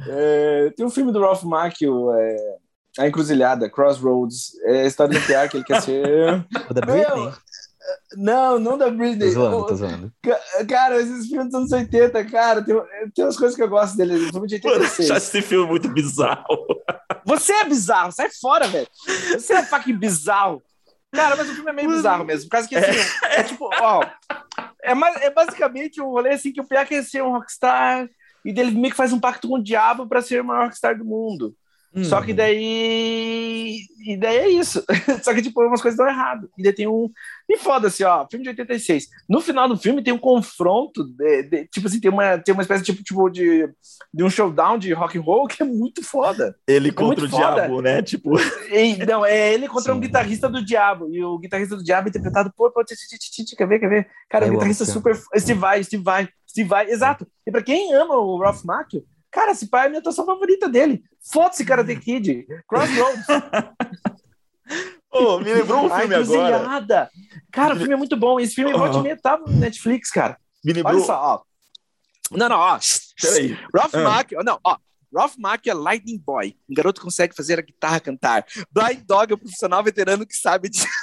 É, 0.08 0.70
tem 0.76 0.86
um 0.86 0.90
filme 0.90 1.12
do 1.12 1.20
Ralph 1.20 1.42
Macchio, 1.42 2.12
é, 2.12 2.36
A 2.98 3.08
Encruzilhada, 3.08 3.68
Crossroads. 3.68 4.52
É 4.64 4.82
a 4.82 4.86
história 4.86 5.18
do 5.18 5.26
que 5.50 5.56
ele 5.56 5.64
quer 5.64 5.82
ser. 5.82 6.46
O 6.70 6.74
da 6.74 6.86
Meu, 6.86 6.94
Britney? 6.96 7.32
Não, 8.16 8.58
não 8.58 8.76
da 8.78 8.86
Tô 8.86 8.92
Britney. 8.92 9.30
zoando, 9.30 9.56
O- 9.58 9.66
tô 9.66 9.74
zoando. 9.74 10.12
Ca- 10.22 10.64
Cara, 10.68 11.00
esses 11.00 11.26
filmes 11.26 11.46
dos 11.46 11.54
anos 11.54 11.72
80, 11.72 12.24
cara, 12.26 12.62
tem, 12.62 12.74
tem 13.14 13.24
umas 13.24 13.36
coisas 13.36 13.56
que 13.56 13.62
eu 13.62 13.68
gosto 13.68 13.96
dele. 13.96 14.30
Filme 14.30 14.46
de 14.46 14.60
Mano, 14.62 14.76
86. 14.76 15.08
já 15.08 15.16
esse 15.16 15.42
filme 15.42 15.64
é 15.66 15.68
muito 15.68 15.88
bizarro. 15.88 16.44
Você 17.24 17.52
é 17.52 17.64
bizarro, 17.64 18.12
sai 18.12 18.28
fora, 18.30 18.66
velho. 18.68 18.86
Você 19.32 19.54
é 19.54 19.62
fucking 19.62 19.96
bizarro. 19.96 20.62
Cara, 21.12 21.36
mas 21.36 21.50
o 21.50 21.54
filme 21.54 21.70
é 21.70 21.74
meio 21.74 21.88
bizarro 21.90 22.24
mesmo. 22.24 22.44
Por 22.48 22.52
causa 22.52 22.68
que 22.68 22.76
assim, 22.76 22.98
é, 23.24 23.42
tipo, 23.42 23.68
ó. 23.80 24.04
É, 24.82 24.94
mais, 24.94 25.16
é 25.22 25.30
basicamente 25.30 26.00
um 26.00 26.06
rolê 26.10 26.30
assim 26.30 26.52
que 26.52 26.60
o 26.60 26.64
Pierre 26.66 26.86
quer 26.88 27.04
ser 27.04 27.22
um 27.22 27.32
rockstar 27.32 28.08
e 28.44 28.52
dele 28.52 28.70
meio 28.72 28.90
que 28.90 28.96
faz 28.96 29.12
um 29.12 29.20
pacto 29.20 29.46
com 29.48 29.56
o 29.56 29.62
diabo 29.62 30.06
pra 30.08 30.20
ser 30.22 30.40
o 30.40 30.44
maior 30.44 30.64
rockstar 30.64 30.96
do 30.98 31.04
mundo. 31.04 31.54
Só 32.04 32.22
que 32.22 32.32
daí. 32.32 33.80
E 34.04 34.16
daí 34.16 34.36
é 34.38 34.48
isso. 34.48 34.82
Só 35.22 35.32
que, 35.34 35.42
tipo, 35.42 35.62
umas 35.62 35.80
coisas 35.82 35.96
dão 35.98 36.08
errado. 36.08 36.48
E 36.56 36.62
daí 36.62 36.72
tem 36.72 36.86
um. 36.88 37.10
E 37.48 37.58
foda-se, 37.58 38.02
ó, 38.04 38.26
filme 38.30 38.42
de 38.44 38.50
86. 38.50 39.08
No 39.28 39.40
final 39.40 39.68
do 39.68 39.76
filme 39.76 40.02
tem 40.02 40.12
um 40.12 40.18
confronto, 40.18 41.04
de- 41.04 41.42
de- 41.42 41.66
tipo 41.68 41.86
assim, 41.86 42.00
tem 42.00 42.10
uma, 42.10 42.38
tem 42.38 42.52
uma 42.54 42.62
espécie 42.62 42.82
tipo, 42.82 43.02
tipo 43.02 43.28
de, 43.28 43.68
de 44.12 44.24
um 44.24 44.30
showdown 44.30 44.78
de 44.78 44.92
rock 44.92 45.18
and 45.18 45.22
roll 45.22 45.46
que 45.46 45.62
é 45.62 45.66
muito 45.66 46.02
foda. 46.02 46.56
Ele 46.66 46.88
É 46.88 46.92
contra 46.92 47.24
o 47.26 47.28
foda. 47.28 47.54
diabo, 47.54 47.82
né? 47.82 48.02
Tipo, 48.02 48.30
E, 48.70 48.96
não, 49.04 49.24
é 49.24 49.52
ele 49.52 49.68
contra 49.68 49.92
um 49.92 49.96
Sim. 49.96 50.00
guitarrista 50.02 50.48
do 50.48 50.64
diabo. 50.64 51.08
E 51.14 51.22
o 51.22 51.38
guitarrista 51.38 51.76
do 51.76 51.84
diabo 51.84 52.08
é 52.08 52.10
interpretado 52.10 52.52
por. 52.56 52.72
Quer 53.56 53.66
ver? 53.68 53.78
Quer 53.78 53.88
ver? 53.88 54.06
Cara, 54.30 54.46
Eu 54.46 54.50
o 54.50 54.52
guitarrista 54.54 54.84
super. 54.84 55.14
Steve 55.38 55.58
Vai, 55.60 55.84
Steve 55.84 56.02
Vai, 56.02 56.28
Steve 56.48 56.68
Vai. 56.68 56.90
Exato. 56.90 57.26
E 57.46 57.50
pra 57.50 57.62
quem 57.62 57.92
ama 57.94 58.16
o 58.16 58.38
Ralph 58.38 58.64
Macchio, 58.64 59.04
cara, 59.32 59.50
esse 59.52 59.66
pai 59.68 59.84
é 59.84 59.86
a 59.86 59.88
minha 59.88 60.00
atuação 60.00 60.24
favorita 60.24 60.68
dele. 60.68 61.02
Foda-se, 61.32 61.64
cara, 61.64 61.82
The 61.84 61.96
Kid. 61.96 62.46
Crossroads. 62.68 63.26
Pô, 65.10 65.40
me 65.42 65.52
lembrou 65.52 65.86
um 65.86 65.88
filme 65.88 66.14
agora. 66.14 66.20
Encruzilhada. 66.22 67.10
Cara, 67.50 67.74
o 67.74 67.78
filme 67.78 67.94
é 67.94 67.96
muito 67.96 68.16
bom. 68.16 68.38
Esse 68.38 68.54
filme 68.54 68.70
é 68.70 68.76
volta 68.76 68.98
e 68.98 69.02
meia 69.02 69.16
tá 69.20 69.36
no 69.38 69.48
Netflix, 69.48 70.10
cara. 70.10 70.38
Me 70.64 70.72
lembrou. 70.72 70.94
Olha 70.96 71.04
só, 71.04 71.14
ó. 71.20 71.42
Não, 72.36 72.48
não, 72.48 72.58
ó. 72.58 72.78
Peraí. 73.20 73.58
Ralph 73.74 73.94
Ah. 73.94 74.02
Macchio, 74.02 74.38
não, 74.44 74.58
ó. 74.64 74.76
Ralph 75.14 75.34
Macchio 75.36 75.70
é 75.70 75.74
Lightning 75.74 76.18
Boy. 76.18 76.56
Um 76.68 76.74
garoto 76.74 77.02
consegue 77.02 77.34
fazer 77.34 77.58
a 77.58 77.62
guitarra 77.62 78.00
cantar. 78.00 78.46
Blind 78.70 79.02
Dog 79.04 79.32
é 79.32 79.34
um 79.34 79.38
profissional 79.38 79.82
veterano 79.84 80.26
que 80.26 80.34
sabe 80.34 80.68
disso. 80.70 80.86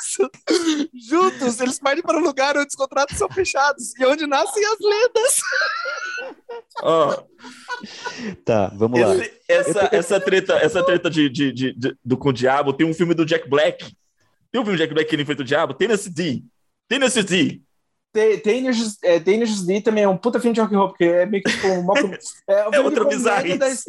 Juntos, 0.94 1.60
eles 1.60 1.80
partem 1.80 2.04
para 2.04 2.18
um 2.18 2.24
lugar 2.24 2.58
onde 2.58 2.68
os 2.68 2.76
contratos 2.76 3.18
são 3.18 3.30
fechados 3.30 3.94
e 3.98 4.06
onde 4.06 4.26
nascem 4.28 4.64
as 4.66 4.78
lendas. 4.80 5.36
Ó, 6.82 7.24
Tá, 8.44 8.72
vamos 8.76 9.00
lá. 9.00 9.16
esse- 9.16 9.32
essa, 9.48 9.90
essa 9.92 10.20
treta, 10.20 10.54
essa 10.58 10.84
treta 10.84 11.10
de, 11.10 11.30
de, 11.30 11.52
de- 11.52 11.74
de- 11.74 11.98
do 12.04 12.18
com 12.18 12.30
o 12.30 12.34
diabo, 12.34 12.74
tem 12.74 12.86
um 12.86 12.94
filme 12.94 13.14
do 13.14 13.26
Jack 13.26 13.50
Black. 13.50 13.96
Tem 14.52 14.60
um 14.62 14.66
filme 14.66 14.78
do 14.78 14.82
Jack 14.82 14.94
Black 14.94 15.10
que 15.10 15.16
ele 15.16 15.24
enfrenta 15.24 15.42
o 15.42 15.46
diabo? 15.46 15.74
Tennessee 15.74 16.10
D. 16.12 16.44
Tennessee 16.88 17.24
D. 17.24 17.62
Tenacious 18.12 18.98
é, 19.04 19.20
D 19.20 19.82
também 19.82 20.04
é 20.04 20.08
um 20.10 20.18
puta 20.18 20.40
filme 20.40 20.56
de 20.56 20.60
rock 20.60 20.74
and 20.74 20.78
roll, 20.80 20.88
porque 20.90 21.04
é 21.04 21.26
meio 21.28 21.44
que 21.44 21.52
tipo 21.52 21.68
um 21.68 21.84
Malcolm- 21.84 22.18
é, 22.50 22.68
um 22.68 22.72
de 22.72 22.80
outra 22.80 23.06
bizarrice. 23.06 23.86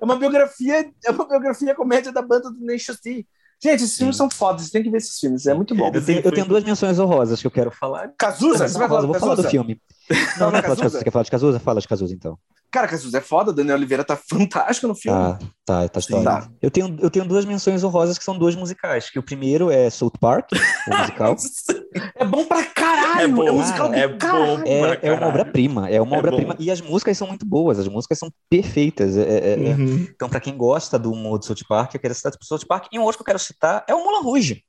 É 0.00 0.04
uma 0.04 0.14
biografia, 0.16 0.88
é 1.04 1.10
uma 1.10 1.26
biografia 1.26 1.74
comédia 1.74 2.12
da 2.12 2.22
banda 2.22 2.48
do 2.48 2.58
Tenacious 2.60 3.00
D. 3.02 3.26
Gente, 3.62 3.84
esses 3.84 3.96
filmes 3.96 4.16
são 4.16 4.28
fodas, 4.30 4.62
vocês 4.62 4.70
têm 4.70 4.82
que 4.82 4.90
ver 4.90 4.98
esses 4.98 5.18
filmes, 5.18 5.46
é 5.46 5.54
muito 5.54 5.74
bom. 5.74 5.90
Eu 5.92 6.04
tenho, 6.04 6.20
eu 6.22 6.30
tenho 6.32 6.46
duas 6.46 6.62
menções 6.62 6.98
honrosas 6.98 7.40
que 7.40 7.46
eu 7.46 7.50
quero 7.50 7.70
falar. 7.70 8.10
Cazuza, 8.18 8.68
você 8.68 8.78
vai 8.78 8.86
falar 8.88 9.00
eu 9.00 9.06
do 9.06 9.12
vou 9.12 9.20
falar 9.20 9.34
do 9.34 9.44
filme. 9.44 9.80
Não, 10.10 10.16
Não, 10.38 10.50
não, 10.52 10.56
é 10.56 10.60
é 10.60 10.62
falar 10.62 10.74
de 10.74 10.82
Cazuza. 10.82 10.82
Cazuza? 10.82 10.98
Você 10.98 11.04
quer 11.04 11.10
falar 11.10 11.22
de 11.24 11.30
Cazuza? 11.30 11.58
Fala 11.60 11.80
de 11.80 11.88
Cazuza, 11.88 12.14
então. 12.14 12.38
Cara, 12.70 12.88
Cazuza 12.88 13.16
é 13.18 13.20
foda, 13.20 13.52
Daniel 13.52 13.76
Oliveira 13.76 14.04
tá 14.04 14.16
fantástico 14.16 14.86
no 14.88 14.94
filme. 14.94 15.16
Tá, 15.18 15.38
tá, 15.64 15.88
tá 15.88 16.00
Sim. 16.00 16.18
história. 16.18 16.24
Tá. 16.42 16.50
Eu 16.60 16.70
tenho, 16.70 16.96
eu 17.00 17.08
tenho 17.08 17.24
duas 17.24 17.44
menções 17.46 17.82
honrosas 17.82 18.18
que 18.18 18.24
são 18.24 18.36
dois 18.38 18.54
musicais. 18.54 19.08
Que 19.08 19.18
o 19.18 19.22
primeiro 19.22 19.70
é 19.70 19.88
South 19.88 20.12
Park, 20.20 20.50
o 20.52 20.90
musical. 20.98 21.36
É 22.16 22.24
bom 22.24 22.44
pra 22.44 22.62
caralho! 22.64 23.20
É 23.22 23.28
bom, 23.28 23.50
um 23.50 23.58
musical 23.60 23.94
é 23.94 24.06
do 24.08 24.18
caralho. 24.18 24.58
bom. 24.58 24.62
É, 24.66 24.98
é 25.08 25.12
uma 25.12 25.26
obra-prima, 25.28 25.88
é 25.88 26.00
uma 26.02 26.16
É 26.16 26.18
obra-prima. 26.18 26.56
E 26.58 26.70
as 26.70 26.80
músicas 26.82 27.16
são 27.16 27.26
muito 27.28 27.46
boas, 27.46 27.78
as 27.78 27.88
músicas 27.88 28.18
são 28.18 28.28
perfeitas. 28.50 29.16
É- 29.16 29.22
é- 29.22 29.52
é- 29.70 29.74
Uhum. 29.74 30.06
Então, 30.14 30.28
pra 30.28 30.40
quem 30.40 30.54
gosta 30.56 30.98
do 30.98 31.10
humor 31.12 31.38
do 31.38 31.46
South 31.46 31.64
Park, 31.68 31.94
eu 31.94 32.00
quero 32.00 32.14
citar 32.14 32.32
o 32.32 32.44
South 32.44 32.66
Park. 32.68 32.86
E 32.92 32.98
um 32.98 33.02
outro 33.02 33.16
que 33.18 33.22
eu 33.22 33.26
quero 33.26 33.38
citar 33.46 33.84
é 33.88 33.94
o 33.94 34.04
Mulan 34.04 34.20
Rouge. 34.20 34.62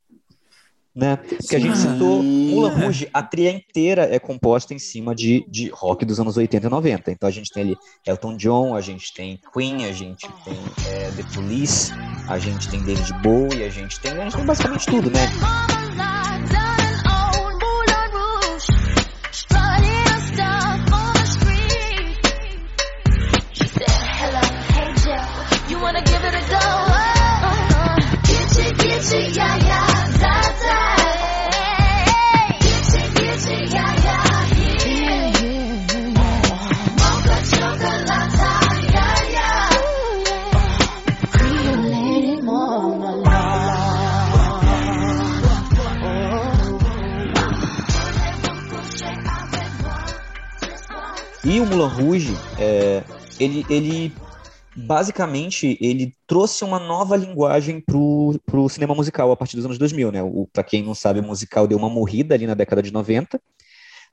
Né? 0.95 1.15
Que 1.47 1.55
a 1.55 1.59
gente 1.59 1.78
citou 1.78 2.23
Mulan 2.23 2.73
Rouge, 2.73 3.07
a 3.13 3.21
trilha 3.21 3.51
inteira 3.51 4.03
é 4.11 4.17
composta 4.17 4.73
em 4.73 4.80
cima 4.80 5.13
de, 5.13 5.45
de 5.47 5.69
rock 5.69 6.03
dos 6.03 6.19
anos 6.19 6.38
80 6.38 6.65
e 6.65 6.69
90. 6.69 7.11
Então 7.11 7.30
a 7.30 7.32
gente 7.32 7.51
tem 7.51 7.63
ali 7.63 7.78
Elton 8.05 8.36
John, 8.36 8.75
a 8.75 8.82
gente 8.82 9.13
tem 9.13 9.39
Queen, 9.53 9.86
a 9.86 9.91
gente 9.91 10.28
tem 10.43 10.57
é, 10.88 11.11
The 11.11 11.23
Police, 11.36 11.91
a 12.28 12.39
gente 12.39 12.67
tem 12.69 12.82
David 12.82 13.13
Bowie, 13.21 13.63
a 13.63 13.69
gente 13.69 13.99
tem, 13.99 14.11
a 14.11 14.23
gente 14.23 14.36
tem 14.38 14.45
basicamente 14.45 14.88
tudo, 14.88 15.11
né? 15.11 15.28
Ele, 53.39 53.65
ele 53.69 54.13
basicamente 54.75 55.77
ele 55.81 56.13
trouxe 56.27 56.63
uma 56.63 56.79
nova 56.79 57.15
linguagem 57.15 57.81
pro, 57.81 58.39
pro 58.45 58.69
cinema 58.69 58.93
musical 58.93 59.31
a 59.31 59.35
partir 59.35 59.55
dos 59.55 59.65
anos 59.65 59.77
2000, 59.79 60.11
né? 60.11 60.21
O, 60.21 60.47
pra 60.53 60.63
quem 60.63 60.83
não 60.83 60.93
sabe, 60.93 61.19
o 61.19 61.23
musical 61.23 61.67
deu 61.67 61.77
uma 61.77 61.89
morrida 61.89 62.35
ali 62.35 62.45
na 62.45 62.53
década 62.53 62.83
de 62.83 62.93
90, 62.93 63.41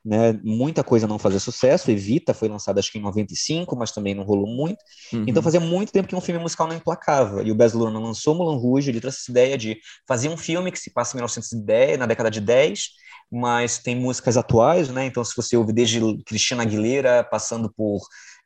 né? 0.02 0.38
Muita 0.42 0.82
coisa 0.82 1.06
não 1.06 1.18
fazia 1.18 1.38
sucesso, 1.38 1.90
Evita 1.90 2.32
foi 2.32 2.48
lançada 2.48 2.80
acho 2.80 2.90
que 2.90 2.98
em 2.98 3.02
95, 3.02 3.76
mas 3.76 3.92
também 3.92 4.14
não 4.14 4.24
rolou 4.24 4.46
muito. 4.46 4.78
Uhum. 5.12 5.24
Então 5.26 5.42
fazia 5.42 5.60
muito 5.60 5.92
tempo 5.92 6.08
que 6.08 6.16
um 6.16 6.20
filme 6.20 6.40
musical 6.40 6.66
não 6.66 6.76
emplacava. 6.76 7.42
E 7.42 7.50
o 7.50 7.54
Baz 7.54 7.74
Luhrmann 7.74 8.02
lançou 8.02 8.34
Mulan 8.34 8.56
Rouge, 8.56 8.90
ele 8.90 9.00
trouxe 9.00 9.18
essa 9.20 9.30
ideia 9.30 9.58
de 9.58 9.78
fazer 10.08 10.30
um 10.30 10.36
filme 10.36 10.72
que 10.72 10.78
se 10.78 10.92
passa 10.92 11.14
em 11.14 11.18
1910, 11.18 11.98
na 11.98 12.06
década 12.06 12.30
de 12.30 12.40
10, 12.40 12.88
mas 13.30 13.78
tem 13.78 13.96
músicas 13.96 14.38
atuais, 14.38 14.88
né? 14.88 15.04
Então 15.04 15.22
se 15.22 15.36
você 15.36 15.58
ouve 15.58 15.74
desde 15.74 16.00
Cristina 16.24 16.62
Aguilera, 16.62 17.22
passando 17.22 17.70
por 17.74 18.00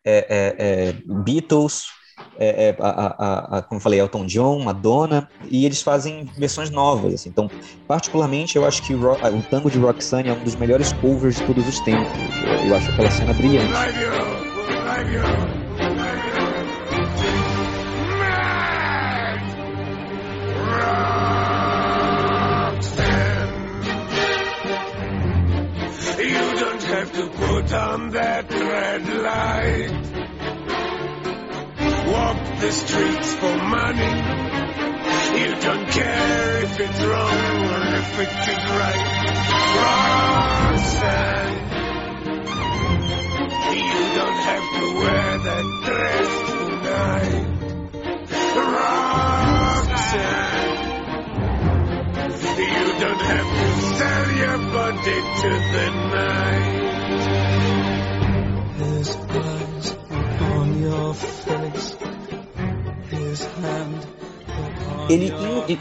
é, 0.08 0.26
é, 0.28 0.88
é, 0.88 0.92
Beatles, 1.24 1.84
é, 2.40 2.68
é, 2.68 2.76
a, 2.80 2.88
a- 2.88 3.58
a- 3.58 3.62
como 3.62 3.80
falei, 3.80 4.00
Elton 4.00 4.26
John, 4.26 4.60
Madonna, 4.60 5.28
e 5.50 5.66
eles 5.66 5.82
fazem 5.82 6.24
versões 6.38 6.70
novas. 6.70 7.14
assim. 7.14 7.28
Então, 7.30 7.48
particularmente, 7.86 8.56
eu 8.56 8.64
acho 8.64 8.80
que 8.86 8.94
o, 8.94 9.00
o 9.12 9.42
Tango 9.50 9.70
de 9.70 9.78
Roxane 9.78 10.28
é 10.28 10.32
um 10.32 10.42
dos 10.44 10.54
melhores 10.56 10.92
covers 10.92 11.36
de 11.36 11.42
todos 11.42 11.66
os 11.66 11.80
tempos. 11.80 12.06
Eu, 12.42 12.68
eu 12.68 12.74
acho 12.76 12.90
aquela 12.90 13.10
cena 13.10 13.32
brilhante. 13.34 13.66
Put 27.68 27.76
on 27.76 28.10
that 28.10 28.50
red 28.50 29.06
light. 29.08 29.90
Walk 32.06 32.60
the 32.60 32.72
streets 32.72 33.34
for 33.34 33.56
money. 33.56 34.14
You 35.40 35.54
don't 35.60 35.88
care 35.90 36.64
if 36.64 36.80
it's 36.80 37.02
wrong 37.04 37.66
or 37.68 37.82
if 38.00 38.18
it 38.20 38.48
is 38.48 38.64
right. 38.80 39.06
Roxanne. 40.58 41.56
You 43.76 44.00
don't 44.18 44.40
have 44.50 44.66
to 44.78 44.84
wear 45.00 45.28
that 45.48 45.66
dress 45.84 46.30
tonight. 46.52 47.48
Roxanne. 49.68 50.48
You 52.58 52.86
don't 53.04 53.24
have 53.32 53.50
to 53.58 53.66
sell 53.96 54.26
your 54.42 54.58
body 54.72 55.18
to 55.42 55.50
the 55.72 55.86
night. 56.14 56.87
His 58.78 59.16
eyes 59.34 59.96
upon 60.10 60.80
your 60.80 61.14
face, 61.14 61.96
his 63.10 63.46
hand 63.62 64.18
ele, 65.10 65.32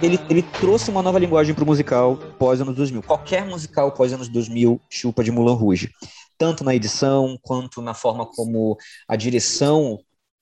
ele, 0.02 0.20
ele 0.30 0.42
trouxe 0.42 0.90
uma 0.90 1.02
nova 1.02 1.20
linguagem 1.20 1.54
para 1.54 1.64
o 1.64 1.68
musical 1.68 2.18
pós 2.40 2.62
anos 2.62 2.76
2000. 2.76 3.04
Qualquer 3.04 3.46
musical 3.46 3.92
pós 3.92 4.14
anos 4.14 4.30
2000 4.30 4.80
chupa 4.90 5.22
de 5.24 5.32
Mulan 5.32 5.54
Rouge. 5.54 5.92
Tanto 6.38 6.64
na 6.64 6.74
edição, 6.74 7.38
quanto 7.42 7.82
na 7.82 7.94
forma 7.94 8.26
como 8.26 8.78
a 9.08 9.16
direção 9.18 10.00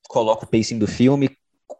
coloca 0.07 0.45
o 0.45 0.47
pacing 0.47 0.77
do 0.77 0.87
filme. 0.87 1.35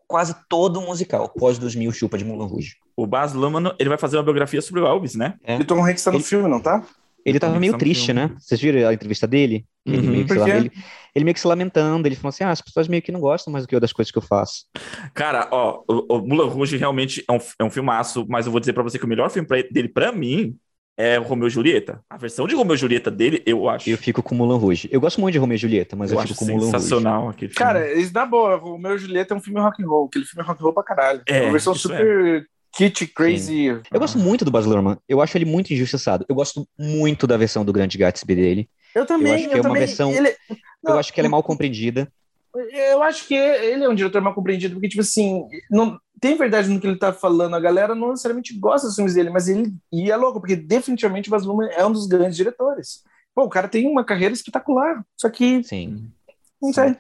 Quase 0.07 0.36
todo 0.49 0.82
musical 0.82 1.30
pós 1.30 1.59
2000 1.59 1.91
chupa 1.91 2.17
de 2.17 2.26
Mulan 2.26 2.47
Rouge. 2.47 2.76
O 2.97 3.05
Baz 3.05 3.34
Luhrmann, 3.34 3.71
ele 3.78 3.89
vai 3.89 3.97
fazer 3.99 4.17
uma 4.17 4.23
biografia 4.23 4.61
sobre 4.61 4.82
o 4.82 4.88
Elvis, 4.88 5.13
né? 5.13 5.36
É. 5.43 5.57
E 5.57 5.61
o 5.61 5.65
Tom 5.65 5.86
Hanks 5.86 6.03
tá 6.03 6.11
no 6.11 6.17
Ele- 6.17 6.23
filme, 6.23 6.49
não 6.49 6.59
tá? 6.59 6.84
Ele 7.26 7.39
tava 7.39 7.59
meio 7.59 7.76
triste, 7.78 8.05
filme. 8.07 8.21
né? 8.21 8.36
Vocês 8.39 8.61
viram 8.61 8.88
a 8.88 8.93
entrevista 8.93 9.26
dele? 9.26 9.65
Ele, 9.86 9.97
Uhum. 9.97 10.11
meio 10.13 10.26
que, 10.26 10.34
lá, 10.36 10.49
ele, 10.49 10.71
ele 11.15 11.26
meio 11.26 11.34
que 11.34 11.39
se 11.39 11.47
lamentando. 11.47 12.07
Ele 12.07 12.15
falou 12.15 12.30
assim: 12.30 12.43
ah, 12.43 12.51
as 12.51 12.61
pessoas 12.61 12.88
meio 12.88 13.01
que 13.01 13.11
não 13.11 13.19
gostam 13.19 13.51
mais 13.51 13.65
do 13.65 13.67
que 13.67 13.76
eu 13.76 13.80
das 13.80 13.91
coisas 13.93 14.11
que 14.11 14.17
eu 14.17 14.21
faço. 14.21 14.65
Cara, 15.13 15.47
ó, 15.51 15.82
o, 15.88 16.17
o 16.17 16.28
Mulan 16.28 16.47
Rouge 16.47 16.78
realmente 16.78 17.23
é 17.28 17.32
um, 17.34 17.39
é 17.59 17.63
um 17.63 17.69
filmaço, 17.69 18.26
mas 18.30 18.45
eu 18.45 18.51
vou 18.51 18.59
dizer 18.59 18.73
pra 18.73 18.84
você 18.84 18.99
que 18.99 19.05
o 19.05 19.07
melhor 19.07 19.30
filme 19.30 19.47
pra- 19.47 19.61
dele, 19.71 19.88
pra 19.89 20.11
mim, 20.11 20.55
é 20.97 21.19
o 21.19 21.23
Romeu 21.23 21.47
e 21.47 21.51
Julieta. 21.51 21.99
A 22.09 22.17
versão 22.17 22.47
de 22.47 22.55
Romeu 22.55 22.76
e 22.76 22.78
Julieta 22.78 23.11
dele, 23.11 23.43
eu 23.45 23.67
acho. 23.67 23.89
Eu 23.89 23.97
fico 23.97 24.23
com 24.23 24.34
Mulan 24.36 24.57
Rouge. 24.57 24.88
Eu 24.91 25.01
gosto 25.01 25.19
muito 25.19 25.34
de 25.34 25.39
Romeo 25.39 25.55
e 25.55 25.59
Julieta, 25.59 25.95
mas 25.95 26.11
eu, 26.11 26.15
eu 26.17 26.21
acho 26.21 26.34
fico 26.34 26.45
com 26.45 26.51
Mulan 26.51 26.65
Rouge. 26.65 26.78
sensacional 26.80 27.30
aquele 27.30 27.51
filme. 27.53 27.65
Cara, 27.73 27.93
isso 27.93 28.13
dá 28.13 28.26
boa. 28.26 28.57
O 28.63 28.78
meu 28.78 28.97
Julieta 28.97 29.34
é 29.34 29.38
um 29.38 29.41
filme 29.41 29.59
rock 29.59 29.84
and 29.84 29.88
roll. 29.88 30.05
Aquele 30.05 30.26
filme 30.26 30.43
é 30.43 30.47
rock 30.47 30.61
and 30.61 30.63
roll 30.63 30.73
pra 30.73 30.84
caralho. 30.84 31.21
É, 31.28 31.41
uma 31.41 31.51
versão 31.51 31.73
isso 31.73 31.88
super 31.89 32.47
kitty, 32.76 33.07
crazy. 33.07 33.65
Eu 33.67 33.99
gosto 33.99 34.17
muito 34.17 34.43
do 34.45 34.51
Baz 34.51 34.65
Luhrmann. 34.65 34.97
Eu 35.07 35.21
acho 35.21 35.38
ele 35.38 35.45
muito 35.45 35.73
injustiçado. 35.73 36.26
Eu 36.28 36.36
gosto 36.36 36.67
muito 36.78 37.26
da 37.26 37.38
versão 37.38 37.63
do 37.65 37.73
Grande 37.73 37.97
Gatsby 37.97 38.36
dele. 38.36 38.69
Eu 38.93 39.05
também, 39.05 39.28
Eu 39.32 39.36
acho 39.39 39.47
que 39.47 39.53
é 39.53 39.57
uma 39.57 39.63
também. 39.63 39.80
versão- 39.86 40.11
Ele- 40.11 40.30
eu 40.49 40.57
Não, 40.84 40.97
acho 40.99 41.11
que 41.13 41.19
ela 41.19 41.28
é 41.28 41.30
mal 41.30 41.43
compreendida. 41.43 42.11
Eu 42.71 43.03
acho 43.03 43.28
que 43.28 43.34
ele 43.36 43.84
é 43.84 43.89
um 43.89 43.95
diretor 43.95 44.21
mal 44.21 44.34
compreendido, 44.34 44.76
porque, 44.76 44.88
tipo 44.88 45.01
assim, 45.01 45.43
não, 45.69 45.99
tem 46.21 46.38
verdade 46.38 46.69
no 46.69 46.80
que 46.80 46.88
ele 46.88 46.97
tá 46.97 47.11
falando. 47.11 47.53
A 47.53 47.59
galera 47.59 47.93
não 47.93 48.11
necessariamente 48.11 48.57
gosta 48.57 48.88
dos 48.88 48.95
filmes 48.95 49.13
dele, 49.13 49.30
mas 49.30 49.49
ele. 49.49 49.73
E 49.91 50.09
é 50.09 50.15
louco, 50.15 50.39
porque 50.39 50.55
definitivamente 50.55 51.28
o 51.28 51.32
Baz 51.32 51.43
Luhrmann 51.43 51.69
é 51.73 51.86
um 51.86 51.91
dos 51.91 52.07
grandes 52.07 52.38
diretores. 52.38 53.03
Pô, 53.34 53.43
o 53.43 53.49
cara 53.49 53.67
tem 53.67 53.86
uma 53.88 54.05
carreira 54.05 54.34
espetacular. 54.34 55.03
Só 55.19 55.30
que, 55.30 55.61
Sim. 55.65 56.09
não 56.61 56.71
sei. 56.71 56.95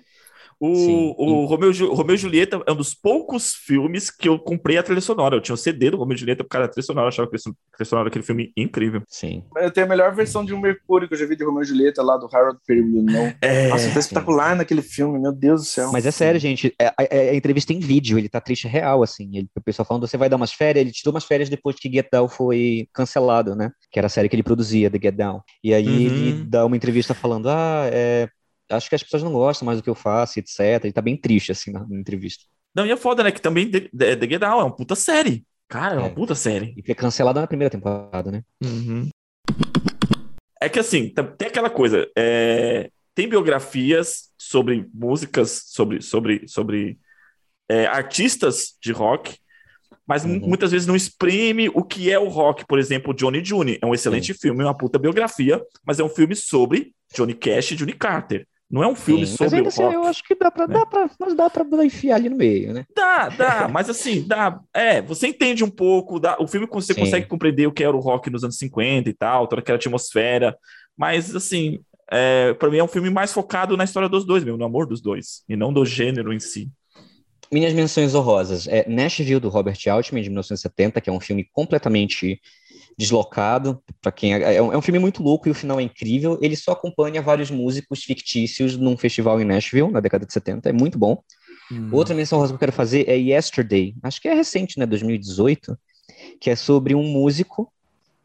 O, 0.59 0.75
Sim, 0.75 1.15
o 1.17 1.45
Romeu, 1.45 1.71
e 1.71 1.79
Romeu 1.83 2.15
e 2.15 2.17
Julieta 2.17 2.61
é 2.65 2.71
um 2.71 2.75
dos 2.75 2.93
poucos 2.93 3.53
filmes 3.53 4.09
que 4.09 4.27
eu 4.29 4.39
comprei 4.39 4.77
a 4.77 4.83
trilha 4.83 5.01
sonora. 5.01 5.35
Eu 5.35 5.41
tinha 5.41 5.53
o 5.53 5.57
CD 5.57 5.91
do 5.91 5.97
Romeu 5.97 6.15
e 6.15 6.19
Julieta, 6.19 6.45
cara, 6.49 6.65
a 6.65 6.67
trilha 6.67 6.85
sonora, 6.85 7.05
eu 7.05 7.09
achava 7.09 7.29
que 7.29 7.35
a 7.35 7.39
trilha 7.39 7.85
sonora 7.89 8.09
daquele 8.09 8.23
filme 8.23 8.51
incrível. 8.55 9.01
Sim. 9.07 9.43
Eu 9.57 9.69
tenho 9.71 9.85
a 9.85 9.89
melhor 9.89 10.13
versão 10.15 10.45
de 10.45 10.53
um 10.53 10.59
Mercúrio 10.61 11.07
que 11.07 11.13
eu 11.13 11.17
já 11.17 11.25
vi 11.25 11.35
de 11.35 11.43
Romeu 11.43 11.61
e 11.63 11.65
Julieta 11.65 12.01
lá 12.01 12.17
do 12.17 12.27
Harold 12.33 12.57
Perry 12.65 12.81
não. 12.81 13.33
É, 13.41 13.67
Nossa, 13.69 13.91
tá 13.91 13.99
espetacular 13.99 14.55
naquele 14.55 14.81
filme, 14.81 15.19
meu 15.19 15.31
Deus 15.33 15.61
do 15.61 15.67
céu. 15.67 15.91
Mas 15.91 16.05
é 16.05 16.11
sério, 16.11 16.39
gente. 16.39 16.73
É, 16.79 16.85
é- 16.99 17.27
é 17.27 17.29
a 17.31 17.35
entrevista 17.35 17.73
em 17.73 17.79
vídeo, 17.79 18.17
ele 18.17 18.29
tá 18.29 18.39
triste 18.39 18.67
real, 18.67 19.03
assim. 19.03 19.29
Ele, 19.37 19.47
o 19.55 19.61
pessoal 19.61 19.85
falando, 19.85 20.07
você 20.07 20.17
vai 20.17 20.29
dar 20.29 20.37
umas 20.37 20.53
férias. 20.53 20.81
Ele 20.85 20.91
tirou 20.91 21.13
umas 21.13 21.25
férias 21.25 21.49
depois 21.49 21.75
que 21.75 21.91
Get 21.91 22.07
Down 22.11 22.27
foi 22.29 22.87
cancelado, 22.93 23.55
né? 23.55 23.71
Que 23.91 23.99
era 23.99 24.07
a 24.07 24.09
série 24.09 24.29
que 24.29 24.35
ele 24.35 24.43
produzia, 24.43 24.89
The 24.89 24.99
Get 25.01 25.15
Down. 25.15 25.41
E 25.63 25.73
aí 25.73 25.85
Uhum. 25.85 25.99
ele 26.01 26.43
dá 26.45 26.65
uma 26.65 26.75
entrevista 26.77 27.13
falando, 27.13 27.49
ah, 27.49 27.89
é, 27.91 28.27
acho 28.69 28.89
que 28.89 28.95
as 28.95 29.03
pessoas 29.03 29.23
não 29.23 29.31
gostam 29.33 29.65
mais 29.65 29.79
do 29.79 29.83
que 29.83 29.89
eu 29.89 29.95
faço, 29.95 30.39
etc. 30.39 30.83
Ele 30.83 30.93
tá 30.93 31.01
bem 31.01 31.15
triste, 31.17 31.51
assim, 31.51 31.71
na, 31.71 31.85
na 31.87 31.99
entrevista. 31.99 32.43
Não, 32.75 32.85
e 32.85 32.91
é 32.91 32.97
foda, 32.97 33.23
né? 33.23 33.31
Que 33.31 33.41
também 33.41 33.69
The, 33.69 33.81
The, 33.95 34.15
The 34.17 34.27
Get 34.27 34.39
Down 34.39 34.59
é 34.59 34.63
uma 34.63 34.75
puta 34.75 34.95
série. 34.95 35.45
Cara, 35.69 35.95
é 35.95 35.97
uma 35.99 36.07
É. 36.07 36.13
puta 36.13 36.35
série. 36.35 36.73
E 36.77 36.83
foi 36.83 36.93
cancelado 36.95 37.39
na 37.39 37.47
primeira 37.47 37.69
temporada, 37.71 38.31
né? 38.31 38.43
É 40.61 40.69
que 40.69 40.79
assim, 40.79 41.13
tem 41.37 41.47
aquela 41.47 41.69
coisa. 41.69 42.07
é, 42.17 42.89
tem 43.13 43.29
biografias 43.29 44.29
sobre 44.37 44.87
músicas, 44.93 45.63
sobre, 45.67 46.01
sobre, 46.01 46.47
sobre 46.47 46.97
é, 47.69 47.85
artistas 47.85 48.75
de 48.81 48.91
rock, 48.91 49.37
mas 50.05 50.25
Uhum. 50.25 50.39
muitas 50.39 50.71
vezes 50.71 50.85
não 50.85 50.95
exprime 50.95 51.69
o 51.73 51.81
que 51.83 52.11
é 52.11 52.19
o 52.19 52.27
rock. 52.27 52.65
Por 52.65 52.77
exemplo, 52.77 53.13
Johnny 53.13 53.43
June 53.43 53.77
é 53.81 53.85
um 53.85 53.93
excelente 53.93 54.33
filme, 54.33 54.63
uma 54.63 54.75
puta 54.77 54.99
biografia, 54.99 55.61
mas 55.85 55.99
é 55.99 56.03
um 56.03 56.09
filme 56.09 56.35
sobre 56.35 56.93
Johnny 57.13 57.33
Cash 57.33 57.71
e 57.71 57.75
Johnny 57.75 57.93
Carter. 57.93 58.45
Não 58.75 58.83
é 58.83 58.87
um 58.89 58.93
filme 58.95 59.25
Sim, 59.25 59.37
mas 59.39 59.49
sobre 59.49 59.55
ainda 59.55 59.69
o 59.69 59.71
assim, 59.71 59.83
rock. 59.83 59.95
eu 59.95 60.03
acho 60.03 60.21
que 60.21 60.35
dá 60.35 60.51
pra, 60.51 60.67
né? 60.67 60.73
dá 60.73 60.85
pra, 60.85 61.09
mas 61.17 61.33
dá 61.33 61.49
pra 61.49 61.85
enfiar 61.85 62.15
ali 62.15 62.27
no 62.27 62.35
meio, 62.35 62.73
né? 62.73 62.85
Dá, 62.93 63.29
dá, 63.29 63.67
mas 63.71 63.89
assim, 63.89 64.27
dá. 64.27 64.59
É, 64.73 65.01
você 65.01 65.27
entende 65.27 65.63
um 65.63 65.69
pouco, 65.69 66.19
dá, 66.19 66.35
o 66.41 66.45
filme 66.45 66.67
você 66.69 66.93
Sim. 66.93 66.99
consegue 66.99 67.25
compreender 67.25 67.67
o 67.67 67.71
que 67.71 67.85
era 67.85 67.95
o 67.95 68.01
rock 68.01 68.29
nos 68.29 68.43
anos 68.43 68.57
50 68.57 69.09
e 69.09 69.13
tal, 69.13 69.47
toda 69.47 69.61
aquela 69.61 69.77
atmosfera, 69.77 70.57
mas 70.97 71.33
assim, 71.33 71.79
é, 72.11 72.53
para 72.55 72.69
mim 72.69 72.79
é 72.79 72.83
um 72.83 72.87
filme 72.89 73.09
mais 73.09 73.31
focado 73.31 73.77
na 73.77 73.85
história 73.85 74.09
dos 74.09 74.25
dois, 74.25 74.43
meu, 74.43 74.57
no 74.57 74.65
amor 74.65 74.85
dos 74.85 74.99
dois, 74.99 75.41
e 75.47 75.55
não 75.55 75.71
do 75.71 75.85
gênero 75.85 76.33
em 76.33 76.39
si. 76.41 76.69
Minhas 77.49 77.71
menções 77.73 78.13
honrosas. 78.13 78.67
É 78.67 78.85
Nashville, 78.89 79.39
do 79.39 79.47
Robert 79.47 79.77
Altman, 79.89 80.21
de 80.21 80.27
1970, 80.27 80.99
que 80.99 81.09
é 81.09 81.13
um 81.13 81.21
filme 81.21 81.47
completamente 81.53 82.41
deslocado. 82.97 83.81
para 84.01 84.11
quem 84.11 84.33
é, 84.33 84.55
é 84.55 84.61
um, 84.61 84.71
é 84.73 84.77
um 84.77 84.81
filme 84.81 84.99
muito 84.99 85.21
louco 85.21 85.47
e 85.47 85.51
o 85.51 85.55
final 85.55 85.79
é 85.79 85.83
incrível. 85.83 86.37
Ele 86.41 86.55
só 86.55 86.71
acompanha 86.71 87.21
vários 87.21 87.51
músicos 87.51 88.03
fictícios 88.03 88.77
num 88.77 88.97
festival 88.97 89.39
em 89.41 89.45
Nashville, 89.45 89.91
na 89.91 89.99
década 89.99 90.25
de 90.25 90.33
70. 90.33 90.69
É 90.69 90.73
muito 90.73 90.97
bom. 90.97 91.21
Outra 91.91 92.13
menção 92.13 92.37
honrosa 92.37 92.53
que 92.53 92.55
eu 92.55 92.59
quero 92.59 92.71
fazer 92.71 93.09
é 93.09 93.17
Yesterday. 93.17 93.95
Acho 94.03 94.21
que 94.21 94.27
é 94.27 94.33
recente, 94.33 94.77
né? 94.77 94.85
2018. 94.85 95.77
Que 96.39 96.51
é 96.51 96.55
sobre 96.55 96.93
um 96.93 97.03
músico 97.03 97.71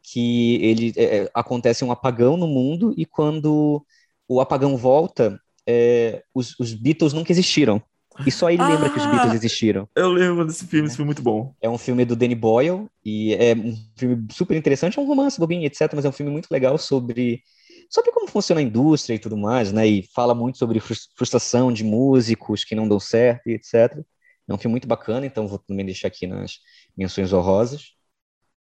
que 0.03 0.55
ele 0.63 0.93
é, 0.95 1.03
é, 1.03 1.31
acontece 1.33 1.83
um 1.83 1.91
apagão 1.91 2.37
no 2.37 2.47
mundo 2.47 2.93
e 2.97 3.05
quando 3.05 3.85
o 4.27 4.41
apagão 4.41 4.75
volta, 4.77 5.39
é, 5.65 6.23
os, 6.33 6.59
os 6.59 6.73
Beatles 6.73 7.13
nunca 7.13 7.31
existiram. 7.31 7.81
E 8.25 8.31
só 8.31 8.49
ele 8.49 8.63
lembra 8.63 8.89
que 8.89 8.97
os 8.97 9.03
Ah! 9.05 9.09
Beatles 9.11 9.33
existiram. 9.35 9.87
Eu 9.95 10.09
lembro 10.09 10.45
desse 10.45 10.67
filme, 10.67 10.87
esse 10.87 10.95
filme 10.97 11.07
é 11.07 11.11
muito 11.13 11.21
bom. 11.23 11.55
É 11.61 11.69
um 11.69 11.77
filme 11.77 12.03
do 12.05 12.15
Danny 12.15 12.35
Boyle 12.35 12.87
e 13.03 13.33
é 13.33 13.53
um 13.55 13.75
filme 13.97 14.27
super 14.31 14.55
interessante, 14.57 14.99
é 14.99 15.01
um 15.01 15.07
romance 15.07 15.39
bobinho, 15.39 15.65
etc, 15.65 15.91
mas 15.95 16.05
é 16.05 16.09
um 16.09 16.11
filme 16.11 16.31
muito 16.31 16.49
legal 16.51 16.77
sobre 16.77 17.41
sobre 17.89 18.11
como 18.11 18.27
funciona 18.27 18.61
a 18.61 18.63
indústria 18.63 19.15
e 19.15 19.19
tudo 19.19 19.35
mais, 19.35 19.71
né? 19.73 19.85
E 19.85 20.03
fala 20.13 20.33
muito 20.33 20.57
sobre 20.57 20.79
frus- 20.79 21.09
frustração 21.15 21.73
de 21.73 21.83
músicos 21.83 22.63
que 22.63 22.73
não 22.75 22.87
dão 22.87 22.99
certo 22.99 23.47
e 23.49 23.53
etc. 23.53 24.01
É 24.47 24.53
um 24.53 24.57
filme 24.57 24.71
muito 24.73 24.87
bacana, 24.87 25.25
então 25.25 25.47
vou 25.47 25.59
também 25.59 25.85
deixar 25.85 26.07
aqui 26.07 26.25
nas 26.27 26.59
menções 26.97 27.31
honrosas. 27.33 27.93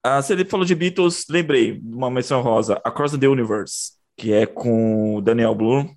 Ah, 0.04 0.22
você 0.22 0.46
falou 0.46 0.66
de 0.66 0.76
Beatles, 0.76 1.26
lembrei, 1.30 1.78
uma 1.84 2.10
menção 2.10 2.42
rosa, 2.42 2.80
Across 2.86 3.18
the 3.18 3.28
Universe, 3.28 3.94
que 4.16 4.32
é 4.32 4.46
com 4.46 5.16
o 5.16 5.22
Daniel 5.22 5.54
Blue, 5.54 5.90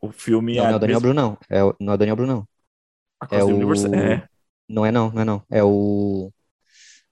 o 0.00 0.10
filme... 0.10 0.56
Não, 0.56 0.64
não 0.64 0.70
é 0.72 0.76
o 0.76 0.78
Daniel 0.80 1.00
mesmo- 1.00 1.14
não. 1.14 1.38
É 1.48 1.60
não 1.78 1.92
é 1.92 1.94
o 1.94 1.98
Daniel 1.98 2.16
Bru, 2.16 2.26
não. 2.26 2.48
É 3.30 3.38
the 3.38 3.44
o- 3.44 3.48
Universe, 3.48 3.86
é. 3.94 4.24
Não 4.68 4.86
é 4.86 4.92
não, 4.92 5.10
não 5.10 5.22
é 5.22 5.24
não. 5.24 5.42
É 5.50 5.62
o... 5.62 6.30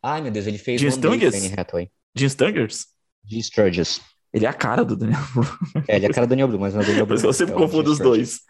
Ai, 0.03 0.23
meu 0.23 0.31
Deus, 0.31 0.47
ele 0.47 0.59
fez 0.59 0.81
Jim 0.81 0.89
One 0.89 0.97
Day 0.97 1.11
com 1.11 1.17
Sturgis? 1.17 1.45
Anne 1.45 1.55
Hathaway. 1.61 1.91
Jim 2.17 2.27
Stangers? 2.27 2.87
G. 3.27 3.39
Sturgis. 3.43 4.01
Ele 4.33 4.47
é 4.47 4.49
a 4.49 4.53
cara 4.53 4.85
do 4.85 4.97
Daniel 4.97 5.21
Blue. 5.35 5.47
É, 5.89 5.97
ele 5.97 6.07
é 6.07 6.09
a 6.09 6.13
cara 6.13 6.27
do 6.27 6.31
Daniel 6.31 6.49
Bru, 6.49 6.59
mas 6.59 6.73
não 6.73 6.81
é 6.81 6.85
o 6.85 6.87
Daniel 6.87 7.07
que 7.07 7.13
eu 7.27 7.33
sempre 7.33 7.55
é 7.55 7.57
o 7.57 7.61
confundo 7.61 7.91
os 7.91 7.99
dois. 7.99 8.41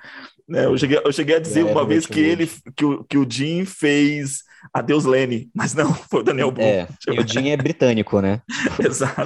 Né, 0.48 0.64
eu, 0.66 0.76
cheguei, 0.76 1.00
eu 1.04 1.12
cheguei 1.12 1.36
a 1.36 1.38
dizer 1.38 1.60
É, 1.66 1.70
uma 1.70 1.84
vez 1.86 2.06
que 2.06 2.18
ele 2.18 2.50
que 2.76 2.84
o, 2.84 3.04
que 3.04 3.16
o 3.16 3.26
Jim 3.28 3.64
fez 3.64 4.42
Adeus 4.74 5.04
Lenny, 5.04 5.48
mas 5.54 5.74
não, 5.74 5.92
foi 6.10 6.20
o 6.20 6.22
Daniel 6.22 6.50
Blue. 6.50 6.62
É, 6.64 6.86
e 7.08 7.20
o 7.20 7.26
Jim 7.26 7.48
é 7.48 7.56
britânico, 7.56 8.20
né? 8.20 8.42
Exato. 8.78 9.22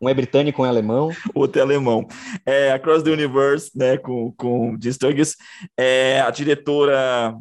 Um 0.00 0.08
é 0.08 0.14
britânico, 0.14 0.62
um 0.62 0.66
é 0.66 0.68
alemão. 0.68 1.10
o 1.34 1.40
outro 1.40 1.58
é 1.60 1.62
alemão. 1.62 2.06
É, 2.44 2.72
Across 2.72 3.02
the 3.02 3.10
Universe, 3.10 3.70
né, 3.74 3.96
com, 3.96 4.32
com 4.36 4.76
Jim 4.80 4.92
Sturgis. 4.92 5.36
É, 5.76 6.20
a 6.20 6.30
diretora 6.30 7.34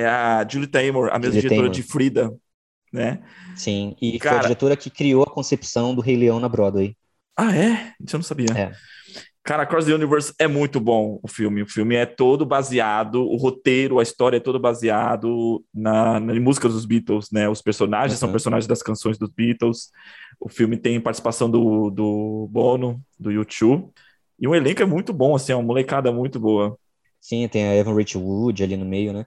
é 0.00 0.06
a 0.08 0.46
Julie 0.48 0.66
Taymor, 0.68 1.08
a 1.12 1.18
mesma 1.18 1.26
Julie 1.34 1.40
diretora 1.42 1.70
Taymor. 1.70 1.74
de 1.74 1.82
Frida, 1.82 2.32
né? 2.92 3.22
Sim, 3.56 3.94
e 4.00 4.10
foi 4.12 4.18
Cara- 4.20 4.38
a 4.38 4.42
diretora 4.42 4.76
que 4.76 4.90
criou 4.90 5.22
a 5.22 5.30
concepção 5.30 5.94
do 5.94 6.00
Rei 6.00 6.16
Leão 6.16 6.40
na 6.40 6.48
Broadway. 6.48 6.96
Ah, 7.36 7.54
é? 7.56 7.92
Isso 8.04 8.16
eu 8.16 8.18
não 8.18 8.24
sabia. 8.24 8.48
É. 8.56 8.72
Cara, 9.42 9.62
Across 9.62 9.86
the 9.86 9.94
Universe 9.94 10.34
é 10.38 10.46
muito 10.46 10.78
bom 10.78 11.18
o 11.22 11.26
filme. 11.28 11.62
O 11.62 11.66
filme 11.66 11.94
é 11.96 12.04
todo 12.04 12.44
baseado, 12.44 13.22
o 13.26 13.36
roteiro, 13.36 13.98
a 13.98 14.02
história 14.02 14.36
é 14.36 14.40
todo 14.40 14.58
baseado 14.60 15.64
na, 15.74 16.20
na 16.20 16.34
música 16.38 16.68
dos 16.68 16.84
Beatles, 16.84 17.30
né? 17.32 17.48
Os 17.48 17.62
personagens 17.62 18.18
são 18.18 18.28
Uhum. 18.28 18.32
personagens 18.34 18.66
das 18.66 18.82
canções 18.82 19.16
dos 19.18 19.30
Beatles. 19.30 19.90
O 20.38 20.48
filme 20.48 20.76
tem 20.76 21.00
participação 21.00 21.50
do, 21.50 21.90
do 21.90 22.48
Bono, 22.50 23.00
do 23.18 23.30
YouTube. 23.32 23.88
E 24.38 24.46
o 24.46 24.54
elenco 24.54 24.82
é 24.82 24.86
muito 24.86 25.12
bom, 25.12 25.34
assim, 25.34 25.52
é 25.52 25.56
uma 25.56 25.64
molecada 25.64 26.12
muito 26.12 26.38
boa. 26.38 26.76
Sim, 27.18 27.48
tem 27.48 27.64
a 27.66 27.74
Evan 27.76 27.94
Rachel 27.94 28.20
Wood 28.22 28.62
ali 28.62 28.76
no 28.76 28.84
meio, 28.84 29.12
né? 29.12 29.26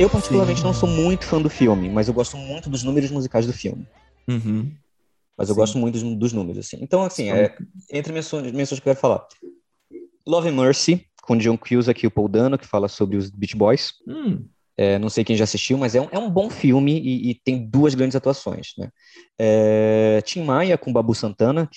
Eu 0.00 0.08
particularmente 0.08 0.62
não 0.62 0.72
sou 0.72 0.88
muito 0.88 1.26
fã 1.26 1.42
do 1.42 1.50
filme, 1.50 1.90
mas 1.90 2.08
eu 2.08 2.14
gosto 2.14 2.34
muito 2.34 2.70
dos 2.70 2.82
números 2.82 3.10
musicais 3.10 3.46
do 3.46 3.52
filme. 3.52 3.86
Uhum. 4.26 4.72
Mas 5.36 5.50
eu 5.50 5.54
Sim. 5.54 5.60
gosto 5.60 5.78
muito 5.78 5.92
dos, 5.92 6.16
dos 6.16 6.32
números, 6.32 6.56
assim. 6.56 6.78
Então, 6.80 7.02
assim, 7.02 7.30
é, 7.30 7.54
entre 7.92 8.10
menções, 8.10 8.50
menções 8.50 8.80
que 8.80 8.88
eu 8.88 8.94
quero 8.94 8.98
falar. 8.98 9.26
Love 10.26 10.48
and 10.48 10.54
Mercy, 10.54 11.04
com 11.20 11.36
John 11.36 11.58
Cusack 11.58 12.02
e 12.02 12.06
o 12.06 12.10
Paul 12.10 12.28
Dano, 12.28 12.56
que 12.56 12.66
fala 12.66 12.88
sobre 12.88 13.18
os 13.18 13.28
Beach 13.28 13.54
Boys. 13.54 13.92
Hum, 14.08 14.48
É, 14.74 14.98
não 14.98 15.10
sei 15.10 15.22
quem 15.22 15.36
já 15.36 15.44
assistiu, 15.44 15.76
mas 15.76 15.94
é 15.94 16.00
um, 16.00 16.08
é 16.10 16.18
um 16.18 16.30
bom 16.30 16.48
filme 16.48 16.98
e, 16.98 17.32
e 17.32 17.34
tem 17.34 17.68
duas 17.68 17.94
grandes 17.94 18.16
atuações, 18.16 18.72
né? 18.78 18.88
É, 19.38 20.22
Tim 20.24 20.44
Maia 20.44 20.78
com 20.78 20.90
Babu 20.90 21.14
Santana. 21.14 21.68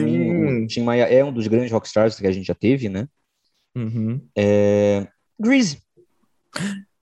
sim. 0.00 0.04
mim, 0.04 0.66
Tim 0.66 0.82
Maia 0.82 1.04
é 1.04 1.24
um 1.24 1.32
dos 1.32 1.46
grandes 1.46 1.70
rockstars 1.70 2.18
que 2.18 2.26
a 2.26 2.32
gente 2.32 2.46
já 2.46 2.54
teve, 2.54 2.88
né? 2.88 3.06
Uhum. 3.76 4.20
É, 4.36 5.06
Grease. 5.38 5.78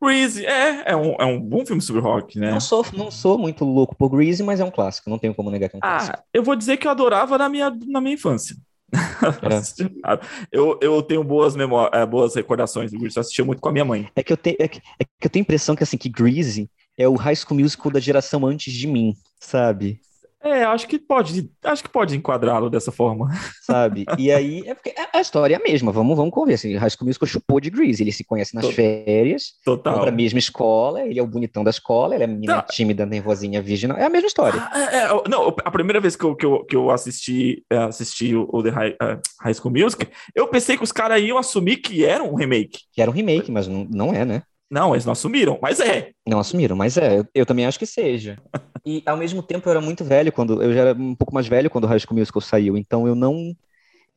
Grease, 0.03 0.45
é, 0.45 0.93
é 0.93 0.97
um, 0.97 1.15
é 1.19 1.25
um 1.25 1.41
bom 1.41 1.65
filme 1.65 1.81
sobre 1.81 2.01
rock, 2.03 2.39
né? 2.39 2.51
Não 2.51 2.61
sou, 2.61 2.85
não 2.93 3.11
sou 3.11 3.39
muito 3.39 3.65
louco 3.65 3.95
por 3.95 4.09
Grease, 4.09 4.43
mas 4.43 4.61
é 4.61 4.65
um 4.65 4.71
clássico. 4.71 5.09
Não 5.09 5.19
tenho 5.19 5.35
como 5.35 5.51
negar 5.51 5.69
que 5.69 5.77
é 5.77 5.79
um 5.79 5.81
clássico. 5.81 6.17
Ah, 6.19 6.25
eu 6.33 6.43
vou 6.43 6.57
dizer 6.57 6.77
que 6.77 6.87
eu 6.87 6.91
adorava 6.91 7.39
na 7.39 7.49
minha, 7.49 7.71
na 7.87 8.01
minha 8.01 8.15
infância. 8.15 8.57
É. 8.93 10.19
eu, 10.53 10.79
eu 10.83 11.03
tenho 11.03 11.25
boas 11.25 11.57
memórias, 11.57 12.09
boas 12.09 12.35
recordações 12.35 12.91
do 12.91 12.99
Grease. 12.99 13.17
Eu 13.17 13.21
assistia 13.21 13.45
muito 13.45 13.61
com 13.61 13.69
a 13.69 13.73
minha 13.73 13.85
mãe. 13.85 14.09
É 14.15 14.23
que 14.23 14.33
eu 14.33 14.37
tenho, 14.37 14.57
é 14.59 14.69
que, 14.69 14.81
é 14.99 15.05
que 15.05 15.27
eu 15.27 15.31
tenho 15.31 15.43
a 15.43 15.47
impressão 15.47 15.75
que 15.75 15.83
assim 15.83 15.97
que 15.97 16.09
Grease 16.09 16.69
é 16.99 17.09
o 17.09 17.15
High 17.15 17.37
School 17.37 17.61
Musical 17.61 17.93
da 17.93 18.01
geração 18.01 18.45
antes 18.45 18.73
de 18.73 18.87
mim, 18.87 19.15
sabe? 19.41 20.01
É, 20.45 20.65
acho 20.65 20.89
que 20.89 20.99
pode, 20.99 21.51
acho 21.65 21.83
que 21.85 21.89
pode 21.89 22.17
enquadrá-lo 22.17 22.69
dessa 22.69 22.91
forma. 22.91 23.29
Sabe? 23.63 24.05
E 24.19 24.31
aí 24.33 24.63
é 24.67 24.75
porque 24.75 24.93
a 24.99 25.13
a 25.13 25.21
história 25.21 25.55
é 25.55 25.59
a 25.59 25.63
mesma. 25.63 25.93
Vamos, 25.93 26.17
vamos 26.17 26.33
conver. 26.33 26.55
Assim, 26.55 26.75
High 26.75 26.91
School 26.91 27.07
Musical 27.07 27.29
chupou 27.29 27.61
de 27.61 27.71
Grease. 27.71 28.03
Ele 28.03 28.11
se 28.13 28.25
conhece 28.25 28.55
nas 28.55 28.65
Tot- 28.65 28.75
férias, 28.75 29.53
Total. 29.65 30.01
pra 30.01 30.11
mesma 30.11 30.39
escola. 30.39 31.03
Ele 31.03 31.21
é 31.21 31.23
o 31.23 31.27
bonitão 31.27 31.63
da 31.63 31.71
escola. 31.71 32.15
Ela 32.15 32.25
é 32.25 32.27
a 32.27 32.29
menina 32.29 32.57
Não. 32.57 32.63
tímida, 32.63 33.05
nervosinha, 33.07 33.61
virgem. 33.63 33.91
É 33.93 34.05
a 34.05 34.09
mesma 34.11 34.27
história. 34.27 34.61
Ah, 34.73 34.89
é, 34.91 34.97
é, 35.05 35.29
não, 35.29 35.49
a 35.65 35.71
primeira 35.71 36.01
vez 36.01 36.17
que 36.17 36.25
eu, 36.25 36.35
que 36.35 36.47
eu, 36.47 36.65
que 36.65 36.75
eu 36.75 36.91
assisti, 36.91 37.63
é, 37.71 37.77
assisti 37.77 38.35
o, 38.35 38.49
o 38.53 38.63
The 38.63 38.71
High, 38.71 38.97
eh, 39.01 39.19
High 39.43 39.55
School 39.55 39.73
Music, 39.75 40.09
eu 40.35 40.49
pensei 40.49 40.77
que 40.77 40.83
os 40.85 40.93
caras 40.93 41.23
iam 41.23 41.37
assumir 41.39 41.77
que 41.77 42.05
era 42.05 42.25
um 42.25 42.35
remake. 42.35 42.79
Que 42.93 43.03
era 43.03 43.11
um 43.11 43.15
remake, 43.15 43.51
mas 43.53 43.69
não, 43.69 43.87
não 43.91 44.15
é, 44.15 44.25
né? 44.25 44.43
Não, 44.73 44.95
eles 44.95 45.05
não 45.05 45.13
assumiram, 45.13 45.59
mas 45.61 45.81
é. 45.81 46.13
Não 46.27 46.39
assumiram, 46.41 46.75
mas 46.75 46.97
é, 46.97 47.19
eu, 47.19 47.27
eu 47.35 47.45
também 47.45 47.67
acho 47.67 47.79
que 47.79 47.85
seja. 47.85 48.39
E 48.85 49.01
ao 49.07 49.17
mesmo 49.17 49.45
tempo 49.45 49.69
eu 49.69 49.71
era 49.71 49.81
muito 49.81 50.03
velho 50.05 50.33
quando 50.33 50.61
eu 50.61 50.73
já 50.75 50.81
era 50.81 50.93
um 50.93 51.15
pouco 51.15 51.33
mais 51.33 51.47
velho 51.47 51.71
quando 51.71 51.85
o 51.85 51.87
High 51.87 52.01
School 52.01 52.19
Musical 52.19 52.41
saiu, 52.43 52.77
então 52.77 53.07
eu 53.07 53.15
não 53.15 53.55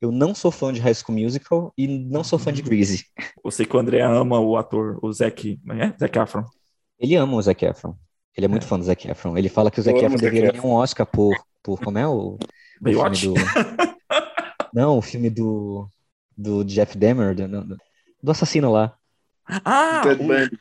eu 0.02 0.12
não 0.12 0.34
sou 0.34 0.50
fã 0.50 0.74
de 0.74 0.80
High 0.80 0.96
School 0.96 1.20
Musical 1.20 1.72
e 1.78 1.88
não 1.88 2.24
sou 2.24 2.40
fã 2.40 2.52
de 2.52 2.64
Greasy. 2.64 3.06
Eu 3.44 3.52
sei 3.52 3.68
que 3.68 3.76
o 3.76 3.80
André 3.80 4.02
ama 4.02 4.40
o 4.40 4.58
ator, 4.58 4.98
o 5.04 5.14
Zac, 5.14 5.58
como 5.58 5.74
é? 5.80 5.94
Zac 6.00 6.18
Efron. 6.18 6.46
Ele 7.00 7.16
ama 7.16 7.36
o 7.36 7.42
Zac 7.44 7.64
Efron. 7.64 7.96
Ele 8.36 8.46
é 8.46 8.50
muito 8.50 8.66
fã 8.66 8.80
do 8.80 8.86
Zac 8.86 9.08
Efron. 9.08 9.38
Ele 9.38 9.50
fala 9.50 9.70
que 9.70 9.80
o 9.80 9.84
Zac 9.84 9.96
Efron 10.04 10.18
deveria 10.18 10.52
ganhar 10.52 10.66
um 10.66 10.72
Oscar 10.72 11.06
por 11.06 11.36
por 11.62 11.80
como 11.80 12.00
é 12.00 12.08
o, 12.08 12.40
Baywatch? 12.82 13.20
filme 13.22 13.38
do 13.38 13.46
Não, 14.74 14.98
o 14.98 15.02
filme 15.04 15.30
do 15.30 15.88
do 16.36 16.64
Jeff 16.64 16.98
Dahmer, 16.98 17.36
do- 17.36 17.78
do 18.24 18.32
assassino 18.32 18.72
lá. 18.72 18.98
Ah, 19.48 20.02
Ted 20.04 20.24
o- 20.24 20.28
Bundy. 20.28 20.60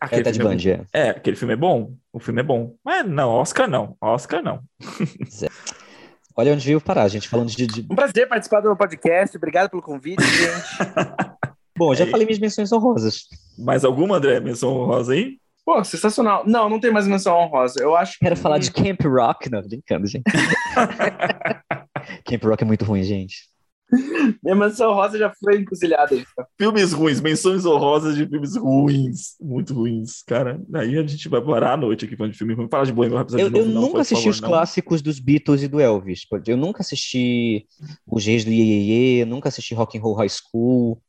É 0.00 0.06
aquele 0.06 0.20
o 0.20 0.24
Ted 0.24 0.40
é 0.40 0.44
Bundy, 0.44 0.70
é. 0.70 0.84
É, 0.92 1.10
aquele 1.10 1.36
filme 1.36 1.54
é 1.54 1.56
bom. 1.56 1.94
O 2.12 2.20
filme 2.20 2.40
é 2.40 2.44
bom. 2.44 2.74
Mas 2.84 3.06
não, 3.06 3.30
Oscar 3.30 3.68
não. 3.68 3.96
Oscar 4.00 4.42
não. 4.42 4.60
Olha 6.36 6.52
onde 6.52 6.66
veio 6.66 6.80
parar, 6.80 7.08
gente, 7.08 7.28
falando 7.28 7.48
de, 7.48 7.66
de... 7.66 7.86
Um 7.90 7.94
prazer 7.94 8.28
participar 8.28 8.60
do 8.60 8.68
meu 8.68 8.76
podcast. 8.76 9.36
Obrigado 9.36 9.70
pelo 9.70 9.82
convite, 9.82 10.22
gente. 10.22 10.90
Bom, 11.78 11.92
eu 11.92 11.96
já 11.96 12.04
É. 12.04 12.10
falei 12.10 12.26
minhas 12.26 12.38
menções 12.40 12.72
honrosas. 12.72 13.22
Mais 13.58 13.84
alguma, 13.84 14.16
André? 14.16 14.38
Menção 14.40 14.70
honrosa 14.76 15.12
aí? 15.12 15.38
Pô, 15.64 15.82
sensacional. 15.82 16.44
Não, 16.46 16.68
não 16.68 16.78
tem 16.78 16.92
mais 16.92 17.06
menção 17.06 17.36
honrosa. 17.36 17.80
Eu 17.82 17.96
acho 17.96 18.16
Quero 18.20 18.36
que- 18.36 18.42
falar 18.42 18.58
de 18.58 18.70
Camp 18.70 19.00
Rock. 19.04 19.50
Não, 19.50 19.62
brincando, 19.62 20.06
gente. 20.06 20.24
Camp 22.26 22.44
Rock 22.44 22.62
é 22.62 22.66
muito 22.66 22.84
ruim, 22.84 23.02
gente. 23.02 23.48
Minha 24.42 24.54
mansão 24.56 24.92
rosa 24.92 25.18
já 25.18 25.32
foi 25.42 25.58
encruzilhada. 25.60 26.16
Filmes 26.58 26.92
ruins, 26.92 27.20
menções 27.20 27.66
honrosas 27.66 28.16
de 28.16 28.26
filmes 28.28 28.56
ruins, 28.56 29.36
muito 29.40 29.74
ruins, 29.74 30.22
cara. 30.22 30.60
Aí 30.74 30.96
a 30.98 31.06
gente 31.06 31.28
vai 31.28 31.42
parar 31.42 31.72
a 31.72 31.76
noite 31.76 32.04
aqui 32.04 32.16
falando 32.16 32.32
de 32.32 32.38
filme 32.38 32.54
ruim. 32.54 32.68
Falar 32.70 32.84
de 32.84 32.92
Bohemian 32.92 33.18
Rhapsody 33.18 33.42
Eu, 33.42 33.46
de 33.46 33.50
novo, 33.52 33.66
eu 33.66 33.72
não, 33.72 33.80
nunca 33.82 34.02
assisti 34.02 34.28
favor, 34.28 34.30
os 34.30 34.40
não. 34.40 34.48
clássicos 34.48 35.02
dos 35.02 35.18
Beatles 35.18 35.62
e 35.62 35.68
do 35.68 35.80
Elvis. 35.80 36.22
Eu 36.46 36.56
nunca 36.56 36.82
assisti 36.82 37.66
Os 38.06 38.24
Reis 38.24 38.44
do 38.44 38.50
Iê, 38.50 39.18
Iê, 39.18 39.24
nunca 39.24 39.48
assisti 39.48 39.74
Rock 39.74 39.98
and 39.98 40.00
Roll 40.02 40.14
High 40.14 40.28
School. 40.30 41.02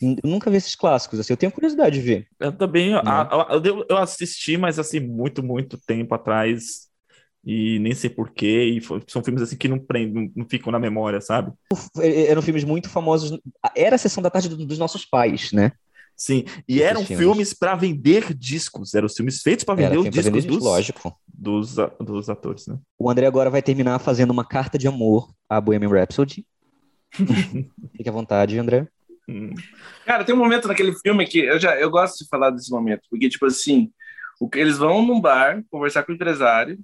Eu 0.00 0.16
nunca 0.30 0.50
vi 0.50 0.56
esses 0.56 0.74
clássicos, 0.74 1.20
assim, 1.20 1.32
eu 1.32 1.36
tenho 1.36 1.52
curiosidade 1.52 1.96
de 1.96 2.02
ver. 2.02 2.28
Eu 2.38 2.52
também, 2.52 2.94
Né? 3.00 3.00
a- 3.04 3.54
a- 3.54 3.60
eu, 3.64 3.84
eu 3.88 3.96
assisti, 3.98 4.56
mas 4.56 4.78
assim, 4.78 5.00
muito, 5.00 5.42
muito 5.42 5.78
tempo 5.78 6.14
atrás. 6.14 6.89
E 7.44 7.78
nem 7.78 7.94
sei 7.94 8.10
porquê. 8.10 8.64
E 8.64 8.80
foi- 8.80 9.02
são 9.06 9.22
filmes 9.24 9.42
assim 9.42 9.56
que 9.56 9.68
não 9.68 9.78
prendem, 9.78 10.12
não, 10.14 10.32
não 10.42 10.48
ficam 10.48 10.70
na 10.70 10.78
memória, 10.78 11.20
sabe? 11.20 11.52
Eram 12.02 12.42
filmes 12.42 12.64
muito 12.64 12.88
famosos. 12.90 13.38
Era 13.74 13.94
a 13.96 13.98
sessão 13.98 14.22
da 14.22 14.30
tarde 14.30 14.48
do- 14.48 14.66
dos 14.66 14.78
nossos 14.78 15.04
pais, 15.06 15.50
né? 15.52 15.72
Sim. 16.16 16.44
E 16.68 16.74
Esses 16.80 16.86
eram 16.90 17.02
filmes. 17.04 17.24
filmes 17.24 17.54
para 17.54 17.74
vender 17.74 18.34
discos. 18.34 18.94
Eram 18.94 19.08
filmes 19.08 19.40
feitos 19.40 19.64
para 19.64 19.80
Era 19.80 19.88
vender 19.94 20.08
os 20.08 20.14
discos 20.14 20.44
vender, 20.44 20.54
dos, 20.54 20.62
lógico. 20.62 21.16
dos, 21.26 21.76
dos 21.98 22.28
atores, 22.28 22.66
né? 22.66 22.78
O 22.98 23.10
André 23.10 23.26
agora 23.26 23.48
vai 23.48 23.62
terminar 23.62 23.98
fazendo 24.00 24.30
uma 24.30 24.44
carta 24.44 24.76
de 24.76 24.86
amor 24.86 25.32
a 25.48 25.58
Bohemian 25.58 25.88
Rhapsody. 25.88 26.44
Fique 27.96 28.08
à 28.08 28.12
vontade, 28.12 28.58
André. 28.58 28.86
Hum. 29.28 29.54
Cara, 30.04 30.24
tem 30.24 30.34
um 30.34 30.38
momento 30.38 30.68
naquele 30.68 30.92
filme 30.98 31.26
que 31.26 31.38
eu 31.38 31.58
já 31.58 31.78
eu 31.80 31.88
gosto 31.90 32.18
de 32.22 32.28
falar 32.28 32.50
desse 32.50 32.70
momento, 32.70 33.02
porque, 33.10 33.28
tipo 33.28 33.46
assim, 33.46 33.90
o 34.40 34.48
que 34.48 34.58
eles 34.58 34.76
vão 34.76 35.00
num 35.06 35.20
bar 35.20 35.62
conversar 35.70 36.02
com 36.02 36.12
o 36.12 36.14
empresário, 36.14 36.78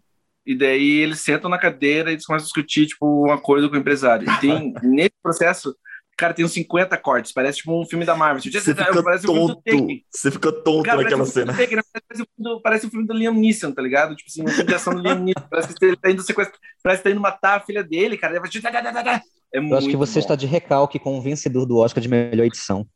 e 0.47 0.57
daí 0.57 1.01
eles 1.01 1.21
sentam 1.21 1.51
na 1.51 1.59
cadeira 1.59 2.11
e 2.11 2.15
eles 2.15 2.25
começam 2.25 2.45
a 2.45 2.47
discutir, 2.47 2.87
tipo, 2.87 3.25
uma 3.25 3.37
coisa 3.37 3.69
com 3.69 3.75
o 3.75 3.79
empresário. 3.79 4.31
E 4.31 4.41
tem, 4.41 4.73
nesse 4.81 5.15
processo, 5.21 5.77
cara, 6.17 6.33
tem 6.33 6.45
uns 6.45 6.53
50 6.53 6.97
cortes, 6.99 7.33
parece 7.33 7.59
tipo 7.59 7.79
um 7.79 7.85
filme 7.85 8.05
da 8.05 8.15
Marvel. 8.15 8.41
Tipo, 8.41 8.59
Você 8.59 8.75
fica 8.75 9.03
parece 9.03 9.29
um 9.29 9.35
tonto. 9.49 9.61
Você 10.09 10.31
fica 10.31 10.53
tonto 10.53 10.85
Cara, 10.85 11.03
naquela 11.03 11.25
um 11.25 11.27
cena. 11.27 11.53
do 11.53 11.59
Taken, 11.59 11.81
parece, 11.93 12.23
um 12.23 12.27
filme 12.27 12.29
do, 12.39 12.63
parece 12.63 12.87
um 12.87 12.91
filme 12.91 13.07
do 13.07 13.13
Liam 13.13 13.35
Neeson, 13.35 13.73
tá 13.73 13.83
ligado? 13.83 14.15
Tipo 14.15 14.31
assim, 14.31 14.43
um 14.45 14.49
filme 14.49 14.69
de 14.69 14.75
ação 14.75 14.95
do 14.95 15.01
Liam 15.01 15.19
Neeson. 15.19 15.47
Parece 15.51 15.75
que 15.75 15.85
ele 15.85 15.97
tá 15.97 16.11
indo 16.11 16.23
sequestrar, 16.23 16.61
parece 16.81 17.03
que 17.03 17.09
tá 17.09 17.13
indo 17.13 17.21
matar 17.21 17.57
a 17.57 17.61
filha 17.61 17.83
dele, 17.83 18.17
cara. 18.17 18.37
É 18.37 19.59
Eu 19.59 19.77
acho 19.77 19.89
que 19.89 19.97
você 19.97 20.15
bom. 20.15 20.21
está 20.21 20.37
de 20.37 20.47
recalque 20.47 21.01
com 21.01 21.19
o 21.19 21.21
vencedor 21.21 21.67
do 21.67 21.79
Oscar 21.79 22.01
de 22.01 22.09
melhor 22.09 22.45
edição. 22.45 22.87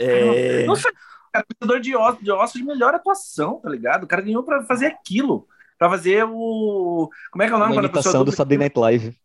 É... 0.00 0.64
Não 0.64 0.76
foi, 0.76 0.92
cara, 1.30 1.44
vencedor 1.52 1.80
de 1.80 1.94
Oscar, 1.94 2.22
de 2.22 2.30
Oscar 2.30 2.62
de 2.62 2.66
melhor 2.66 2.94
atuação, 2.94 3.60
tá 3.60 3.68
ligado? 3.68 4.04
O 4.04 4.06
cara 4.06 4.22
ganhou 4.22 4.42
pra 4.42 4.64
fazer 4.64 4.86
aquilo. 4.86 5.46
Pra 5.78 5.90
fazer 5.90 6.24
o. 6.24 7.08
Como 7.30 7.42
é 7.42 7.46
que 7.46 7.52
é 7.52 7.56
o 7.56 7.58
nome 7.58 7.72
Uma 7.72 7.82
imitação 7.82 8.24
do 8.24 8.32
Saturday 8.32 8.58
Night 8.58 8.78
Live. 8.78 9.16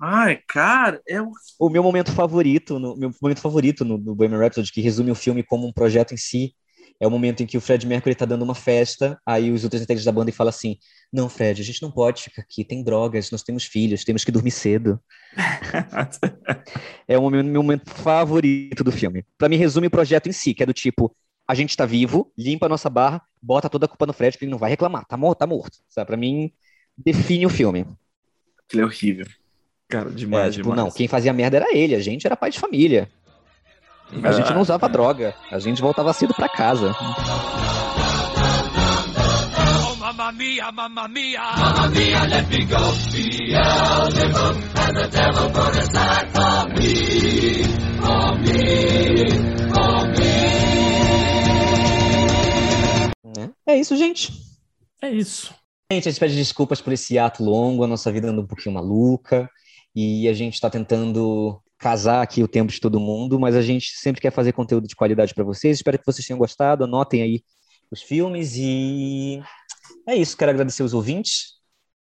Ai, 0.00 0.40
cara, 0.48 1.00
é 1.08 1.22
o. 1.22 1.30
O 1.58 1.68
meu 1.68 1.82
momento 1.82 2.12
favorito, 2.12 2.78
no, 2.78 2.96
meu 2.96 3.12
momento 3.22 3.40
favorito 3.40 3.84
no, 3.84 3.96
no 3.96 4.14
Bohemian 4.14 4.38
Rhapsody, 4.38 4.72
que 4.72 4.80
resume 4.80 5.10
o 5.10 5.14
filme 5.14 5.42
como 5.42 5.66
um 5.66 5.72
projeto 5.72 6.12
em 6.12 6.16
si, 6.16 6.54
é 7.00 7.06
o 7.06 7.10
momento 7.10 7.42
em 7.42 7.46
que 7.46 7.56
o 7.56 7.60
Fred 7.60 7.86
Mercury 7.86 8.14
tá 8.14 8.24
dando 8.24 8.42
uma 8.42 8.54
festa, 8.54 9.18
aí 9.26 9.50
os 9.50 9.64
outros 9.64 9.82
integrantes 9.82 10.04
da 10.04 10.12
banda 10.12 10.30
e 10.30 10.32
falam 10.32 10.50
assim: 10.50 10.78
Não, 11.12 11.28
Fred, 11.28 11.60
a 11.60 11.64
gente 11.64 11.82
não 11.82 11.90
pode 11.90 12.22
ficar 12.22 12.42
aqui, 12.42 12.64
tem 12.64 12.82
drogas, 12.82 13.30
nós 13.30 13.42
temos 13.42 13.64
filhos, 13.64 14.04
temos 14.04 14.24
que 14.24 14.32
dormir 14.32 14.50
cedo. 14.50 15.00
É 17.06 17.18
o 17.18 17.22
momento, 17.22 17.46
meu 17.46 17.62
momento 17.62 17.90
favorito 17.90 18.82
do 18.82 18.90
filme. 18.90 19.26
Pra 19.36 19.46
mim, 19.46 19.56
resume 19.56 19.88
o 19.88 19.90
projeto 19.90 20.26
em 20.26 20.32
si, 20.32 20.54
que 20.54 20.62
é 20.62 20.66
do 20.66 20.72
tipo: 20.72 21.14
a 21.46 21.54
gente 21.54 21.76
tá 21.76 21.84
vivo, 21.86 22.32
limpa 22.36 22.66
a 22.66 22.68
nossa 22.68 22.88
barra, 22.90 23.22
bota 23.42 23.68
toda 23.68 23.86
a 23.86 23.88
culpa 23.88 24.06
no 24.06 24.12
Fred, 24.12 24.36
que 24.38 24.44
ele 24.44 24.50
não 24.50 24.58
vai 24.58 24.70
reclamar, 24.70 25.04
tá 25.04 25.16
morto, 25.16 25.38
tá 25.40 25.46
morto. 25.46 25.78
Sabe? 25.88 26.06
Pra 26.06 26.16
mim, 26.16 26.52
define 26.96 27.46
o 27.46 27.50
filme. 27.50 27.86
Ele 28.72 28.82
é 28.82 28.84
horrível. 28.84 29.26
Cara, 29.88 30.08
É, 30.08 30.12
demais, 30.12 30.54
tipo, 30.54 30.70
demais. 30.70 30.80
não, 30.84 30.90
quem 30.90 31.06
fazia 31.06 31.32
merda 31.32 31.58
era 31.58 31.76
ele, 31.76 31.94
a 31.94 32.00
gente 32.00 32.26
era 32.26 32.36
pai 32.36 32.50
de 32.50 32.58
família. 32.58 33.08
A 34.22 34.32
gente 34.32 34.50
Ah. 34.50 34.54
não 34.54 34.62
usava 34.62 34.88
droga, 34.88 35.34
a 35.50 35.58
gente 35.58 35.80
voltava 35.80 36.12
cedo 36.12 36.32
pra 36.34 36.48
casa. 36.48 36.94
Oh, 39.86 39.96
mamma 39.96 40.32
mia, 40.32 40.70
mamma 40.72 41.08
mia. 41.08 41.40
Mamma 41.56 41.88
mia, 41.88 42.22
let 42.24 42.48
me 42.48 42.64
go. 42.64 42.76
Beelzebub 43.12 44.56
and 44.76 44.94
the 44.94 45.08
devil 45.08 45.50
put 45.50 45.76
aside 45.78 46.30
for 46.32 46.68
me. 46.78 47.64
For 48.00 48.38
me. 48.40 49.73
Né? 53.36 53.50
É 53.66 53.76
isso, 53.76 53.96
gente. 53.96 54.32
É 55.02 55.10
isso. 55.10 55.54
Gente, 55.90 56.08
a 56.08 56.10
gente 56.10 56.20
pede 56.20 56.36
desculpas 56.36 56.80
por 56.80 56.92
esse 56.92 57.18
ato 57.18 57.44
longo, 57.44 57.84
a 57.84 57.86
nossa 57.86 58.10
vida 58.10 58.28
anda 58.28 58.40
um 58.40 58.46
pouquinho 58.46 58.74
maluca, 58.74 59.48
e 59.94 60.28
a 60.28 60.32
gente 60.32 60.60
tá 60.60 60.70
tentando 60.70 61.60
casar 61.78 62.22
aqui 62.22 62.42
o 62.42 62.48
tempo 62.48 62.72
de 62.72 62.80
todo 62.80 62.98
mundo, 62.98 63.38
mas 63.38 63.54
a 63.54 63.62
gente 63.62 63.92
sempre 63.96 64.20
quer 64.20 64.30
fazer 64.30 64.52
conteúdo 64.52 64.88
de 64.88 64.96
qualidade 64.96 65.34
para 65.34 65.44
vocês. 65.44 65.76
Espero 65.76 65.98
que 65.98 66.06
vocês 66.06 66.26
tenham 66.26 66.38
gostado, 66.38 66.84
anotem 66.84 67.22
aí 67.22 67.44
os 67.90 68.02
filmes 68.02 68.54
e 68.56 69.42
é 70.08 70.16
isso. 70.16 70.36
Quero 70.36 70.50
agradecer 70.50 70.82
os 70.82 70.94
ouvintes. 70.94 71.54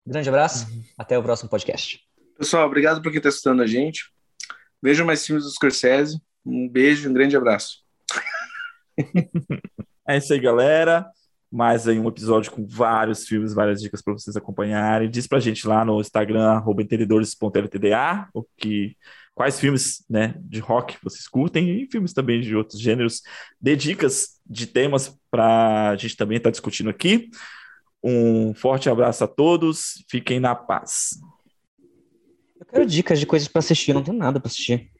Grande 0.07 0.29
abraço, 0.29 0.67
até 0.97 1.19
o 1.19 1.23
próximo 1.23 1.51
podcast. 1.51 2.01
Pessoal, 2.39 2.67
obrigado 2.67 3.03
por 3.03 3.11
quem 3.11 3.21
tá 3.21 3.29
assistindo 3.29 3.63
a 3.63 3.67
gente. 3.67 4.05
Vejam 4.83 5.07
mais 5.07 5.25
filmes 5.25 5.45
do 5.45 5.51
Scorsese. 5.51 6.21
Um 6.45 6.69
beijo 6.69 7.09
e 7.09 7.11
um 7.11 7.15
grande 7.15 7.37
abraço. 7.37 7.79
É 10.07 10.17
isso 10.17 10.33
aí, 10.33 10.41
galera. 10.41 11.07
Mais 11.51 11.87
aí 11.87 11.99
um 12.01 12.09
episódio 12.09 12.51
com 12.51 12.67
vários 12.67 13.27
filmes, 13.27 13.55
várias 13.55 13.81
dicas 13.81 14.03
para 14.03 14.13
vocês 14.13 14.37
acompanharem. 14.37 15.09
Diz 15.09 15.27
pra 15.27 15.39
gente 15.39 15.67
lá 15.69 15.85
no 15.85 16.01
Instagram, 16.01 16.51
arroba 16.51 16.83
entendedores.ltda, 16.83 18.29
o 18.35 18.45
que, 18.57 18.97
quais 19.35 19.61
filmes 19.61 20.05
né, 20.11 20.35
de 20.41 20.59
rock 20.59 20.97
vocês 21.03 21.29
curtem 21.29 21.71
e 21.83 21.87
filmes 21.91 22.13
também 22.13 22.41
de 22.41 22.57
outros 22.57 22.81
gêneros. 22.81 23.23
Dê 23.61 23.77
dicas 23.77 24.41
de 24.45 24.67
temas 24.67 25.17
para 25.31 25.91
a 25.91 25.97
gente 25.97 26.17
também 26.17 26.39
estar 26.39 26.51
discutindo 26.51 26.91
aqui. 26.91 27.31
Um 28.03 28.53
forte 28.53 28.91
abraço 28.91 29.23
a 29.23 29.29
todos. 29.29 30.05
Fiquem 30.11 30.41
na 30.41 30.55
paz. 30.57 31.11
Eu 32.59 32.67
quero 32.67 32.87
dicas 32.87 33.21
de 33.21 33.27
coisas 33.27 33.47
para 33.47 33.61
assistir, 33.61 33.93
eu 33.93 33.95
não 33.95 34.03
tenho 34.03 34.19
nada 34.19 34.41
para 34.41 34.49
assistir. 34.49 34.91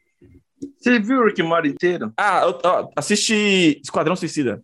Você 0.79 0.99
viu 0.99 1.19
o 1.19 1.25
Rick 1.25 1.43
Morty 1.43 1.67
inteiro? 1.69 2.13
Ah, 2.17 2.41
eu- 2.43 2.59
ó, 2.63 2.89
assiste 2.95 3.79
Esquadrão 3.83 4.15
Suicida. 4.15 4.63